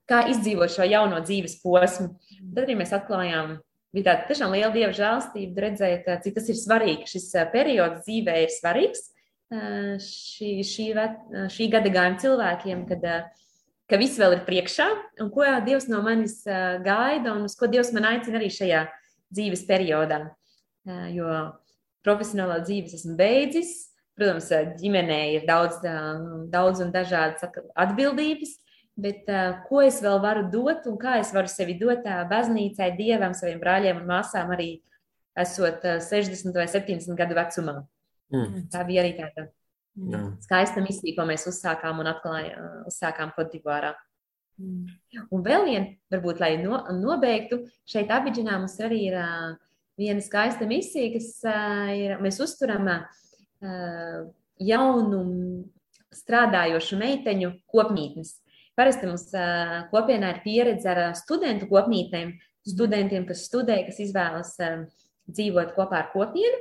kā 0.07 0.21
izdzīvot 0.31 0.71
šo 0.71 0.87
jauno 0.87 1.19
dzīves 1.25 1.59
posmu. 1.63 2.13
Tad 2.55 2.65
arī 2.65 2.77
mēs 2.79 2.95
atklājām, 2.95 3.57
bija 3.95 4.11
tāda 4.11 4.29
tiešām 4.31 4.55
liela 4.55 4.71
dieva 4.75 4.93
žēlstība 4.95 5.67
redzēt, 5.67 6.07
cik 6.23 6.39
tas 6.39 6.49
ir 6.53 6.61
svarīgi. 6.61 7.09
Šis 7.11 7.31
periods 7.53 8.05
dzīvē 8.07 8.39
ir 8.45 8.55
svarīgs 8.55 9.09
šī, 10.03 10.53
šī, 10.65 10.87
šī 11.53 11.69
gadagājuma 11.73 12.21
cilvēkiem, 12.23 12.85
kad, 12.89 13.09
ka 13.91 14.01
viss 14.01 14.21
vēl 14.21 14.39
ir 14.39 14.45
priekšā 14.47 14.87
un 15.21 15.33
ko 15.35 15.45
Dievs 15.67 15.91
no 15.91 16.01
manis 16.07 16.39
gaida 16.47 17.35
un 17.35 17.51
uz 17.51 17.59
ko 17.59 17.69
Dievs 17.69 17.93
man 17.97 18.09
aicina 18.15 18.39
arī 18.41 18.49
šajā 18.53 18.87
dzīves 19.33 19.67
periodā. 19.69 20.23
Jo 21.13 21.29
profesionālā 22.07 22.61
dzīves 22.67 22.99
esmu 23.01 23.17
beidzis. 23.19 23.73
Protams, 24.19 24.51
ģimenē 24.77 25.21
ir 25.39 25.47
daudz, 25.49 25.79
daudz 26.53 26.83
un 26.85 26.91
dažādas 26.93 27.47
atbildības, 27.81 28.51
bet 29.01 29.31
ko 29.71 29.81
es 29.81 30.03
vēl 30.05 30.21
varu 30.21 30.43
dot 30.53 30.85
un 30.91 30.99
kā 31.01 31.17
es 31.23 31.33
varu 31.33 31.49
sevi 31.49 31.79
dot 31.81 32.05
baznīcai, 32.29 32.91
dievam, 32.99 33.33
saviem 33.35 33.63
brāļiem 33.63 34.03
un 34.03 34.11
māsām, 34.11 34.53
arī 34.53 34.75
esot 35.39 35.81
60 36.11 36.53
vai 36.61 36.69
70 36.69 37.17
gadu 37.17 37.39
vecumā. 37.39 37.79
Mm. 38.33 38.69
Tā 38.73 38.85
bija 38.89 39.03
arī 39.05 39.13
tāda 39.17 39.47
mm. 39.97 40.39
skaista 40.45 40.85
misija, 40.85 41.17
ko 41.17 41.27
mēs 41.29 41.47
uzsākām 41.49 42.01
un 42.03 42.13
atklājām, 42.13 42.71
uzsākām 42.89 43.33
Kodivārā. 43.37 43.93
Mm. 44.61 44.93
Un 45.33 45.45
vēl 45.45 45.67
viena, 45.69 45.93
varbūt, 46.13 46.41
lai 46.41 46.55
no, 46.61 46.81
nobeigtu, 46.97 47.63
šeit 47.89 48.13
Abidžanā 48.13 48.59
mums 48.61 48.79
arī 48.85 49.07
ir 49.11 49.19
uh, 49.21 49.53
viena 50.01 50.23
skaista 50.25 50.67
misija, 50.69 51.13
kas 51.15 51.29
ir, 51.97 52.17
mēs 52.23 52.41
uzturam 52.43 52.89
jaunu 54.63 55.23
strādājošu 56.13 56.99
meiteņu 57.01 57.53
kopmītnes. 57.73 58.37
Parasti 58.77 59.09
mums 59.09 59.29
kopienā 59.93 60.33
ir 60.35 60.43
pieredze 60.45 60.89
ar 60.89 61.01
studentu 61.17 61.69
kopmītnēm, 61.71 62.35
studentiem, 62.69 63.27
kas 63.29 63.47
studē, 63.49 63.83
kas 63.87 64.01
izvēlas 64.01 64.55
dzīvot 65.29 65.75
kopā 65.77 66.03
ar 66.03 66.13
kopienu. 66.13 66.61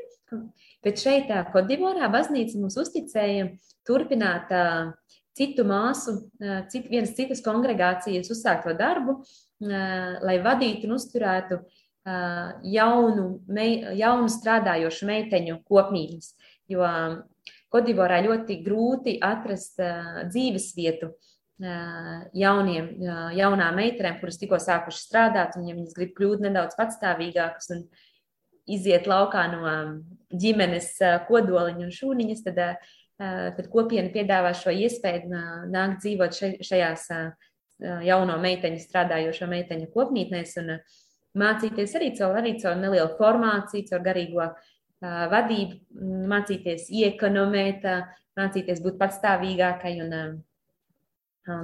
Bet 0.83 1.01
šeit, 1.01 1.31
Kodivārā, 1.51 2.07
baznīca 2.11 2.59
mums 2.59 2.77
uzticēja 2.79 3.49
turpināt 3.87 4.51
citu 5.35 5.65
māsu, 5.67 6.17
cit, 6.71 6.87
vienas 6.91 7.13
citas 7.17 7.43
kongregācijas 7.43 8.31
uzsākto 8.31 8.73
darbu, 8.79 9.19
lai 9.61 10.37
vadītu 10.43 10.87
un 10.87 10.95
uzturētu 10.97 11.61
jaunu, 12.05 13.25
mei, 13.47 13.81
jaunu 13.99 14.29
strādājošu 14.31 15.09
meiteņu 15.09 15.59
kopmītnes. 15.67 16.33
Jo 16.71 16.87
Kodivorā 17.71 18.17
ļoti 18.25 18.57
grūti 18.65 19.15
atrast 19.23 19.79
dzīves 20.27 20.71
vietu 20.75 21.13
jauniem, 22.35 22.87
jaunām 23.37 23.77
meitenēm, 23.77 24.17
kuras 24.19 24.39
tikko 24.41 24.57
sākušas 24.59 25.05
strādāt, 25.05 25.55
un 25.55 25.69
ja 25.69 25.75
viņas 25.77 25.95
grib 25.95 26.15
kļūt 26.17 26.41
nedaudz 26.47 26.75
patstāvīgākas 26.79 27.71
un 27.75 27.85
iziet 28.71 29.07
laukā 29.07 29.45
no 29.53 29.75
ģimenes 30.41 30.97
kodoliņa 31.29 31.85
un 31.85 31.93
šūniņas, 31.95 32.43
tad 32.49 32.59
tad 33.21 33.67
kopiena 33.69 34.09
piedāvā 34.09 34.51
šo 34.57 34.73
iespēju 34.73 35.29
nākt 35.69 36.01
dzīvot 36.01 36.37
šajās 36.65 37.03
jauno 38.05 38.37
meiteņu, 38.41 38.81
strādājošo 38.81 39.47
meiteņu 39.51 39.89
kopmītnēs 39.93 40.57
un 40.61 40.75
mācīties 41.37 41.95
arī 41.99 42.11
caur, 42.17 42.37
arī 42.41 42.55
caur 42.61 42.75
nelielu 42.79 43.15
formāciju, 43.17 43.87
caur 43.89 44.05
garīgo 44.05 44.47
vadību, 45.01 45.79
mācīties 46.29 46.89
iekonomēt, 46.93 47.85
mācīties 48.37 48.81
būt 48.83 48.99
patstāvīgākai 48.99 49.95
un 50.03 50.15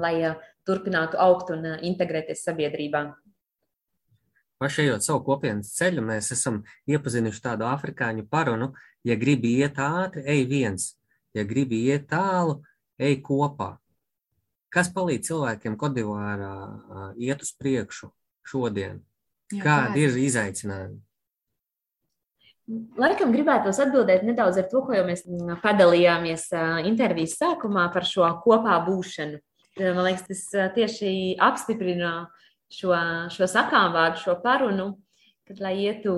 lai 0.02 0.16
turpinātu 0.68 1.20
augt 1.22 1.52
un 1.54 1.66
integrēties 1.86 2.42
sabiedrībā. 2.48 3.04
Pašējot 4.58 5.06
savu 5.06 5.22
kopienas 5.28 5.70
ceļu, 5.78 6.02
mēs 6.02 6.32
esam 6.34 6.64
iepazinuši 6.90 7.44
tādu 7.44 7.68
afrikāņu 7.70 8.26
parunu, 8.26 8.72
ja 9.06 9.14
gribi 9.16 9.52
iet 9.62 9.78
ātri, 9.78 10.24
ej 10.26 10.48
viens, 10.50 10.88
ja 11.38 11.46
gribi 11.46 11.84
iet 11.92 12.08
tālu, 12.10 12.64
ej 12.98 13.20
kopā. 13.22 13.76
Kas 14.74 14.90
palīdz 14.96 15.30
cilvēkiem 15.30 15.78
Kodivārā 15.78 16.56
iet 17.22 17.46
uz 17.46 17.54
priekšu 17.54 18.10
šodien? 18.50 19.04
Jā, 19.54 19.62
Kādi 19.64 20.04
ir 20.04 20.16
izaicinājumi? 20.20 20.98
Laikam 23.00 23.32
gribētos 23.32 23.78
atbildēt 23.80 24.26
nedaudz 24.28 24.58
ar 24.60 24.66
to, 24.68 24.82
ko 24.84 24.92
jau 24.92 25.06
mēs 25.08 25.22
padalījāmies 25.64 26.50
intervijas 26.90 27.38
sākumā 27.40 27.86
par 27.94 28.04
šo 28.04 28.28
kopā 28.44 28.76
būšanu. 28.84 29.40
Man 29.80 30.04
liekas, 30.04 30.26
tas 30.28 30.74
tieši 30.76 31.12
apstiprina 31.40 32.12
šo, 32.74 32.92
šo 33.32 33.48
sakām 33.48 33.94
vārdu, 33.96 34.20
šo 34.20 34.36
parunu, 34.44 34.90
kad, 35.48 35.62
lai 35.64 35.78
ietu 35.86 36.18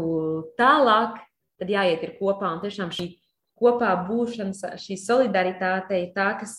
tālāk, 0.58 1.20
tad 1.62 1.70
jāiet 1.70 2.08
ir 2.08 2.16
kopā. 2.18 2.56
Un 2.56 2.64
tiešām 2.64 2.96
šī 2.98 3.12
kopā 3.60 3.94
būšana, 4.08 4.74
šī 4.82 4.98
solidaritāte 4.98 6.02
ir 6.02 6.10
tā, 6.18 6.32
kas, 6.42 6.58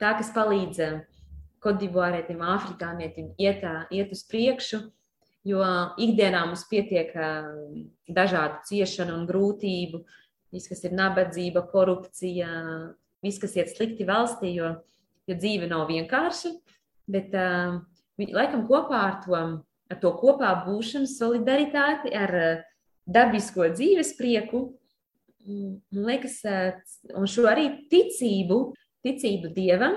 tā, 0.00 0.14
kas 0.18 0.34
palīdz 0.34 1.04
kodivārietim, 1.62 2.42
afrikānietim 2.42 3.30
iet, 3.38 3.62
iet 3.94 4.14
uz 4.14 4.26
priekšu, 4.26 4.88
jo 5.46 5.62
ikdienā 6.00 6.44
mums 6.46 6.64
pietiek 6.70 7.12
dažādu 8.08 8.62
ciešanu 8.68 9.14
un 9.16 9.26
grūtību, 9.28 10.02
viss, 10.54 10.70
kas 10.70 10.84
ir 10.86 10.96
nabadzība, 10.96 11.66
korupcija, 11.72 12.48
viss, 13.24 13.40
kas 13.42 13.56
iet 13.58 13.72
slikti 13.72 14.06
valstī, 14.08 14.54
jo, 14.56 14.72
jo 15.28 15.36
dzīve 15.38 15.68
nav 15.70 15.86
vienkārša, 15.90 16.54
bet 17.10 17.34
laikam 18.18 18.66
kopā 18.68 19.02
ar 19.10 19.20
to, 19.24 19.38
ar 19.88 20.00
to 20.02 20.12
kopā 20.20 20.52
būšanu, 20.66 21.08
solidaritāti, 21.10 22.12
ar 22.16 22.64
dabisko 23.08 23.70
dzīves 23.72 24.14
prieku, 24.18 24.66
man 25.48 26.08
liekas, 26.10 26.42
un 27.16 27.28
šo 27.30 27.46
arī 27.48 27.70
ticību, 27.92 28.58
ticību 29.06 29.52
dievam, 29.54 29.96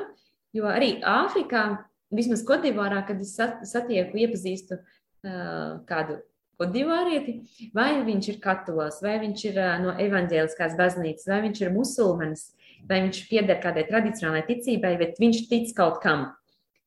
jo 0.56 0.68
arī 0.70 0.98
Āfrikā, 1.08 1.66
vismaz 2.12 2.44
Kodivārā, 2.48 3.02
kad 3.08 3.20
es 3.24 3.36
satieku, 3.68 4.20
iepazīstu 4.20 4.80
kādu 5.22 6.20
kodivārieti, 6.62 7.38
vai 7.74 7.94
viņš 8.06 8.34
ir 8.34 8.42
katolis, 8.42 9.00
vai 9.04 9.18
viņš 9.24 9.46
ir 9.50 9.62
no 9.82 9.96
evaņģēliskās 10.02 10.76
baznīcas, 10.80 11.30
vai 11.30 11.40
viņš 11.48 11.64
ir 11.64 11.74
musulmanis, 11.74 12.52
vai 12.90 13.02
viņš 13.06 13.24
pieder 13.30 13.62
kādai 13.64 13.88
tradicionālai 13.90 14.44
ticībai, 14.50 14.94
bet 15.02 15.20
viņš 15.22 15.48
tic 15.50 15.74
kaut 15.78 16.02
kam. 16.04 16.30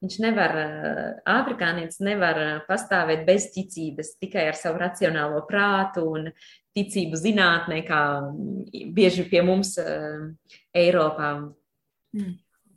Viņš 0.04 0.18
nevar, 0.20 0.52
afrikānietis 1.30 2.02
nevar 2.04 2.38
pastāvēt 2.68 3.22
bez 3.24 3.48
ticības, 3.54 4.18
tikai 4.20 4.50
ar 4.50 4.58
savu 4.58 4.82
racionālo 4.82 5.40
prātu 5.48 6.04
un 6.12 6.28
ticību 6.76 7.16
zinātnē, 7.16 7.80
kā 7.88 8.00
bieži 8.92 9.24
pie 9.30 9.40
mums 9.46 9.78
Eiropā. 10.74 11.30
Mm. 12.14 12.34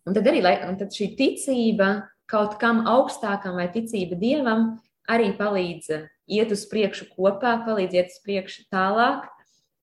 Un 0.07 0.15
tad 0.15 0.29
arī 0.31 0.39
un 0.69 0.77
tad 0.79 0.95
šī 0.95 1.09
ticība 1.19 2.07
kaut 2.31 2.55
kam 2.61 2.85
augstākam 2.87 3.59
vai 3.59 3.67
ticība 3.73 4.15
dievam 4.19 4.77
arī 5.09 5.31
palīdz 5.37 5.89
iet 6.37 6.53
uz 6.53 6.65
priekšu 6.69 7.09
kopā, 7.13 7.57
palīdz 7.65 7.97
iet 7.97 8.13
uz 8.13 8.19
priekšu 8.25 8.67
tālāk 8.73 9.27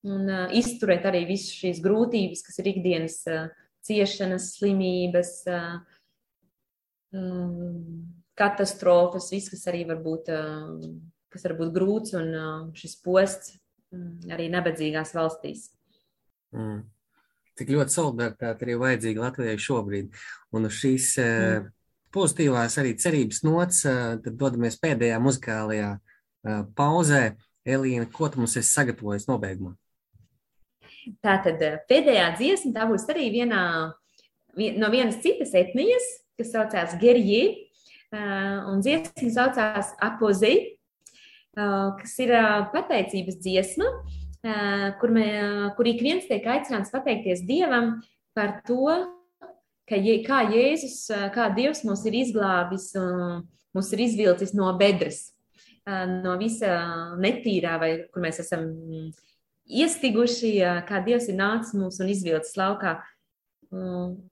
un 0.04 0.28
uh, 0.28 0.46
izturēt 0.52 1.06
arī 1.08 1.24
visas 1.28 1.54
šīs 1.56 1.80
grūtības, 1.84 2.44
kas 2.44 2.60
ir 2.60 2.70
ikdienas 2.74 3.18
uh, 3.30 3.48
ciešanas, 3.84 4.50
slimības, 4.58 5.34
uh, 5.48 5.98
um, 7.16 8.04
katastrofas, 8.36 9.30
viss, 9.32 9.52
kas 9.52 9.66
arī 9.72 9.86
var 9.88 10.04
būt, 10.04 10.28
uh, 10.34 10.88
kas 11.32 11.48
var 11.48 11.56
būt 11.60 11.76
grūts 11.76 12.16
un 12.20 12.32
uh, 12.36 12.56
šis 12.76 12.98
posts 13.04 13.56
Mm, 13.94 14.32
arī 14.34 14.48
nabadzīgās 14.52 15.14
valstīs. 15.16 15.68
Mm. 16.54 16.82
Tik 17.58 17.70
ļoti 17.70 17.94
solidaritāte 17.94 18.66
arī 18.66 18.76
vajadzīga 18.80 19.26
Latvijai 19.28 19.58
šobrīd. 19.62 20.14
Un 20.54 20.68
uz 20.68 20.78
šīs 20.80 21.10
eh, 21.22 21.34
mm. 21.60 21.68
Pozitīvās 22.14 22.78
arī 22.80 22.94
cerības 23.00 23.42
nots, 23.46 23.82
tad 23.84 24.34
dodamies 24.38 24.78
pēdējā 24.82 25.18
muzikālajā 25.22 25.90
pauzē. 26.78 27.24
Elīna, 27.64 28.04
ko 28.12 28.28
tu 28.28 28.42
mums 28.42 28.58
esi 28.60 28.68
sagatavojis 28.68 29.24
nobeigumā? 29.24 29.70
Tā 31.24 31.38
tad 31.44 31.62
pēdējā 31.88 32.26
dziesma, 32.36 32.72
tā 32.76 32.84
būs 32.90 33.06
arī 33.12 33.30
vienā, 33.32 33.60
no 34.56 34.90
vienas 34.92 35.16
citas 35.24 35.54
etnijas, 35.56 36.04
kas 36.36 36.52
saucās 36.52 36.92
Gerji, 37.00 37.70
un 38.12 38.84
dziesma 38.84 39.32
saucās 39.32 39.94
Apozei, 40.04 40.76
kas 41.54 42.14
ir 42.20 42.34
pateicības 42.74 43.40
dziesma, 43.40 43.88
kur, 45.00 45.12
mē, 45.16 45.26
kur 45.78 45.88
ik 45.88 46.04
viens 46.04 46.28
tiek 46.28 46.44
aicināts 46.44 46.92
pateikties 46.92 47.44
Dievam 47.48 47.94
par 48.36 48.58
to, 48.68 48.92
ka, 49.88 49.98
kā 50.26 50.40
Jēzus, 50.52 50.98
kā 51.34 51.48
Dievs 51.56 51.84
mūs 51.86 52.04
ir 52.08 52.18
izglābis 52.22 52.92
mūs 53.74 53.90
ir 53.94 54.04
izvilcis 54.04 54.54
no 54.54 54.68
bedres, 54.78 55.32
no 56.22 56.36
visa 56.40 56.76
netīrā, 57.20 57.74
vai 57.82 57.90
kur 58.12 58.22
mēs 58.22 58.38
esam 58.44 58.68
iestiguši, 59.64 60.54
kā 60.88 61.02
Dievs 61.04 61.26
ir 61.32 61.40
nācis 61.40 61.74
mūs 61.78 61.98
un 62.04 62.12
izvilcis 62.14 62.56
laukā. 62.60 63.00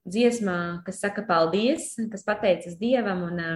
Dziesmā, 0.06 0.56
kas 0.86 1.00
saka 1.02 1.24
paldies, 1.26 1.96
kas 2.12 2.22
pateicas 2.22 2.76
Dievam 2.78 3.24
un 3.26 3.40
uh, 3.42 3.54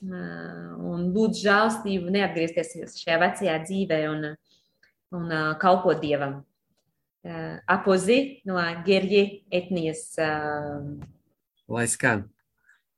un 0.00 1.10
būt 1.12 1.40
žēlstību, 1.42 2.12
neatgriezties 2.12 2.96
šajā 3.02 3.18
vecajā 3.20 3.56
dzīvē 3.66 4.00
un, 4.08 4.30
un 5.16 5.34
kalpot 5.60 6.00
dievam. 6.00 6.40
Apozi 7.68 8.40
no 8.48 8.56
Gerģi 8.86 9.44
etnijas. 9.52 10.14
Lai 11.70 11.86
skan. 11.86 12.24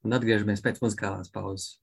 Un 0.03 0.17
atgriežamies 0.17 0.63
pēc 0.65 0.79
muzikālās 0.81 1.29
pauzes. 1.33 1.75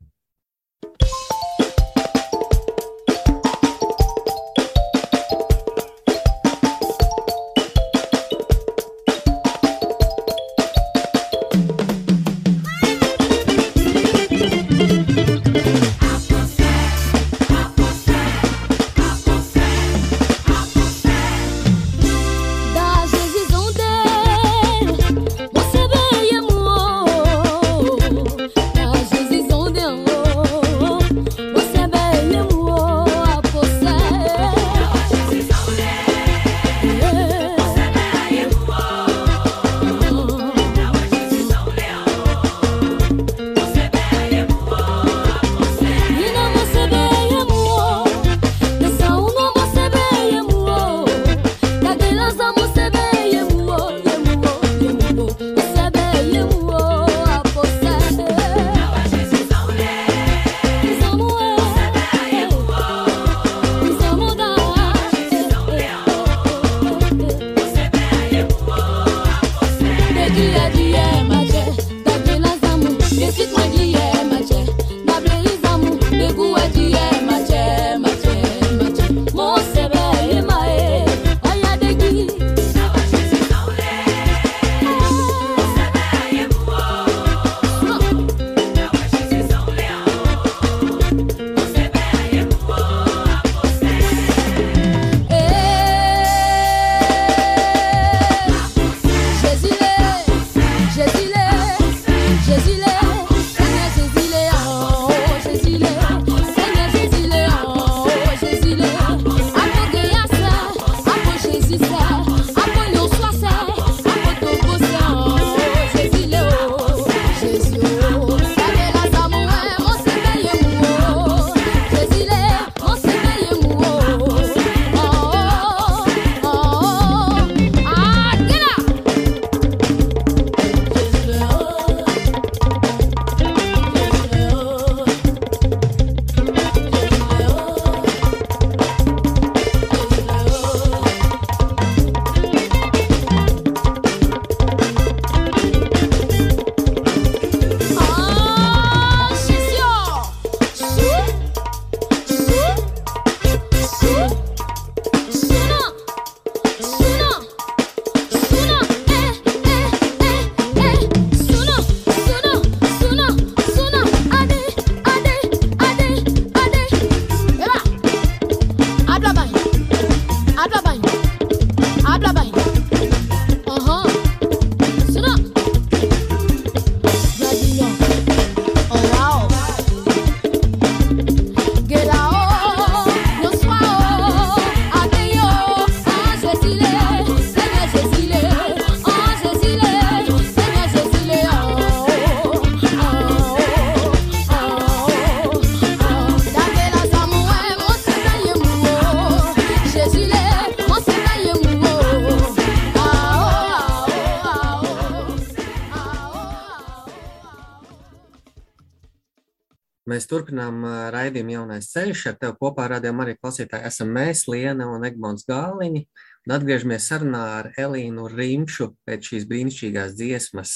Mēs 210.20 210.28
turpinām 210.28 210.82
raidījumu 211.16 211.54
jaunais 211.54 211.86
ceļš. 211.94 212.22
Ar 212.28 212.34
tevi 212.42 212.58
kopā 212.60 212.90
rādījām 212.92 213.22
arī 213.24 213.38
klausītāji. 213.38 213.88
Esam 213.88 214.10
mēs, 214.12 214.42
Liena 214.52 214.90
un 214.92 215.06
Egmonts 215.08 215.46
Gāliņi. 215.48 216.02
Un 216.44 216.54
atgriežamies 216.58 217.06
sarunā 217.08 217.44
ar 217.62 217.70
Elīnu 217.80 218.26
Rimšu 218.28 218.90
pēc 219.08 219.30
šīs 219.30 219.46
brīnišķīgās 219.48 220.18
dziesmas. 220.20 220.74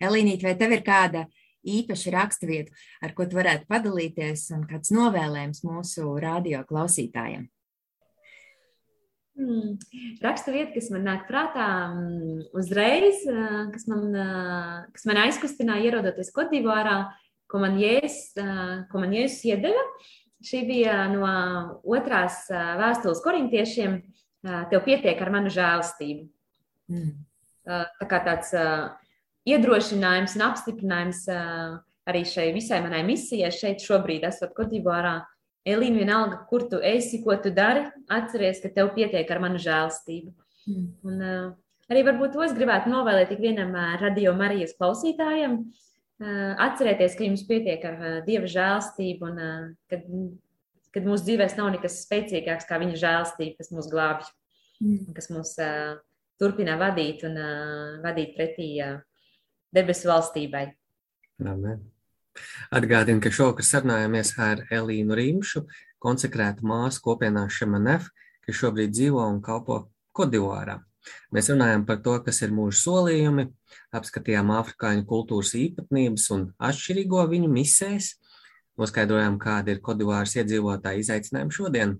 Elīnīt, 0.00 0.40
vai 0.46 0.54
tev 0.56 0.72
ir 0.72 0.80
kāda 0.86 1.26
īpaša 1.68 2.14
raksturvieta, 2.14 2.72
ar 3.04 3.12
ko 3.18 3.26
tu 3.28 3.36
varētu 3.36 3.68
padalīties, 3.68 4.46
un 4.56 4.64
kāds 4.70 4.94
novēlējums 4.96 5.60
mūsu 5.68 6.14
radio 6.24 6.62
klausītājiem? 6.64 7.44
Hmm. 9.36 9.76
Raksta 10.24 10.56
vieta, 10.56 10.72
kas 10.78 10.88
man 10.96 11.04
nāk 11.04 11.28
prātā 11.28 11.68
mm, 11.92 12.48
uzreiz, 12.56 13.20
kas 13.76 13.84
man, 13.92 14.08
kas 14.96 15.04
man 15.04 15.20
aizkustināja, 15.26 15.90
ierodoties 15.90 16.32
Kotivārā, 16.32 17.02
ko 17.02 17.04
man 17.04 17.04
Jēzus, 17.04 17.10
ā, 17.10 17.25
ko 17.50 17.60
man 17.62 17.78
Jēzus 17.80 19.42
iedeva. 19.46 19.82
Šī 20.46 20.62
bija 20.68 21.06
no 21.10 21.26
otrās 21.88 22.44
vēstules 22.50 23.22
korintiešiem. 23.24 24.00
Tev 24.70 24.82
pietiek 24.84 25.18
ar 25.22 25.32
manu 25.34 25.50
žēlastību. 25.50 26.28
Mm. 26.92 27.14
Tā 27.66 28.06
kā 28.06 28.20
tāds 28.22 28.52
iedrošinājums 29.48 30.36
un 30.38 30.44
apstiprinājums 30.46 31.24
arī 32.06 32.22
šai 32.28 32.52
visai 32.54 32.78
manai 32.84 33.02
misijai 33.06 33.50
šeit 33.54 33.82
šobrīd, 33.82 34.26
esot 34.28 34.54
Kotivārā. 34.54 35.18
Elīna, 35.66 35.98
vienalga, 35.98 36.36
kur 36.46 36.68
tu 36.70 36.78
esi, 36.78 37.18
ko 37.24 37.34
tu 37.42 37.50
dari, 37.50 37.80
atceries, 38.06 38.60
ka 38.62 38.68
tev 38.70 38.92
pietiek 38.94 39.26
ar 39.34 39.40
manu 39.42 39.58
žēlastību. 39.58 40.30
Mm. 40.70 40.84
Un, 41.02 41.16
uh, 41.18 41.48
arī 41.90 42.04
varbūt 42.06 42.36
to 42.36 42.44
es 42.46 42.54
gribētu 42.54 42.92
novēlēt 42.92 43.32
ik 43.34 43.42
vienam 43.42 43.74
radio 43.98 44.36
Marijas 44.38 44.76
klausītājam. 44.78 45.56
Uh, 45.58 45.86
atcerieties, 46.22 47.14
ka 47.18 47.26
jums 47.26 47.44
pietiek 47.48 47.84
ar 47.84 48.00
uh, 48.00 48.16
Dieva 48.26 48.48
žēlastību, 48.50 49.30
un 49.30 49.42
uh, 49.42 49.68
kad, 49.92 50.06
kad 50.96 51.06
mūsu 51.08 51.28
dzīvēs 51.28 51.58
nav 51.58 51.74
nekas 51.74 52.00
spēcīgāks 52.06 52.68
kā 52.68 52.80
viņa 52.80 52.98
žēlastība, 53.02 53.58
kas 53.60 53.72
mūs 53.74 53.90
glābj, 53.92 54.32
Mm. 54.80 55.14
kas 55.16 55.30
mūs 55.32 55.54
turpina 56.36 56.76
vadīt 56.76 57.22
un 57.24 57.38
vadīt 58.04 58.34
pretī 58.36 58.68
debesu 59.72 60.10
valstībai. 60.10 60.66
Amen. 61.40 61.80
Atgādinu, 62.74 63.22
ka 63.24 63.32
šovakar 63.32 63.64
sarunājamies 63.64 64.34
ar 64.42 64.66
Elīnu 64.72 65.16
Rimšu, 65.16 65.64
konsekrētu 66.02 66.68
māsu 66.68 67.00
kopienā 67.04 67.46
Šemanef, 67.48 68.10
kas 68.44 68.60
šobrīd 68.60 68.92
dzīvo 68.92 69.24
un 69.24 69.40
kalpo 69.44 69.86
Kodivārā. 70.16 70.82
Mēs 71.34 71.50
runājam 71.52 71.86
par 71.88 72.00
to, 72.04 72.16
kas 72.26 72.42
ir 72.46 72.54
mūsu 72.54 72.80
solījumi, 72.84 73.48
apskatījām 73.96 74.52
afrikāņu 74.56 75.06
kultūras 75.08 75.54
īpatnības 75.58 76.28
un 76.36 76.48
atšķirīgo 76.68 77.24
viņu 77.32 77.50
misēs, 77.52 78.14
noskaidrojām, 78.80 79.38
kāda 79.42 79.74
ir 79.74 79.82
Kodivāras 79.84 80.36
iedzīvotāja 80.38 81.02
izaicinājuma 81.02 81.56
šodien. 81.58 81.96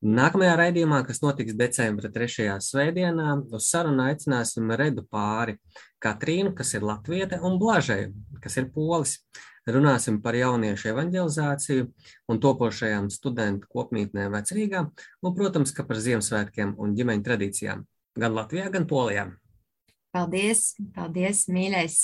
Nākamajā 0.00 0.54
raidījumā, 0.56 1.02
kas 1.04 1.18
notiks 1.20 1.52
decembra 1.58 2.08
3. 2.08 2.54
svētdienā, 2.64 3.34
uz 3.52 3.66
sarunu 3.68 4.06
aicināsim 4.06 4.72
Redu 4.80 5.04
pāri 5.04 5.58
Katrīnu, 6.00 6.54
kas 6.56 6.72
ir 6.72 6.86
latviete, 6.88 7.36
un 7.44 7.58
Blažēju, 7.60 8.14
kas 8.40 8.56
ir 8.56 8.70
polis. 8.72 9.18
Runāsim 9.68 10.16
par 10.24 10.38
jauniešu 10.38 10.88
evanģelizāciju 10.94 11.90
un 12.32 12.40
topošajām 12.40 13.10
studentu 13.12 13.68
kopmītnēm 13.68 14.32
vecrīgā, 14.32 14.86
un, 15.20 15.34
protams, 15.36 15.76
ka 15.76 15.84
par 15.84 16.00
Ziemassvētkiem 16.00 16.78
un 16.80 16.96
ģimeņu 16.96 17.26
tradīcijām 17.26 17.84
gan 18.20 18.36
Latvijā, 18.36 18.68
gan 18.72 18.86
Polijā. 18.88 19.28
Paldies, 20.14 20.74
paldies, 20.94 21.46
mīļais! 21.52 22.00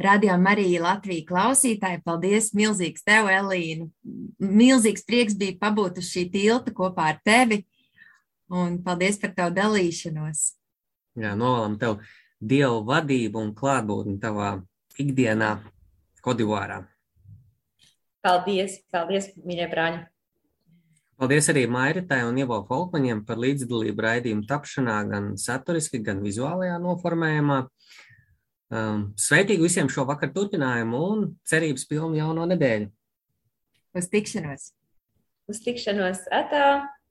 Radio 0.00 0.38
Marija 0.40 0.80
Latvija 0.80 1.26
klausītāji, 1.28 2.00
paldies 2.06 2.54
milzīgs 2.56 3.04
tev, 3.04 3.28
Elīna. 3.28 3.90
Milzīgs 4.40 5.04
prieks 5.04 5.36
bija 5.36 5.58
pabūt 5.60 6.00
uz 6.00 6.08
šī 6.08 6.24
tilta 6.32 6.72
kopā 6.72 7.10
ar 7.12 7.18
tevi, 7.24 7.60
un 8.48 8.78
paldies 8.84 9.20
par 9.20 9.34
tavu 9.36 9.52
dalīšanos. 9.58 10.40
Jā, 11.20 11.34
novēlam 11.36 11.76
tev 11.82 11.98
dievu 12.40 12.80
vadību 12.88 13.44
un 13.44 13.52
klātbūtni 13.56 14.16
tavā 14.22 14.54
ikdienā 15.00 15.58
Kodivārā. 16.24 16.80
Paldies, 18.24 18.80
paldies, 18.92 19.30
mīļie 19.44 19.68
brāļi! 19.68 20.00
Paldies 21.20 21.50
arī 21.52 21.66
Mairitai 21.68 22.22
un 22.24 22.38
Ievo 22.40 22.62
Folkmaņiem 22.64 23.18
par 23.28 23.36
līdzdalību 23.42 24.04
raidījumu 24.06 24.46
tapšanā, 24.48 24.94
gan 25.10 25.26
saturiski, 25.36 26.00
gan 26.06 26.22
vizuālajā 26.24 26.78
noformējumā. 26.80 27.58
Um, 28.70 29.02
Sveitīgi 29.20 29.66
visiem 29.66 29.90
šo 29.92 30.06
vakaru 30.08 30.32
turpinājumu 30.38 31.02
un 31.10 31.28
cerības 31.44 31.84
pilnu 31.90 32.16
jauno 32.16 32.48
nedēļu. 32.54 32.88
Uz 34.00 34.08
tikšanos! 34.08 34.70
Uz 35.52 35.60
tikšanos! 35.66 36.24
Atā! 36.32 36.64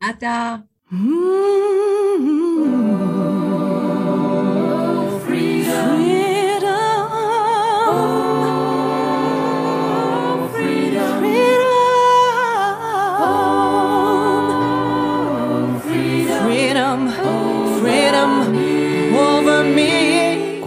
Atā! 0.09 0.39
Freedom, 0.89 3.08